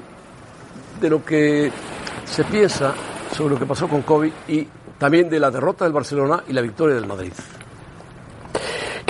de 1.01 1.11
lo 1.11 1.25
que 1.25 1.71
se 2.25 2.45
piensa 2.45 2.95
sobre 3.35 3.55
lo 3.55 3.59
que 3.59 3.67
pasó 3.67 3.89
con 3.89 4.03
Kobe 4.03 4.33
y 4.49 4.67
también 4.99 5.29
de 5.29 5.41
la 5.41 5.51
derrota 5.51 5.85
del 5.85 5.93
Barcelona 5.93 6.43
y 6.47 6.53
la 6.53 6.61
victoria 6.61 6.95
del 6.95 7.07
Madrid. 7.07 7.33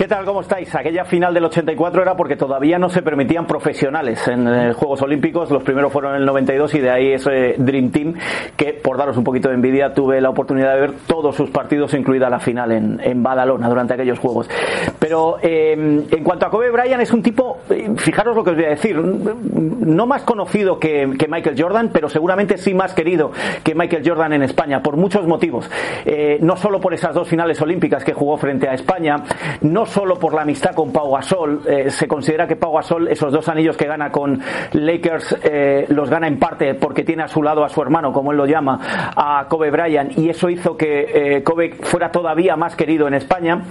¿Qué 0.03 0.09
tal? 0.09 0.25
¿Cómo 0.25 0.41
estáis? 0.41 0.75
Aquella 0.75 1.05
final 1.05 1.33
del 1.33 1.45
84 1.45 2.03
era 2.03 2.17
porque 2.17 2.35
todavía 2.35 2.77
no 2.77 2.89
se 2.89 3.03
permitían 3.03 3.47
profesionales 3.47 4.27
en 4.27 4.49
eh, 4.49 4.73
Juegos 4.73 5.01
Olímpicos. 5.01 5.49
Los 5.53 5.63
primeros 5.63 5.93
fueron 5.93 6.17
en 6.17 6.23
el 6.23 6.27
92 6.27 6.75
y 6.75 6.81
de 6.81 6.91
ahí 6.91 7.13
ese 7.13 7.55
Dream 7.57 7.93
Team 7.93 8.15
que, 8.57 8.73
por 8.73 8.99
daros 8.99 9.17
un 9.17 9.23
poquito 9.23 9.49
de 9.49 9.55
envidia, 9.55 9.95
tuve 9.95 10.21
la 10.21 10.31
oportunidad 10.31 10.75
de 10.75 10.81
ver 10.81 10.93
todos 11.07 11.37
sus 11.37 11.51
partidos, 11.51 11.95
incluida 11.95 12.29
la 12.29 12.41
final 12.41 12.73
en, 12.73 13.01
en 13.01 13.23
Badalona 13.23 13.69
durante 13.69 13.95
aquellos 13.95 14.19
Juegos. 14.19 14.51
Pero 14.99 15.37
eh, 15.41 15.73
en 16.11 16.25
cuanto 16.25 16.47
a 16.47 16.51
Kobe 16.51 16.73
Bryant, 16.73 17.01
es 17.01 17.13
un 17.13 17.23
tipo, 17.23 17.61
eh, 17.71 17.93
fijaros 17.97 18.35
lo 18.35 18.43
que 18.43 18.51
os 18.51 18.57
voy 18.57 18.65
a 18.65 18.71
decir, 18.71 18.97
no 18.97 20.05
más 20.05 20.25
conocido 20.25 20.81
que, 20.81 21.13
que 21.17 21.29
Michael 21.29 21.55
Jordan, 21.57 21.91
pero 21.93 22.09
seguramente 22.09 22.59
sí 22.59 22.75
más 22.75 22.93
querido 22.93 23.31
que 23.63 23.77
Michael 23.77 24.03
Jordan 24.05 24.33
en 24.33 24.43
España, 24.43 24.83
por 24.83 24.97
muchos 24.97 25.29
motivos. 25.29 25.71
Eh, 26.05 26.39
no 26.41 26.57
solo 26.57 26.81
por 26.81 26.93
esas 26.93 27.15
dos 27.15 27.29
finales 27.29 27.63
olímpicas 27.63 28.03
que 28.03 28.15
jugó 28.15 28.37
frente 28.37 28.69
a 28.69 28.75
España, 28.75 29.23
no 29.61 29.87
solo 29.93 30.19
por 30.19 30.33
la 30.33 30.43
amistad 30.43 30.75
con 30.75 30.91
Pau 30.91 31.13
Gasol, 31.13 31.61
eh, 31.69 31.91
se 31.91 32.09
considera 32.09 32.47
que 32.49 32.57
Pau 32.57 32.73
Gasol, 32.73 33.09
esos 33.09 33.31
dos 33.31 33.47
anillos 33.49 33.77
que 33.77 33.87
gana 33.87 34.11
con 34.11 34.41
Lakers, 34.73 35.39
eh, 35.45 35.85
los 35.89 36.09
gana 36.09 36.27
en 36.27 36.39
parte 36.39 36.75
porque 36.75 37.05
tiene 37.05 37.25
a 37.25 37.29
su 37.29 37.43
lado 37.43 37.63
a 37.63 37.69
su 37.69 37.83
hermano, 37.83 38.11
como 38.11 38.33
él 38.33 38.39
lo 38.39 38.47
llama, 38.47 38.81
a 39.15 39.47
Kobe 39.49 39.71
Bryant, 39.71 40.17
y 40.19 40.31
eso 40.31 40.49
hizo 40.49 40.77
que 40.77 41.37
eh, 41.37 41.43
Kobe 41.43 41.75
fuera 41.83 42.11
todavía 42.11 42.57
más 42.57 42.75
querido 42.75 43.07
en 43.07 43.15
España, 43.15 43.65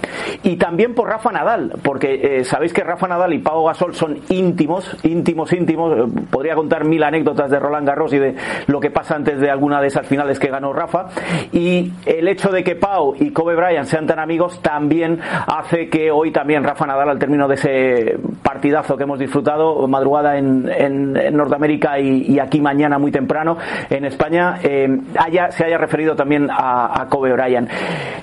y 0.44 0.56
también 0.56 0.94
por 0.94 1.08
Rafa 1.08 1.32
Nadal, 1.32 1.72
porque 1.82 2.38
eh, 2.38 2.44
sabéis 2.44 2.72
que 2.72 2.84
Rafa 2.84 3.08
Nadal 3.08 3.34
y 3.34 3.38
Pau 3.38 3.64
Gasol 3.64 3.94
son 3.94 4.20
íntimos, 4.28 4.96
íntimos, 5.02 5.52
íntimos, 5.52 5.92
eh, 5.98 6.26
podría 6.30 6.54
contar 6.54 6.84
mil 6.84 7.02
anécdotas 7.02 7.50
de 7.50 7.58
Roland 7.58 7.86
Garros 7.86 8.12
y 8.12 8.18
de 8.18 8.36
lo 8.68 8.78
que 8.78 8.90
pasa 8.90 9.16
antes 9.16 9.40
de 9.40 9.50
alguna 9.50 9.80
de 9.80 9.88
esas 9.88 10.06
finales 10.06 10.38
que 10.38 10.48
ganó 10.48 10.72
Rafa, 10.72 11.06
y 11.52 11.92
el 12.06 12.28
hecho 12.28 12.50
de 12.50 12.62
que 12.62 12.76
Pau 12.76 13.14
y 13.18 13.32
Kobe 13.32 13.56
Bryant 13.56 13.88
sean 13.88 14.06
tan 14.06 14.20
amigos 14.20 14.60
también 14.62 15.20
hace 15.46 15.88
que 15.88 16.01
hoy 16.10 16.30
también 16.32 16.64
Rafa 16.64 16.86
Nadal 16.86 17.10
al 17.10 17.18
término 17.18 17.48
de 17.48 17.54
ese 17.54 18.18
partidazo 18.42 18.96
que 18.96 19.04
hemos 19.04 19.18
disfrutado 19.18 19.86
madrugada 19.86 20.36
en, 20.38 20.68
en- 20.70 21.12
Norteamérica 21.36 21.98
y, 21.98 22.38
aquí 22.38 22.60
mañana 22.60 22.98
muy 22.98 23.10
temprano 23.10 23.56
en 23.88 24.04
España 24.04 24.58
eh, 24.62 24.88
haya, 25.18 25.50
se 25.50 25.64
haya 25.64 25.78
referido 25.78 26.14
también 26.16 26.48
a, 26.50 27.06
Kobe 27.08 27.32
Bryant. 27.32 27.68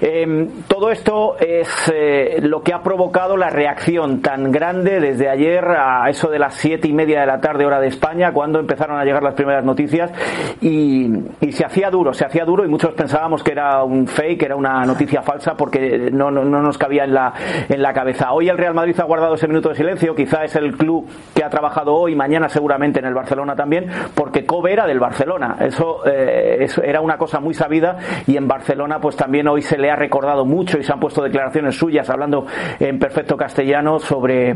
Eh, 0.02 0.48
todo 0.68 0.92
esto 0.92 1.38
es 1.40 1.92
eh, 1.94 2.40
lo 2.42 2.62
que 2.62 2.74
ha 2.74 2.82
provocado 2.82 3.38
la 3.38 3.50
reacción 3.50 4.22
tan 4.22 4.52
grande 4.52 5.00
desde 5.00 5.30
ayer 5.30 5.66
a 5.66 6.10
eso 6.10 6.30
de 6.30 6.40
las 6.40 6.56
siete 6.56 6.88
y 6.88 6.94
media 6.94 7.22
de 7.22 7.26
la 7.28 7.40
tarde 7.42 7.66
hora 7.66 7.80
de 7.80 7.88
España 7.88 8.32
cuando 8.32 8.60
empezaron 8.60 8.98
a 8.98 9.04
llegar 9.06 9.24
las 9.24 9.34
primeras 9.36 9.64
noticias. 9.64 10.12
Y, 10.62 11.10
se 11.52 11.66
hacía 11.66 11.90
duro, 11.90 12.14
se 12.14 12.26
hacía 12.26 12.46
duro 12.46 12.64
y 12.64 12.68
muchos 12.68 12.94
pensábamos 12.94 13.44
que 13.44 13.52
era 13.52 13.84
un 13.84 14.08
fake, 14.08 14.44
era 14.44 14.56
una 14.56 14.86
noticia 14.86 15.22
falsa 15.22 15.56
porque 15.56 16.10
no, 16.12 16.32
no, 16.32 16.44
no 16.46 16.62
nos 16.62 16.78
cabía 16.78 17.04
en 17.04 17.14
la, 17.14 17.34
en 17.70 17.82
la 17.82 17.94
cabeza. 17.94 18.34
Hoy 18.34 18.50
el 18.50 18.58
Real 18.58 18.74
Madrid 18.74 19.00
ha 19.00 19.04
guardado 19.04 19.36
ese 19.36 19.48
minuto 19.48 19.70
de 19.70 19.76
silencio, 19.76 20.16
quizá 20.16 20.44
es 20.44 20.56
el 20.56 20.76
club 20.76 21.08
que 21.34 21.44
ha 21.44 21.50
trabajado 21.50 21.94
hoy, 21.94 22.16
mañana 22.16 22.50
seguramente 22.50 23.00
en 23.00 23.06
el 23.06 23.14
Barcelona 23.14 23.56
también, 23.56 23.88
porque 24.16 24.46
Kobe 24.46 24.74
era 24.74 24.88
del 24.88 25.00
Barcelona. 25.00 25.58
Eso, 25.60 26.02
eh, 26.06 26.68
era 26.84 27.02
una 27.02 27.18
cosa 27.18 27.40
muy 27.40 27.54
sabida 27.54 27.98
y 28.26 28.36
en 28.36 28.48
Barcelona 28.48 29.00
pues 29.00 29.16
también 29.16 29.48
hoy 29.48 29.62
se 29.62 29.78
le 29.78 29.92
ha 29.92 29.96
recordado 29.96 30.46
mucho 30.46 30.80
y 30.80 30.84
se 30.84 30.92
han 30.92 31.00
puesto 31.00 31.22
declaraciones 31.22 31.76
suyas 31.76 32.10
hablando 32.10 32.46
en 32.80 32.98
perfecto 32.98 33.38
castellano 33.38 34.00
sobre, 34.00 34.56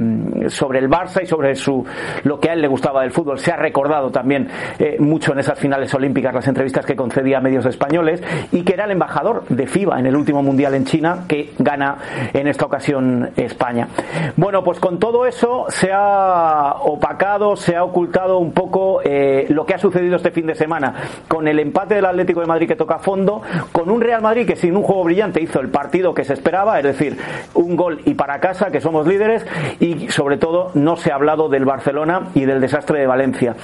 sobre 0.50 0.80
el 0.80 0.90
Barça 0.90 1.22
y 1.22 1.28
sobre 1.28 1.56
su, 1.56 1.86
lo 2.24 2.40
que 2.40 2.50
a 2.50 2.54
él 2.54 2.62
le 2.62 2.68
gustaba 2.68 3.02
del 3.02 3.12
fútbol. 3.12 3.38
Se 3.38 3.52
ha 3.52 3.58
recordado 3.58 4.10
también 4.10 4.48
eh, 4.80 4.98
mucho 5.00 5.34
en 5.34 5.40
esas 5.40 5.60
finales 5.60 5.94
olímpicas 5.94 6.34
las 6.34 6.48
entrevistas 6.48 6.86
que 6.86 6.96
concedía 6.96 7.38
a 7.38 7.42
medios 7.42 7.66
españoles 7.66 8.24
y 8.52 8.64
que 8.64 8.74
era 8.74 8.86
el 8.86 8.92
embajador 8.92 9.44
de 9.50 9.68
FIBA 9.68 10.00
en 10.00 10.08
el 10.08 10.16
último 10.16 10.42
mundial 10.42 10.74
en 10.74 10.86
China 10.86 11.26
que 11.28 11.52
gana 11.60 11.98
en 12.34 12.48
esta 12.48 12.66
ocasión 12.66 13.03
España. 13.36 13.88
Bueno, 14.36 14.64
pues 14.64 14.80
con 14.80 15.00
todo 15.00 15.26
eso 15.26 15.66
se 15.70 15.92
ha 15.92 16.76
opacado, 16.82 17.56
se 17.56 17.76
ha 17.76 17.84
ocultado 17.84 18.40
un 18.40 18.52
poco 18.52 19.02
eh, 19.04 19.46
lo 19.50 19.66
que 19.66 19.74
ha 19.74 19.80
sucedido 19.80 20.16
este 20.16 20.32
fin 20.32 20.48
de 20.48 20.56
semana 20.56 20.94
con 21.28 21.48
el 21.48 21.60
empate 21.60 21.96
del 21.96 22.06
Atlético 22.06 22.42
de 22.42 22.48
Madrid 22.48 22.68
que 22.68 22.76
toca 22.76 23.00
fondo, 23.00 23.42
con 23.72 23.90
un 23.90 24.02
Real 24.02 24.22
Madrid 24.22 24.48
que 24.48 24.56
sin 24.56 24.76
un 24.76 24.84
juego 24.84 25.04
brillante 25.04 25.42
hizo 25.42 25.60
el 25.60 25.70
partido 25.70 26.14
que 26.14 26.24
se 26.24 26.34
esperaba, 26.34 26.78
es 26.80 26.86
decir, 26.86 27.18
un 27.54 27.76
gol 27.76 28.02
y 28.06 28.14
para 28.14 28.40
casa, 28.40 28.72
que 28.72 28.82
somos 28.82 29.08
líderes, 29.08 29.46
y 29.80 30.10
sobre 30.10 30.38
todo 30.38 30.72
no 30.74 30.96
se 30.96 31.12
ha 31.12 31.16
hablado 31.16 31.50
del 31.50 31.66
Barcelona 31.66 32.30
y 32.34 32.46
del 32.46 32.62
desastre 32.62 33.00
de 33.00 33.08
Valencia. 33.08 33.56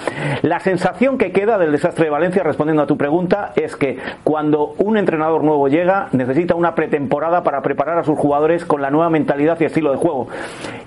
La 0.41 0.59
sensación 0.59 1.17
que 1.17 1.31
queda 1.31 1.57
del 1.57 1.71
desastre 1.71 2.05
de 2.05 2.11
Valencia, 2.11 2.43
respondiendo 2.43 2.83
a 2.83 2.87
tu 2.87 2.97
pregunta, 2.97 3.51
es 3.55 3.75
que 3.75 3.97
cuando 4.23 4.73
un 4.77 4.97
entrenador 4.97 5.43
nuevo 5.43 5.67
llega, 5.67 6.09
necesita 6.11 6.55
una 6.55 6.75
pretemporada 6.75 7.43
para 7.43 7.61
preparar 7.61 7.97
a 7.97 8.03
sus 8.03 8.17
jugadores 8.17 8.65
con 8.65 8.81
la 8.81 8.91
nueva 8.91 9.09
mentalidad 9.09 9.28
y 9.37 9.65
estilo 9.65 9.91
de 9.91 9.97
juego. 9.97 10.27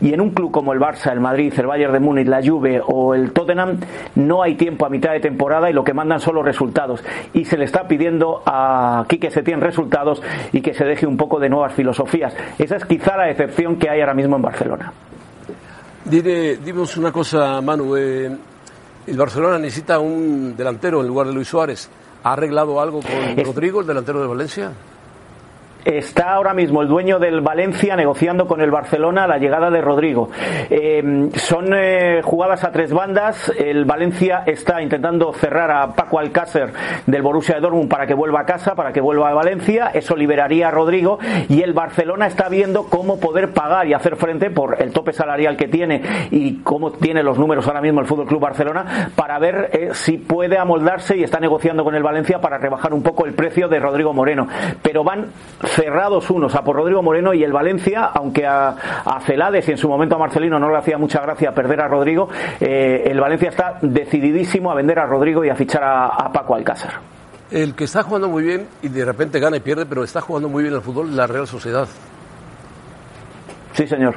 Y 0.00 0.12
en 0.12 0.20
un 0.20 0.30
club 0.30 0.50
como 0.50 0.72
el 0.72 0.80
Barça, 0.80 1.12
el 1.12 1.20
Madrid, 1.20 1.52
el 1.56 1.66
Bayern 1.66 1.92
de 1.92 2.00
Múnich, 2.00 2.26
la 2.26 2.42
Juve 2.42 2.80
o 2.84 3.14
el 3.14 3.32
Tottenham, 3.32 3.78
no 4.16 4.42
hay 4.42 4.56
tiempo 4.56 4.86
a 4.86 4.88
mitad 4.88 5.12
de 5.12 5.20
temporada 5.20 5.70
y 5.70 5.72
lo 5.72 5.84
que 5.84 5.94
mandan 5.94 6.20
son 6.20 6.34
los 6.34 6.44
resultados. 6.44 7.04
Y 7.32 7.44
se 7.44 7.56
le 7.56 7.64
está 7.64 7.86
pidiendo 7.86 8.42
a 8.44 9.04
Quique 9.08 9.30
Setién 9.30 9.60
resultados 9.60 10.22
y 10.52 10.60
que 10.60 10.74
se 10.74 10.84
deje 10.84 11.06
un 11.06 11.16
poco 11.16 11.38
de 11.38 11.48
nuevas 11.48 11.72
filosofías. 11.72 12.34
Esa 12.58 12.76
es 12.76 12.84
quizá 12.84 13.16
la 13.16 13.30
excepción 13.30 13.76
que 13.76 13.88
hay 13.88 14.00
ahora 14.00 14.14
mismo 14.14 14.36
en 14.36 14.42
Barcelona. 14.42 14.92
Dime, 16.04 16.56
dimos 16.56 16.96
una 16.96 17.12
cosa, 17.12 17.60
Manu. 17.60 17.96
Eh, 17.96 18.30
el 19.06 19.16
Barcelona 19.16 19.58
necesita 19.58 19.98
un 19.98 20.56
delantero 20.56 21.00
en 21.00 21.06
lugar 21.06 21.28
de 21.28 21.32
Luis 21.32 21.48
Suárez. 21.48 21.88
¿Ha 22.24 22.32
arreglado 22.32 22.80
algo 22.80 23.00
con 23.00 23.44
Rodrigo, 23.44 23.80
el 23.80 23.86
delantero 23.86 24.20
de 24.20 24.26
Valencia? 24.28 24.72
Está 25.84 26.34
ahora 26.34 26.54
mismo 26.54 26.80
el 26.80 26.88
dueño 26.88 27.18
del 27.18 27.40
Valencia 27.40 27.96
negociando 27.96 28.46
con 28.46 28.60
el 28.60 28.70
Barcelona 28.70 29.26
la 29.26 29.38
llegada 29.38 29.68
de 29.68 29.80
Rodrigo. 29.80 30.30
Eh, 30.70 31.30
son 31.34 31.74
eh, 31.74 32.20
jugadas 32.22 32.62
a 32.62 32.70
tres 32.70 32.92
bandas. 32.92 33.52
El 33.58 33.84
Valencia 33.84 34.44
está 34.46 34.80
intentando 34.80 35.32
cerrar 35.32 35.72
a 35.72 35.92
Paco 35.94 36.20
Alcácer 36.20 36.72
del 37.06 37.22
Borussia 37.22 37.56
de 37.56 37.62
Dortmund 37.62 37.88
para 37.88 38.06
que 38.06 38.14
vuelva 38.14 38.42
a 38.42 38.46
casa, 38.46 38.76
para 38.76 38.92
que 38.92 39.00
vuelva 39.00 39.30
a 39.30 39.34
Valencia. 39.34 39.90
Eso 39.92 40.14
liberaría 40.14 40.68
a 40.68 40.70
Rodrigo. 40.70 41.18
Y 41.48 41.62
el 41.62 41.72
Barcelona 41.72 42.28
está 42.28 42.48
viendo 42.48 42.84
cómo 42.84 43.18
poder 43.18 43.52
pagar 43.52 43.88
y 43.88 43.94
hacer 43.94 44.14
frente 44.16 44.50
por 44.50 44.80
el 44.80 44.92
tope 44.92 45.12
salarial 45.12 45.56
que 45.56 45.66
tiene 45.66 46.02
y 46.30 46.58
cómo 46.62 46.92
tiene 46.92 47.24
los 47.24 47.38
números 47.38 47.66
ahora 47.66 47.80
mismo 47.80 48.00
el 48.00 48.06
Fútbol 48.06 48.26
Club 48.26 48.40
Barcelona 48.40 49.10
para 49.16 49.38
ver 49.40 49.70
eh, 49.72 49.88
si 49.94 50.18
puede 50.18 50.58
amoldarse 50.58 51.16
y 51.16 51.24
está 51.24 51.40
negociando 51.40 51.82
con 51.82 51.94
el 51.96 52.02
Valencia 52.02 52.40
para 52.40 52.58
rebajar 52.58 52.94
un 52.94 53.02
poco 53.02 53.26
el 53.26 53.34
precio 53.34 53.68
de 53.68 53.80
Rodrigo 53.80 54.12
Moreno. 54.12 54.46
Pero 54.80 55.02
van 55.02 55.26
cerrados 55.74 56.30
unos 56.30 56.54
a 56.54 56.62
por 56.62 56.76
Rodrigo 56.76 57.02
Moreno 57.02 57.34
y 57.34 57.42
el 57.42 57.52
Valencia, 57.52 58.10
aunque 58.14 58.46
a, 58.46 58.68
a 59.04 59.20
Celades 59.20 59.68
y 59.68 59.72
en 59.72 59.78
su 59.78 59.88
momento 59.88 60.16
a 60.16 60.18
Marcelino 60.18 60.58
no 60.58 60.70
le 60.70 60.78
hacía 60.78 60.98
mucha 60.98 61.20
gracia 61.20 61.52
perder 61.52 61.80
a 61.80 61.88
Rodrigo, 61.88 62.28
eh, 62.60 63.04
el 63.06 63.20
Valencia 63.20 63.48
está 63.48 63.78
decididísimo 63.80 64.70
a 64.70 64.74
vender 64.74 64.98
a 64.98 65.06
Rodrigo 65.06 65.44
y 65.44 65.48
a 65.48 65.54
fichar 65.54 65.82
a, 65.82 66.06
a 66.06 66.32
Paco 66.32 66.54
Alcácer. 66.54 66.90
El 67.50 67.74
que 67.74 67.84
está 67.84 68.02
jugando 68.02 68.28
muy 68.28 68.42
bien 68.42 68.66
y 68.82 68.88
de 68.88 69.04
repente 69.04 69.38
gana 69.38 69.56
y 69.56 69.60
pierde, 69.60 69.84
pero 69.86 70.04
está 70.04 70.20
jugando 70.20 70.48
muy 70.48 70.62
bien 70.62 70.74
el 70.74 70.80
fútbol, 70.80 71.14
la 71.14 71.26
Real 71.26 71.46
Sociedad. 71.46 71.86
Sí, 73.72 73.86
señor. 73.86 74.16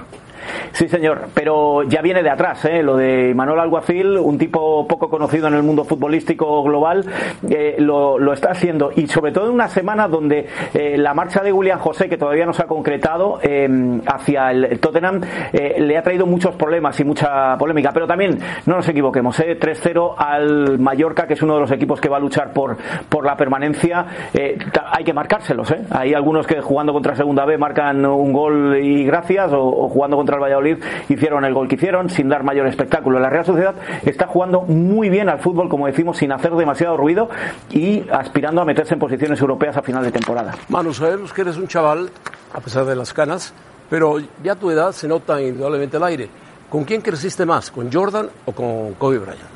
Sí, 0.71 0.87
señor, 0.87 1.29
pero 1.33 1.83
ya 1.83 2.01
viene 2.01 2.21
de 2.21 2.29
atrás, 2.29 2.65
¿eh? 2.65 2.83
lo 2.83 2.97
de 2.97 3.33
Manuel 3.33 3.59
Alguacil, 3.59 4.17
un 4.17 4.37
tipo 4.37 4.87
poco 4.87 5.09
conocido 5.09 5.47
en 5.47 5.53
el 5.53 5.63
mundo 5.63 5.83
futbolístico 5.83 6.63
global, 6.63 7.05
eh, 7.49 7.75
lo, 7.79 8.33
está 8.33 8.51
haciendo 8.51 8.91
y 8.95 9.07
sobre 9.07 9.31
todo 9.31 9.47
en 9.47 9.53
una 9.53 9.67
semana 9.67 10.07
donde 10.07 10.47
eh, 10.73 10.97
la 10.97 11.13
marcha 11.13 11.41
de 11.41 11.53
William 11.53 11.79
José, 11.79 12.09
que 12.09 12.17
todavía 12.17 12.45
no 12.45 12.53
se 12.53 12.63
ha 12.63 12.67
concretado, 12.67 13.39
eh, 13.41 13.67
hacia 14.05 14.51
el 14.51 14.79
Tottenham, 14.79 15.21
le 15.53 15.97
ha 15.97 16.03
traído 16.03 16.25
muchos 16.25 16.55
problemas 16.55 16.99
y 16.99 17.03
mucha 17.03 17.57
polémica, 17.57 17.91
pero 17.93 18.07
también 18.07 18.37
no 18.65 18.75
nos 18.75 18.87
equivoquemos, 18.89 19.39
¿eh? 19.39 19.57
3-0 19.59 20.15
al 20.17 20.79
Mallorca, 20.79 21.27
que 21.27 21.33
es 21.33 21.41
uno 21.41 21.55
de 21.55 21.61
los 21.61 21.71
equipos 21.71 22.01
que 22.01 22.09
va 22.09 22.17
a 22.17 22.19
luchar 22.19 22.51
por, 22.51 22.77
por 23.09 23.25
la 23.25 23.35
permanencia, 23.37 24.05
hay 24.33 25.03
que 25.03 25.13
marcárselos, 25.13 25.73
hay 25.91 26.13
algunos 26.13 26.45
que 26.45 26.61
jugando 26.61 26.93
contra 26.93 27.15
Segunda 27.15 27.45
B 27.45 27.57
marcan 27.57 28.05
un 28.05 28.33
gol 28.33 28.77
y 28.81 29.05
gracias, 29.05 29.51
o 29.53 29.87
jugando 29.89 30.17
contra 30.17 30.34
el 30.35 30.43
Valladolid 30.43 30.77
hicieron 31.09 31.45
el 31.45 31.53
gol 31.53 31.67
que 31.67 31.75
hicieron 31.75 32.09
sin 32.09 32.29
dar 32.29 32.43
mayor 32.43 32.67
espectáculo. 32.67 33.19
La 33.19 33.29
Real 33.29 33.45
Sociedad 33.45 33.75
está 34.03 34.27
jugando 34.27 34.61
muy 34.61 35.09
bien 35.09 35.29
al 35.29 35.39
fútbol, 35.39 35.69
como 35.69 35.87
decimos, 35.87 36.17
sin 36.17 36.31
hacer 36.31 36.53
demasiado 36.53 36.97
ruido 36.97 37.29
y 37.71 38.05
aspirando 38.11 38.61
a 38.61 38.65
meterse 38.65 38.93
en 38.93 38.99
posiciones 38.99 39.39
europeas 39.41 39.77
a 39.77 39.81
final 39.81 40.03
de 40.03 40.11
temporada. 40.11 40.53
Manu, 40.69 40.93
sabemos 40.93 41.33
que 41.33 41.41
eres 41.41 41.57
un 41.57 41.67
chaval, 41.67 42.09
a 42.53 42.59
pesar 42.59 42.85
de 42.85 42.95
las 42.95 43.13
canas, 43.13 43.53
pero 43.89 44.17
ya 44.43 44.55
tu 44.55 44.71
edad 44.71 44.91
se 44.91 45.07
nota 45.07 45.41
indudablemente 45.41 45.97
el 45.97 46.03
aire. 46.03 46.29
¿Con 46.69 46.83
quién 46.83 47.01
creciste 47.01 47.45
más? 47.45 47.71
¿Con 47.71 47.91
Jordan 47.91 48.29
o 48.45 48.51
con 48.51 48.93
Kobe 48.95 49.19
Bryant? 49.19 49.55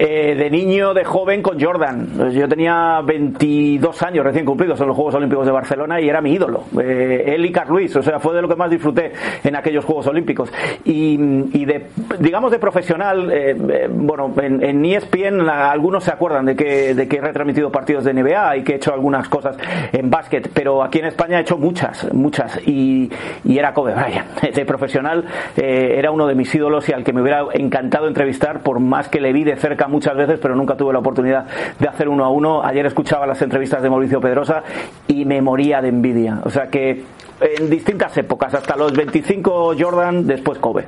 Eh, 0.00 0.36
de 0.36 0.48
niño, 0.48 0.94
de 0.94 1.04
joven 1.04 1.42
con 1.42 1.60
Jordan. 1.60 2.30
Yo 2.30 2.48
tenía 2.48 3.00
22 3.04 4.00
años 4.04 4.24
recién 4.24 4.44
cumplidos 4.44 4.80
en 4.80 4.86
los 4.86 4.94
Juegos 4.94 5.16
Olímpicos 5.16 5.44
de 5.44 5.50
Barcelona 5.50 6.00
y 6.00 6.08
era 6.08 6.20
mi 6.20 6.34
ídolo. 6.34 6.66
Eh, 6.80 7.34
él 7.34 7.44
y 7.44 7.50
Carl 7.50 7.70
Luis, 7.70 7.96
o 7.96 8.02
sea, 8.02 8.20
fue 8.20 8.32
de 8.36 8.42
lo 8.42 8.48
que 8.48 8.54
más 8.54 8.70
disfruté 8.70 9.10
en 9.42 9.56
aquellos 9.56 9.84
Juegos 9.84 10.06
Olímpicos. 10.06 10.52
Y, 10.84 11.18
y 11.52 11.64
de, 11.64 11.86
digamos, 12.20 12.52
de 12.52 12.60
profesional, 12.60 13.28
eh, 13.32 13.88
bueno, 13.90 14.32
en, 14.40 14.62
en 14.62 14.84
ESPN 14.84 15.48
algunos 15.48 16.04
se 16.04 16.12
acuerdan 16.12 16.46
de 16.46 16.54
que, 16.54 16.94
de 16.94 17.08
que 17.08 17.16
he 17.16 17.20
retransmitido 17.20 17.72
partidos 17.72 18.04
de 18.04 18.14
NBA 18.14 18.58
y 18.58 18.62
que 18.62 18.74
he 18.74 18.76
hecho 18.76 18.94
algunas 18.94 19.28
cosas 19.28 19.56
en 19.92 20.10
básquet, 20.10 20.48
pero 20.54 20.84
aquí 20.84 21.00
en 21.00 21.06
España 21.06 21.38
he 21.38 21.42
hecho 21.42 21.58
muchas, 21.58 22.12
muchas. 22.14 22.60
Y, 22.68 23.10
y 23.44 23.58
era 23.58 23.74
Kobe 23.74 23.94
Bryant. 23.94 24.28
De 24.58 24.64
profesional 24.64 25.24
era 25.56 26.10
uno 26.10 26.26
de 26.26 26.34
mis 26.34 26.52
ídolos 26.54 26.88
y 26.88 26.92
al 26.92 27.04
que 27.04 27.12
me 27.12 27.20
hubiera 27.20 27.44
encantado 27.52 28.08
entrevistar, 28.08 28.60
por 28.62 28.80
más 28.80 29.08
que 29.08 29.20
le 29.20 29.32
vi 29.32 29.44
de 29.44 29.56
cerca 29.56 29.87
muchas 29.88 30.16
veces, 30.16 30.38
pero 30.40 30.54
nunca 30.54 30.76
tuve 30.76 30.92
la 30.92 31.00
oportunidad 31.00 31.46
de 31.78 31.88
hacer 31.88 32.08
uno 32.08 32.24
a 32.24 32.30
uno. 32.30 32.62
Ayer 32.62 32.86
escuchaba 32.86 33.26
las 33.26 33.40
entrevistas 33.42 33.82
de 33.82 33.90
Mauricio 33.90 34.20
Pedrosa 34.20 34.62
y 35.06 35.24
me 35.24 35.42
moría 35.42 35.80
de 35.80 35.88
envidia. 35.88 36.40
O 36.44 36.50
sea 36.50 36.68
que 36.68 37.04
en 37.40 37.70
distintas 37.70 38.16
épocas, 38.16 38.54
hasta 38.54 38.76
los 38.76 38.92
25 38.92 39.74
Jordan, 39.78 40.26
después 40.26 40.58
Kobe. 40.58 40.86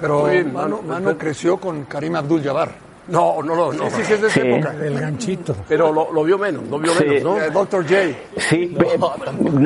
Pero 0.00 0.26
Manu, 0.52 0.82
Manu 0.82 1.16
creció 1.16 1.58
con 1.58 1.84
Karim 1.84 2.16
Abdul-Jabbar. 2.16 2.89
No, 3.10 3.42
no, 3.42 3.54
no. 3.54 3.72
no. 3.72 3.90
Sí, 3.90 4.04
sí, 4.04 4.12
es 4.14 4.20
de 4.22 4.28
esa 4.28 4.40
Sí. 4.40 4.46
época. 4.48 4.74
El 4.82 4.98
ganchito. 5.00 5.56
Pero 5.68 5.92
lo, 5.92 6.12
lo 6.12 6.22
vio 6.24 6.38
menos, 6.38 6.62
lo 6.68 6.78
vio 6.78 6.92
Sí. 6.94 7.04
menos, 7.04 7.22
¿no? 7.24 7.40
Eh, 7.42 7.50
Dr. 7.50 7.82
J. 7.82 7.96
Sí, 8.36 8.76
no, 8.98 9.12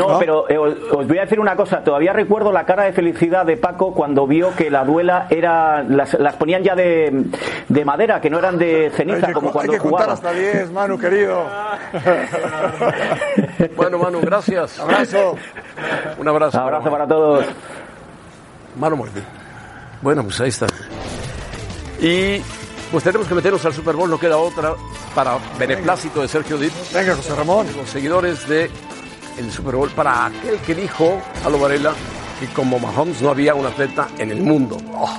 no, 0.08 0.18
pero 0.18 0.48
eh, 0.48 0.56
os, 0.58 0.74
os 0.92 1.06
voy 1.06 1.18
a 1.18 1.22
decir 1.22 1.38
una 1.38 1.54
cosa. 1.54 1.84
Todavía 1.84 2.12
recuerdo 2.12 2.50
la 2.52 2.64
cara 2.64 2.84
de 2.84 2.92
felicidad 2.92 3.44
de 3.44 3.56
Paco 3.56 3.92
cuando 3.94 4.26
vio 4.26 4.54
que 4.56 4.70
la 4.70 4.84
duela 4.84 5.26
era 5.30 5.82
las, 5.82 6.14
las 6.14 6.34
ponían 6.36 6.62
ya 6.62 6.74
de, 6.74 7.24
de 7.68 7.84
madera, 7.84 8.20
que 8.20 8.30
no 8.30 8.38
eran 8.38 8.56
de 8.58 8.86
Hay 8.86 8.90
ceniza 8.90 9.26
que, 9.28 9.32
como 9.34 9.48
hay 9.48 9.52
cuando 9.52 9.72
que 9.74 9.78
contar 9.78 9.90
jugaba. 10.08 10.12
hasta 10.14 10.32
10, 10.32 10.70
Manu, 10.72 10.98
querido. 10.98 11.44
Bueno, 13.76 13.98
Manu, 13.98 14.20
gracias. 14.20 14.78
Abrazo. 14.78 15.36
Un 16.18 16.28
abrazo. 16.28 16.60
Abrazo 16.60 16.90
para 16.90 17.06
todos. 17.06 17.44
Manu 18.78 18.96
Martín. 18.96 19.22
Bueno, 20.02 20.22
pues 20.22 20.40
ahí 20.40 20.48
está. 20.48 20.66
Y 22.00 22.42
pues 22.94 23.02
tenemos 23.02 23.26
que 23.26 23.34
meternos 23.34 23.64
al 23.64 23.74
Super 23.74 23.96
Bowl, 23.96 24.08
no 24.08 24.20
queda 24.20 24.36
otra 24.36 24.72
para 25.16 25.36
beneplácito 25.58 26.22
de 26.22 26.28
Sergio 26.28 26.56
Dit. 26.56 26.72
Venga, 26.92 27.16
José 27.16 27.34
Ramón. 27.34 27.66
Los 27.76 27.90
seguidores 27.90 28.46
de 28.46 28.70
el 29.36 29.50
Super 29.50 29.74
Bowl, 29.74 29.90
para 29.90 30.26
aquel 30.26 30.58
que 30.58 30.76
dijo 30.76 31.20
a 31.44 31.50
lo 31.50 31.58
Varela 31.58 31.92
que 32.38 32.46
como 32.54 32.78
Mahomes 32.78 33.20
no 33.20 33.30
había 33.30 33.56
un 33.56 33.66
atleta 33.66 34.06
en 34.16 34.30
el 34.30 34.42
mundo. 34.42 34.76
Oh, 34.92 35.18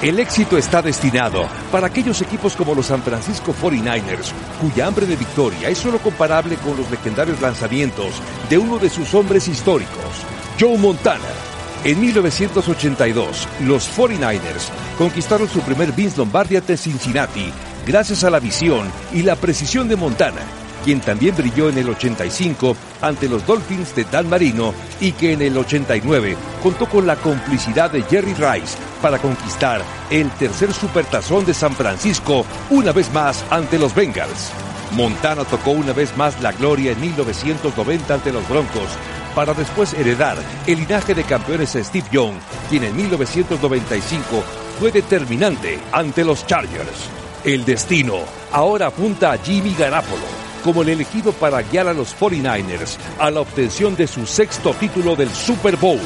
El 0.00 0.18
éxito 0.18 0.56
está 0.56 0.80
destinado 0.80 1.46
para 1.70 1.88
aquellos 1.88 2.22
equipos 2.22 2.56
como 2.56 2.74
los 2.74 2.86
San 2.86 3.02
Francisco 3.02 3.52
49ers, 3.52 4.32
cuya 4.62 4.86
hambre 4.86 5.04
de 5.04 5.16
victoria 5.16 5.68
es 5.68 5.76
solo 5.76 5.98
comparable 5.98 6.56
con 6.56 6.74
los 6.78 6.90
legendarios 6.90 7.38
lanzamientos 7.42 8.14
de 8.48 8.56
uno 8.56 8.78
de 8.78 8.88
sus 8.88 9.12
hombres 9.12 9.46
históricos, 9.46 10.24
Joe 10.58 10.78
Montana. 10.78 11.49
En 11.82 11.98
1982, 11.98 13.48
los 13.60 13.88
49ers 13.96 14.68
conquistaron 14.98 15.48
su 15.48 15.60
primer 15.60 15.92
Vince 15.92 16.18
Lombardi 16.18 16.56
ante 16.56 16.76
Cincinnati 16.76 17.50
gracias 17.86 18.22
a 18.22 18.28
la 18.28 18.38
visión 18.38 18.86
y 19.14 19.22
la 19.22 19.34
precisión 19.34 19.88
de 19.88 19.96
Montana. 19.96 20.42
quien 20.84 21.00
también 21.00 21.36
brilló 21.36 21.68
en 21.68 21.76
el 21.78 21.90
85 21.90 22.74
ante 23.02 23.28
los 23.28 23.46
Dolphins 23.46 23.94
de 23.94 24.04
Dan 24.04 24.28
Marino 24.30 24.72
y 24.98 25.12
que 25.12 25.32
en 25.32 25.42
el 25.42 25.56
89 25.56 26.36
contó 26.62 26.86
con 26.86 27.06
la 27.06 27.16
complicidad 27.16 27.90
de 27.90 28.02
Jerry 28.02 28.32
Rice 28.34 28.78
para 29.02 29.18
conquistar 29.18 29.82
el 30.10 30.30
tercer 30.32 30.72
supertazón 30.72 31.44
de 31.44 31.52
San 31.52 31.74
Francisco 31.74 32.46
una 32.70 32.92
vez 32.92 33.12
más 33.12 33.44
ante 33.50 33.78
los 33.78 33.94
Bengals. 33.94 34.50
Montana 34.92 35.44
tocó 35.44 35.70
una 35.70 35.92
vez 35.92 36.16
más 36.16 36.40
la 36.42 36.52
gloria 36.52 36.92
en 36.92 37.00
1990 37.00 38.14
ante 38.14 38.32
los 38.32 38.46
Broncos 38.48 38.88
para 39.34 39.54
después 39.54 39.94
heredar 39.94 40.36
el 40.66 40.78
linaje 40.80 41.14
de 41.14 41.24
campeones 41.24 41.70
Steve 41.70 42.06
Young, 42.10 42.34
quien 42.68 42.84
en 42.84 42.96
1995 42.96 44.44
fue 44.78 44.90
determinante 44.90 45.78
ante 45.92 46.24
los 46.24 46.46
Chargers. 46.46 47.08
El 47.44 47.64
destino 47.64 48.16
ahora 48.52 48.86
apunta 48.86 49.32
a 49.32 49.38
Jimmy 49.38 49.74
Garapolo 49.74 50.40
como 50.64 50.82
el 50.82 50.90
elegido 50.90 51.32
para 51.32 51.62
guiar 51.62 51.88
a 51.88 51.94
los 51.94 52.14
49ers 52.18 52.98
a 53.18 53.30
la 53.30 53.40
obtención 53.40 53.96
de 53.96 54.06
su 54.06 54.26
sexto 54.26 54.74
título 54.74 55.16
del 55.16 55.30
Super 55.30 55.76
Bowl. 55.76 56.00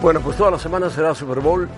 Bueno, 0.00 0.20
pues 0.20 0.36
toda 0.36 0.50
la 0.50 0.58
semana 0.58 0.90
será 0.90 1.14
Super 1.14 1.40
Bowl 1.40 1.68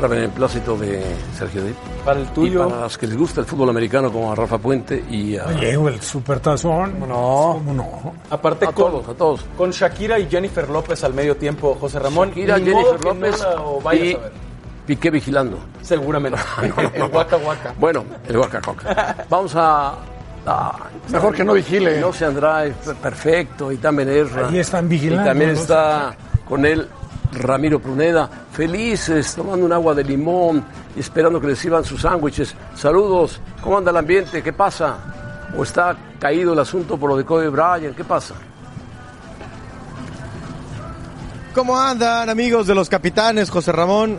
para 0.00 0.16
el 0.16 0.30
plácito 0.30 0.76
de 0.76 1.02
Sergio 1.36 1.62
Díaz. 1.62 1.76
Para 2.04 2.20
el 2.20 2.26
tuyo. 2.28 2.66
Y 2.66 2.68
para 2.70 2.82
los 2.82 2.98
que 2.98 3.06
les 3.06 3.16
gusta 3.16 3.40
el 3.40 3.46
fútbol 3.46 3.70
americano 3.70 4.12
como 4.12 4.30
a 4.30 4.34
Rafa 4.34 4.58
Puente 4.58 5.02
y 5.10 5.36
a... 5.36 5.46
Oye, 5.46 5.72
el 5.72 6.00
supertazón. 6.00 7.00
No. 7.00 7.06
¿Cómo 7.64 7.72
no? 7.74 8.12
Aparte 8.30 8.66
A 8.66 8.72
con, 8.72 8.90
todos, 8.92 9.08
a 9.08 9.14
todos. 9.14 9.44
con 9.56 9.70
Shakira 9.70 10.18
y 10.18 10.28
Jennifer 10.28 10.68
López 10.68 11.02
al 11.04 11.14
medio 11.14 11.36
tiempo, 11.36 11.76
José 11.80 11.98
Ramón. 11.98 12.28
Shakira, 12.28 12.58
Jennifer 12.58 12.96
que 12.98 13.08
no 13.08 13.14
López 13.14 13.46
la 13.84 13.94
y 13.94 14.12
a. 14.14 14.18
Piqué 14.86 15.10
vigilando. 15.10 15.58
Seguramente. 15.82 16.38
el 16.94 17.02
Waka 17.04 17.36
Waka. 17.38 17.74
Bueno, 17.78 18.04
el 18.28 18.36
Waka 18.36 18.60
Waka. 18.66 19.26
Vamos 19.28 19.52
a... 19.56 19.94
a- 20.46 20.78
Mejor 21.10 21.34
que 21.34 21.42
no 21.44 21.54
vigile. 21.54 22.00
No 22.00 22.12
se 22.12 22.26
Drive, 22.26 22.74
perfecto, 23.02 23.72
y 23.72 23.78
también 23.78 24.08
Ezra. 24.10 24.48
Ahí 24.48 24.58
están 24.58 24.88
vigilando, 24.88 25.22
Y 25.22 25.26
también 25.26 25.50
está 25.50 26.14
con 26.48 26.64
él 26.64 26.88
Ramiro 27.32 27.80
Pruneda, 27.80 28.28
felices, 28.52 29.34
tomando 29.34 29.66
un 29.66 29.72
agua 29.72 29.94
de 29.94 30.04
limón 30.04 30.64
esperando 30.96 31.40
que 31.40 31.48
les 31.48 31.58
sirvan 31.58 31.84
sus 31.84 32.02
sándwiches. 32.02 32.54
Saludos, 32.74 33.40
¿cómo 33.60 33.78
anda 33.78 33.90
el 33.90 33.96
ambiente? 33.96 34.42
¿Qué 34.42 34.52
pasa? 34.52 34.98
¿O 35.56 35.62
está 35.62 35.96
caído 36.18 36.52
el 36.52 36.58
asunto 36.58 36.96
por 36.96 37.10
lo 37.10 37.16
de 37.16 37.24
Kobe 37.24 37.48
Bryant? 37.48 37.96
¿Qué 37.96 38.04
pasa? 38.04 38.34
¿Cómo 41.54 41.78
andan 41.78 42.28
amigos 42.28 42.66
de 42.66 42.74
los 42.74 42.88
capitanes, 42.88 43.48
José 43.50 43.72
Ramón? 43.72 44.18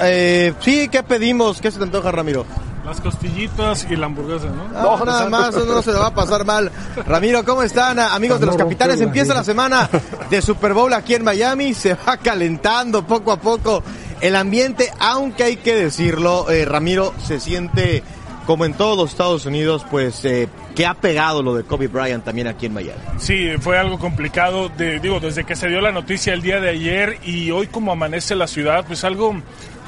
Eh, 0.00 0.52
sí, 0.60 0.88
¿qué 0.88 1.02
pedimos? 1.02 1.60
¿Qué 1.60 1.70
se 1.70 1.78
te 1.78 1.84
antoja, 1.84 2.10
Ramiro? 2.10 2.44
Las 2.84 3.00
costillitas 3.00 3.86
y 3.88 3.96
la 3.96 4.06
hamburguesa, 4.06 4.46
¿no? 4.46 4.68
No, 4.68 5.04
nada 5.04 5.28
más, 5.28 5.54
eso 5.54 5.64
no 5.64 5.82
se 5.82 5.92
le 5.92 5.98
va 5.98 6.08
a 6.08 6.14
pasar 6.14 6.44
mal. 6.44 6.70
Ramiro, 7.06 7.44
¿cómo 7.44 7.62
están? 7.62 7.98
Amigos 8.00 8.40
de 8.40 8.46
los 8.46 8.56
capitanes, 8.56 9.00
empieza 9.00 9.34
la 9.34 9.44
semana 9.44 9.88
de 10.30 10.42
Super 10.42 10.72
Bowl 10.72 10.92
aquí 10.92 11.14
en 11.14 11.22
Miami, 11.22 11.74
se 11.74 11.94
va 11.94 12.16
calentando 12.16 13.06
poco 13.06 13.30
a 13.30 13.36
poco 13.36 13.82
el 14.20 14.36
ambiente, 14.36 14.90
aunque 14.98 15.44
hay 15.44 15.56
que 15.56 15.74
decirlo, 15.74 16.48
eh, 16.50 16.64
Ramiro 16.64 17.12
se 17.24 17.40
siente 17.40 18.02
como 18.46 18.64
en 18.64 18.74
todos 18.74 18.96
los 18.96 19.10
Estados 19.10 19.46
Unidos, 19.46 19.84
pues 19.90 20.24
eh, 20.24 20.48
que 20.74 20.86
ha 20.86 20.94
pegado 20.94 21.42
lo 21.42 21.54
de 21.54 21.64
Kobe 21.64 21.88
Bryant 21.88 22.24
también 22.24 22.46
aquí 22.46 22.66
en 22.66 22.74
Miami. 22.74 23.00
Sí, 23.18 23.50
fue 23.60 23.78
algo 23.78 23.98
complicado, 23.98 24.68
de, 24.68 25.00
digo, 25.00 25.20
desde 25.20 25.44
que 25.44 25.56
se 25.56 25.68
dio 25.68 25.80
la 25.80 25.92
noticia 25.92 26.32
el 26.32 26.42
día 26.42 26.60
de 26.60 26.70
ayer 26.70 27.18
y 27.24 27.50
hoy 27.50 27.66
como 27.66 27.92
amanece 27.92 28.34
la 28.34 28.46
ciudad, 28.46 28.84
pues 28.86 29.04
algo 29.04 29.40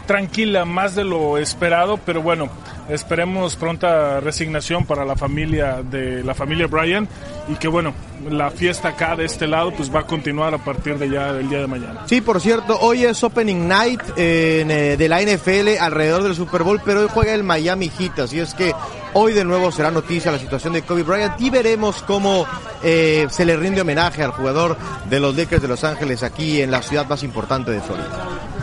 tranquila, 0.06 0.64
más 0.64 0.94
de 0.94 1.04
lo 1.04 1.38
esperado, 1.38 1.98
pero 1.98 2.22
bueno, 2.22 2.48
esperemos 2.88 3.56
pronta 3.56 4.20
resignación 4.20 4.84
para 4.84 5.04
la 5.04 5.16
familia 5.16 5.82
de 5.82 6.22
la 6.22 6.34
familia 6.34 6.66
Bryant 6.66 7.08
y 7.48 7.54
que 7.56 7.68
bueno, 7.68 7.94
la 8.30 8.50
fiesta 8.50 8.88
acá 8.88 9.16
de 9.16 9.24
este 9.24 9.46
lado 9.46 9.72
pues 9.72 9.94
va 9.94 10.00
a 10.00 10.06
continuar 10.06 10.54
a 10.54 10.58
partir 10.58 10.98
de 10.98 11.10
ya 11.10 11.32
del 11.32 11.48
día 11.48 11.60
de 11.60 11.66
mañana. 11.66 12.02
Sí, 12.06 12.20
por 12.20 12.40
cierto, 12.40 12.78
hoy 12.80 13.04
es 13.04 13.22
Opening 13.22 13.68
Night 13.68 14.00
eh, 14.16 14.96
de 14.98 15.08
la 15.08 15.20
NFL 15.22 15.78
alrededor 15.80 16.22
del 16.22 16.34
Super 16.34 16.62
Bowl, 16.62 16.80
pero 16.84 17.00
hoy 17.00 17.08
juega 17.12 17.34
el 17.34 17.42
Miami 17.42 17.90
Heat, 17.90 18.18
así 18.20 18.40
es 18.40 18.54
que 18.54 18.74
hoy 19.14 19.32
de 19.32 19.44
nuevo 19.44 19.72
será 19.72 19.90
noticia 19.90 20.32
la 20.32 20.38
situación 20.38 20.72
de 20.72 20.82
Kobe 20.82 21.02
Bryant 21.02 21.40
y 21.40 21.50
veremos 21.50 22.02
cómo 22.02 22.46
eh, 22.82 23.26
se 23.30 23.44
le 23.44 23.56
rinde 23.56 23.80
homenaje 23.80 24.22
al 24.22 24.32
jugador 24.32 24.76
de 25.08 25.20
los 25.20 25.36
Lakers 25.36 25.62
de 25.62 25.68
Los 25.68 25.84
Ángeles 25.84 26.22
aquí 26.22 26.60
en 26.60 26.70
la 26.70 26.82
ciudad 26.82 27.08
más 27.08 27.22
importante 27.22 27.70
de 27.70 27.80
Florida. 27.80 28.53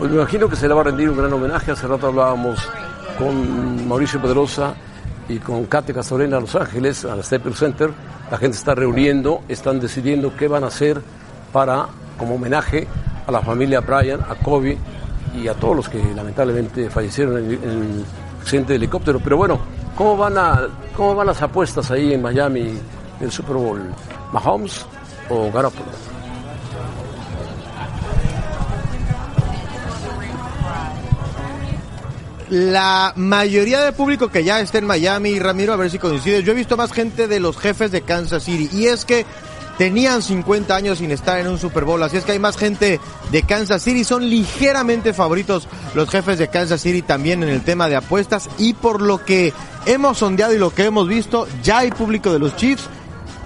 Pues 0.00 0.10
me 0.10 0.16
imagino 0.16 0.48
que 0.48 0.56
se 0.56 0.66
le 0.66 0.72
va 0.72 0.80
a 0.80 0.84
rendir 0.84 1.10
un 1.10 1.18
gran 1.18 1.30
homenaje. 1.30 1.72
Hace 1.72 1.86
rato 1.86 2.06
hablábamos 2.06 2.58
con 3.18 3.86
Mauricio 3.86 4.18
Pedrosa 4.18 4.72
y 5.28 5.38
con 5.40 5.66
Kate 5.66 5.92
Castorena 5.92 6.38
a 6.38 6.40
Los 6.40 6.56
Ángeles, 6.56 7.04
al 7.04 7.22
Staples 7.22 7.58
Center. 7.58 7.90
La 8.30 8.38
gente 8.38 8.56
está 8.56 8.74
reuniendo, 8.74 9.42
están 9.46 9.78
decidiendo 9.78 10.34
qué 10.34 10.48
van 10.48 10.64
a 10.64 10.68
hacer 10.68 11.02
para, 11.52 11.86
como 12.16 12.36
homenaje 12.36 12.88
a 13.26 13.30
la 13.30 13.42
familia 13.42 13.82
Bryant, 13.82 14.22
a 14.22 14.36
Kobe 14.36 14.78
y 15.36 15.48
a 15.48 15.52
todos 15.52 15.76
los 15.76 15.88
que 15.90 16.02
lamentablemente 16.14 16.88
fallecieron 16.88 17.36
en 17.36 17.50
el 17.50 18.04
accidente 18.40 18.72
de 18.72 18.76
helicóptero. 18.76 19.20
Pero 19.22 19.36
bueno, 19.36 19.60
¿cómo 19.94 20.16
van, 20.16 20.38
a, 20.38 20.66
¿cómo 20.96 21.14
van 21.14 21.26
las 21.26 21.42
apuestas 21.42 21.90
ahí 21.90 22.14
en 22.14 22.22
Miami 22.22 22.72
del 23.20 23.30
Super 23.30 23.56
Bowl? 23.56 23.82
¿Mahomes 24.32 24.86
o 25.28 25.52
Garoppolo? 25.52 26.09
La 32.50 33.12
mayoría 33.14 33.80
del 33.80 33.94
público 33.94 34.28
que 34.28 34.42
ya 34.42 34.58
está 34.58 34.78
en 34.78 34.86
Miami, 34.86 35.38
Ramiro, 35.38 35.72
a 35.72 35.76
ver 35.76 35.88
si 35.88 36.00
coincide, 36.00 36.42
yo 36.42 36.50
he 36.50 36.56
visto 36.56 36.76
más 36.76 36.92
gente 36.92 37.28
de 37.28 37.38
los 37.38 37.56
jefes 37.56 37.92
de 37.92 38.02
Kansas 38.02 38.42
City. 38.42 38.68
Y 38.76 38.86
es 38.86 39.04
que 39.04 39.24
tenían 39.78 40.20
50 40.20 40.74
años 40.74 40.98
sin 40.98 41.12
estar 41.12 41.38
en 41.38 41.46
un 41.46 41.60
Super 41.60 41.84
Bowl, 41.84 42.02
así 42.02 42.16
es 42.16 42.24
que 42.24 42.32
hay 42.32 42.40
más 42.40 42.56
gente 42.56 42.98
de 43.30 43.42
Kansas 43.44 43.82
City, 43.82 44.02
son 44.02 44.28
ligeramente 44.28 45.14
favoritos 45.14 45.68
los 45.94 46.10
jefes 46.10 46.38
de 46.38 46.48
Kansas 46.48 46.80
City 46.80 47.02
también 47.02 47.44
en 47.44 47.50
el 47.50 47.62
tema 47.62 47.88
de 47.88 47.94
apuestas. 47.94 48.50
Y 48.58 48.74
por 48.74 49.00
lo 49.00 49.24
que 49.24 49.52
hemos 49.86 50.18
sondeado 50.18 50.52
y 50.52 50.58
lo 50.58 50.74
que 50.74 50.86
hemos 50.86 51.06
visto, 51.06 51.46
ya 51.62 51.78
hay 51.78 51.92
público 51.92 52.32
de 52.32 52.40
los 52.40 52.56
Chiefs 52.56 52.88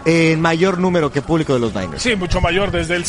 en 0.05 0.41
mayor 0.41 0.79
número 0.79 1.11
que 1.11 1.23
público 1.23 1.55
de 1.55 1.61
los 1.61 1.75
Niners. 1.75 2.03
Sí, 2.03 2.15
mucho 2.17 2.41
mayor. 2.41 2.71
Desde 2.71 2.97
el, 2.97 3.05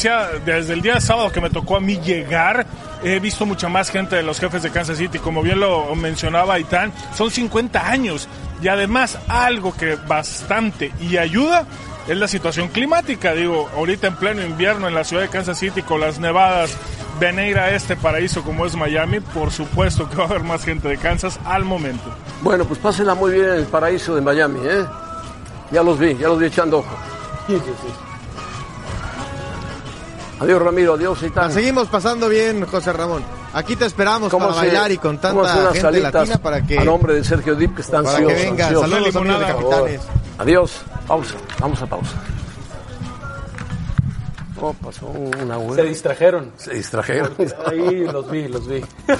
desde 0.46 0.74
el 0.74 0.82
día 0.82 1.00
sábado 1.02 1.32
que 1.32 1.42
me 1.42 1.50
tocó 1.50 1.78
a 1.78 1.80
mí 1.80 2.00
llegar, 2.00 2.66
he 3.04 3.20
visto 3.20 3.46
mucha 3.46 3.70
más 3.70 3.90
gente 3.90 4.16
de 4.16 4.24
los 4.24 4.40
jefes 4.40 4.64
de 4.64 4.72
Kansas 4.72 4.98
City. 4.98 5.20
Como 5.20 5.42
bien 5.42 5.60
lo 5.60 5.94
mencionaba 5.96 6.60
Itán, 6.60 6.94
son 7.16 7.32
50 7.32 7.90
años. 7.90 8.28
Y 8.62 8.68
además, 8.68 9.20
algo 9.28 9.76
que 9.76 9.96
bastante 10.08 10.92
y 11.02 11.18
ayuda 11.18 11.66
es 12.08 12.18
la 12.18 12.28
situación 12.28 12.70
climática. 12.70 13.34
Digo, 13.34 13.70
ahorita 13.76 14.08
en 14.08 14.16
pleno 14.16 14.44
invierno 14.44 14.88
en 14.88 14.96
la 14.96 15.04
ciudad 15.04 15.24
de 15.24 15.30
Kansas 15.30 15.60
City 15.60 15.82
con 15.82 16.00
las 16.00 16.20
nevadas, 16.20 16.78
venir 17.20 17.58
a 17.58 17.72
este 17.72 17.96
paraíso 17.96 18.44
como 18.44 18.66
es 18.66 18.76
Miami, 18.76 19.20
por 19.20 19.52
supuesto 19.52 20.10
que 20.10 20.16
va 20.18 20.24
a 20.24 20.28
haber 20.28 20.44
más 20.44 20.64
gente 20.64 20.88
de 20.88 20.98
Kansas 20.98 21.40
al 21.46 21.66
momento. 21.66 22.04
Bueno, 22.42 22.66
pues 22.66 22.80
pásenla 22.80 23.16
muy 23.16 23.34
bien 23.34 23.46
en 23.46 23.56
el 23.56 23.66
paraíso 23.66 24.16
de 24.16 24.22
Miami, 24.22 24.60
¿eh? 24.64 24.86
Ya 25.72 25.84
los 25.84 25.98
vi, 26.00 26.16
ya 26.16 26.28
los 26.28 26.40
vi 26.40 26.46
echando 26.48 26.80
ojo. 26.80 26.96
Adiós 30.40 30.62
Ramiro, 30.62 30.94
adiós 30.96 31.22
Itán. 31.24 31.48
La 31.48 31.52
seguimos 31.54 31.88
pasando 31.88 32.28
bien, 32.30 32.66
José 32.66 32.92
Ramón. 32.94 33.24
Aquí 33.54 33.76
te 33.78 33.86
esperamos 33.86 34.34
para 34.34 34.52
se- 34.54 34.58
bailar 34.60 34.92
y 34.92 34.98
con 34.98 35.18
tanta 35.18 35.72
gente 35.74 36.00
latina 36.02 36.38
para 36.38 36.62
que 36.62 36.78
A 36.78 36.84
nombre 36.84 37.14
de 37.16 37.24
Sergio 37.24 37.56
Dip, 37.56 37.76
que 37.76 37.82
está 37.82 38.04
Para 38.04 38.12
ansioso. 38.18 38.36
que 38.36 38.44
venga. 38.44 38.66
ansioso. 38.68 38.90
Saludos, 38.90 39.16
amigos 39.16 39.40
de. 39.40 39.46
Capitanes. 39.46 40.02
Adiós. 40.38 40.82
Pausa. 41.08 41.36
Vamos 41.60 41.82
a 41.82 41.86
pausa. 41.86 42.12
Oh, 44.60 44.74
pasó 44.74 45.06
una 45.08 45.58
Se 45.76 45.84
distrajeron. 45.84 46.52
Se 46.58 46.74
distrajeron. 46.74 47.32
Ahí 47.68 48.06
los 48.06 48.30
vi, 48.30 48.48
los 48.48 48.68
vi. 48.68 48.82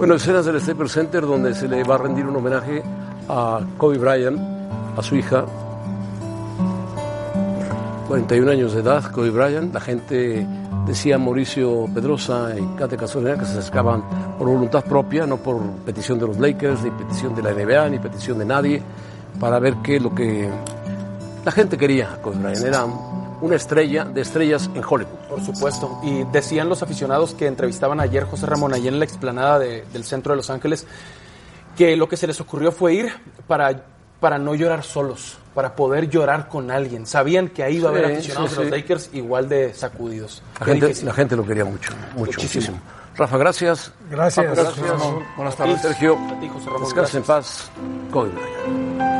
Bueno, 0.00 0.14
escenas 0.14 0.46
del 0.46 0.58
Staples 0.58 0.92
Center 0.92 1.26
donde 1.26 1.54
se 1.54 1.68
le 1.68 1.84
va 1.84 1.96
a 1.96 1.98
rendir 1.98 2.26
un 2.26 2.34
homenaje 2.34 2.82
a 3.28 3.60
Kobe 3.76 3.98
Bryant, 3.98 4.40
a 4.96 5.02
su 5.02 5.14
hija, 5.14 5.44
41 8.08 8.50
años 8.50 8.72
de 8.72 8.80
edad, 8.80 9.04
Kobe 9.12 9.28
Bryant. 9.28 9.74
La 9.74 9.80
gente 9.80 10.46
decía 10.86 11.18
Mauricio 11.18 11.84
Pedrosa 11.92 12.54
y 12.58 12.78
Kate 12.78 12.96
Casolera 12.96 13.38
que 13.38 13.44
se 13.44 13.58
acercaban 13.58 14.02
por 14.38 14.48
voluntad 14.48 14.82
propia, 14.84 15.26
no 15.26 15.36
por 15.36 15.60
petición 15.84 16.18
de 16.18 16.28
los 16.28 16.38
Lakers, 16.38 16.82
ni 16.82 16.90
petición 16.92 17.34
de 17.34 17.42
la 17.42 17.52
NBA, 17.52 17.90
ni 17.90 17.98
petición 17.98 18.38
de 18.38 18.46
nadie, 18.46 18.82
para 19.38 19.58
ver 19.58 19.74
qué 19.84 19.96
es 19.96 20.02
lo 20.02 20.14
que 20.14 20.48
la 21.44 21.52
gente 21.52 21.76
quería 21.76 22.16
Kobe 22.22 22.38
Bryant. 22.38 22.64
Era 22.64 22.86
una 23.40 23.56
estrella 23.56 24.04
de 24.04 24.20
estrellas 24.20 24.68
en 24.74 24.82
Hollywood. 24.86 25.18
Por 25.28 25.44
supuesto. 25.44 26.00
Y 26.02 26.24
decían 26.24 26.68
los 26.68 26.82
aficionados 26.82 27.34
que 27.34 27.46
entrevistaban 27.46 28.00
ayer 28.00 28.24
José 28.24 28.46
Ramón, 28.46 28.74
allí 28.74 28.88
en 28.88 28.98
la 28.98 29.04
explanada 29.04 29.58
de- 29.58 29.84
del 29.92 30.04
centro 30.04 30.32
de 30.32 30.36
Los 30.36 30.50
Ángeles, 30.50 30.86
que 31.76 31.96
lo 31.96 32.08
que 32.08 32.16
se 32.16 32.26
les 32.26 32.40
ocurrió 32.40 32.72
fue 32.72 32.94
ir 32.94 33.12
para, 33.46 33.82
para 34.20 34.38
no 34.38 34.54
llorar 34.54 34.82
solos. 34.82 35.36
para 35.54 35.74
poder 35.74 36.08
llorar 36.08 36.46
con 36.48 36.70
alguien. 36.70 37.06
Sabían 37.06 37.48
que 37.48 37.64
ahí 37.64 37.78
iba 37.78 37.88
a 37.88 37.92
haber 37.92 38.06
Sí, 38.06 38.12
aficionados 38.12 38.50
sí, 38.50 38.56
de 38.56 38.62
los 38.62 38.72
sí. 38.74 38.80
Lakers 38.80 39.10
igual 39.14 39.48
de 39.48 39.74
sacudidos. 39.74 40.42
La 40.60 40.66
gente, 40.66 40.94
la 41.04 41.12
gente 41.12 41.34
lo 41.36 41.44
quería 41.44 41.64
mucho, 41.64 41.90
mucho, 42.14 42.18
Muchísimo. 42.38 42.76
muchísimo. 42.76 42.80
Rafa, 43.16 43.36
gracias. 43.36 43.92
Gracias. 44.08 44.46
Paco, 44.46 44.62
gracias. 44.62 44.88
Ramón. 44.88 45.24
Buenas 45.36 45.56
tardes, 45.56 45.82
Sergio. 45.82 46.16
A 46.16 46.38
ti, 46.40 46.48
José 46.48 46.66
Ramón, 46.66 46.82
Descansa 46.84 47.16
en 47.18 47.24
paz. 47.24 47.70
Kobe 48.12 49.19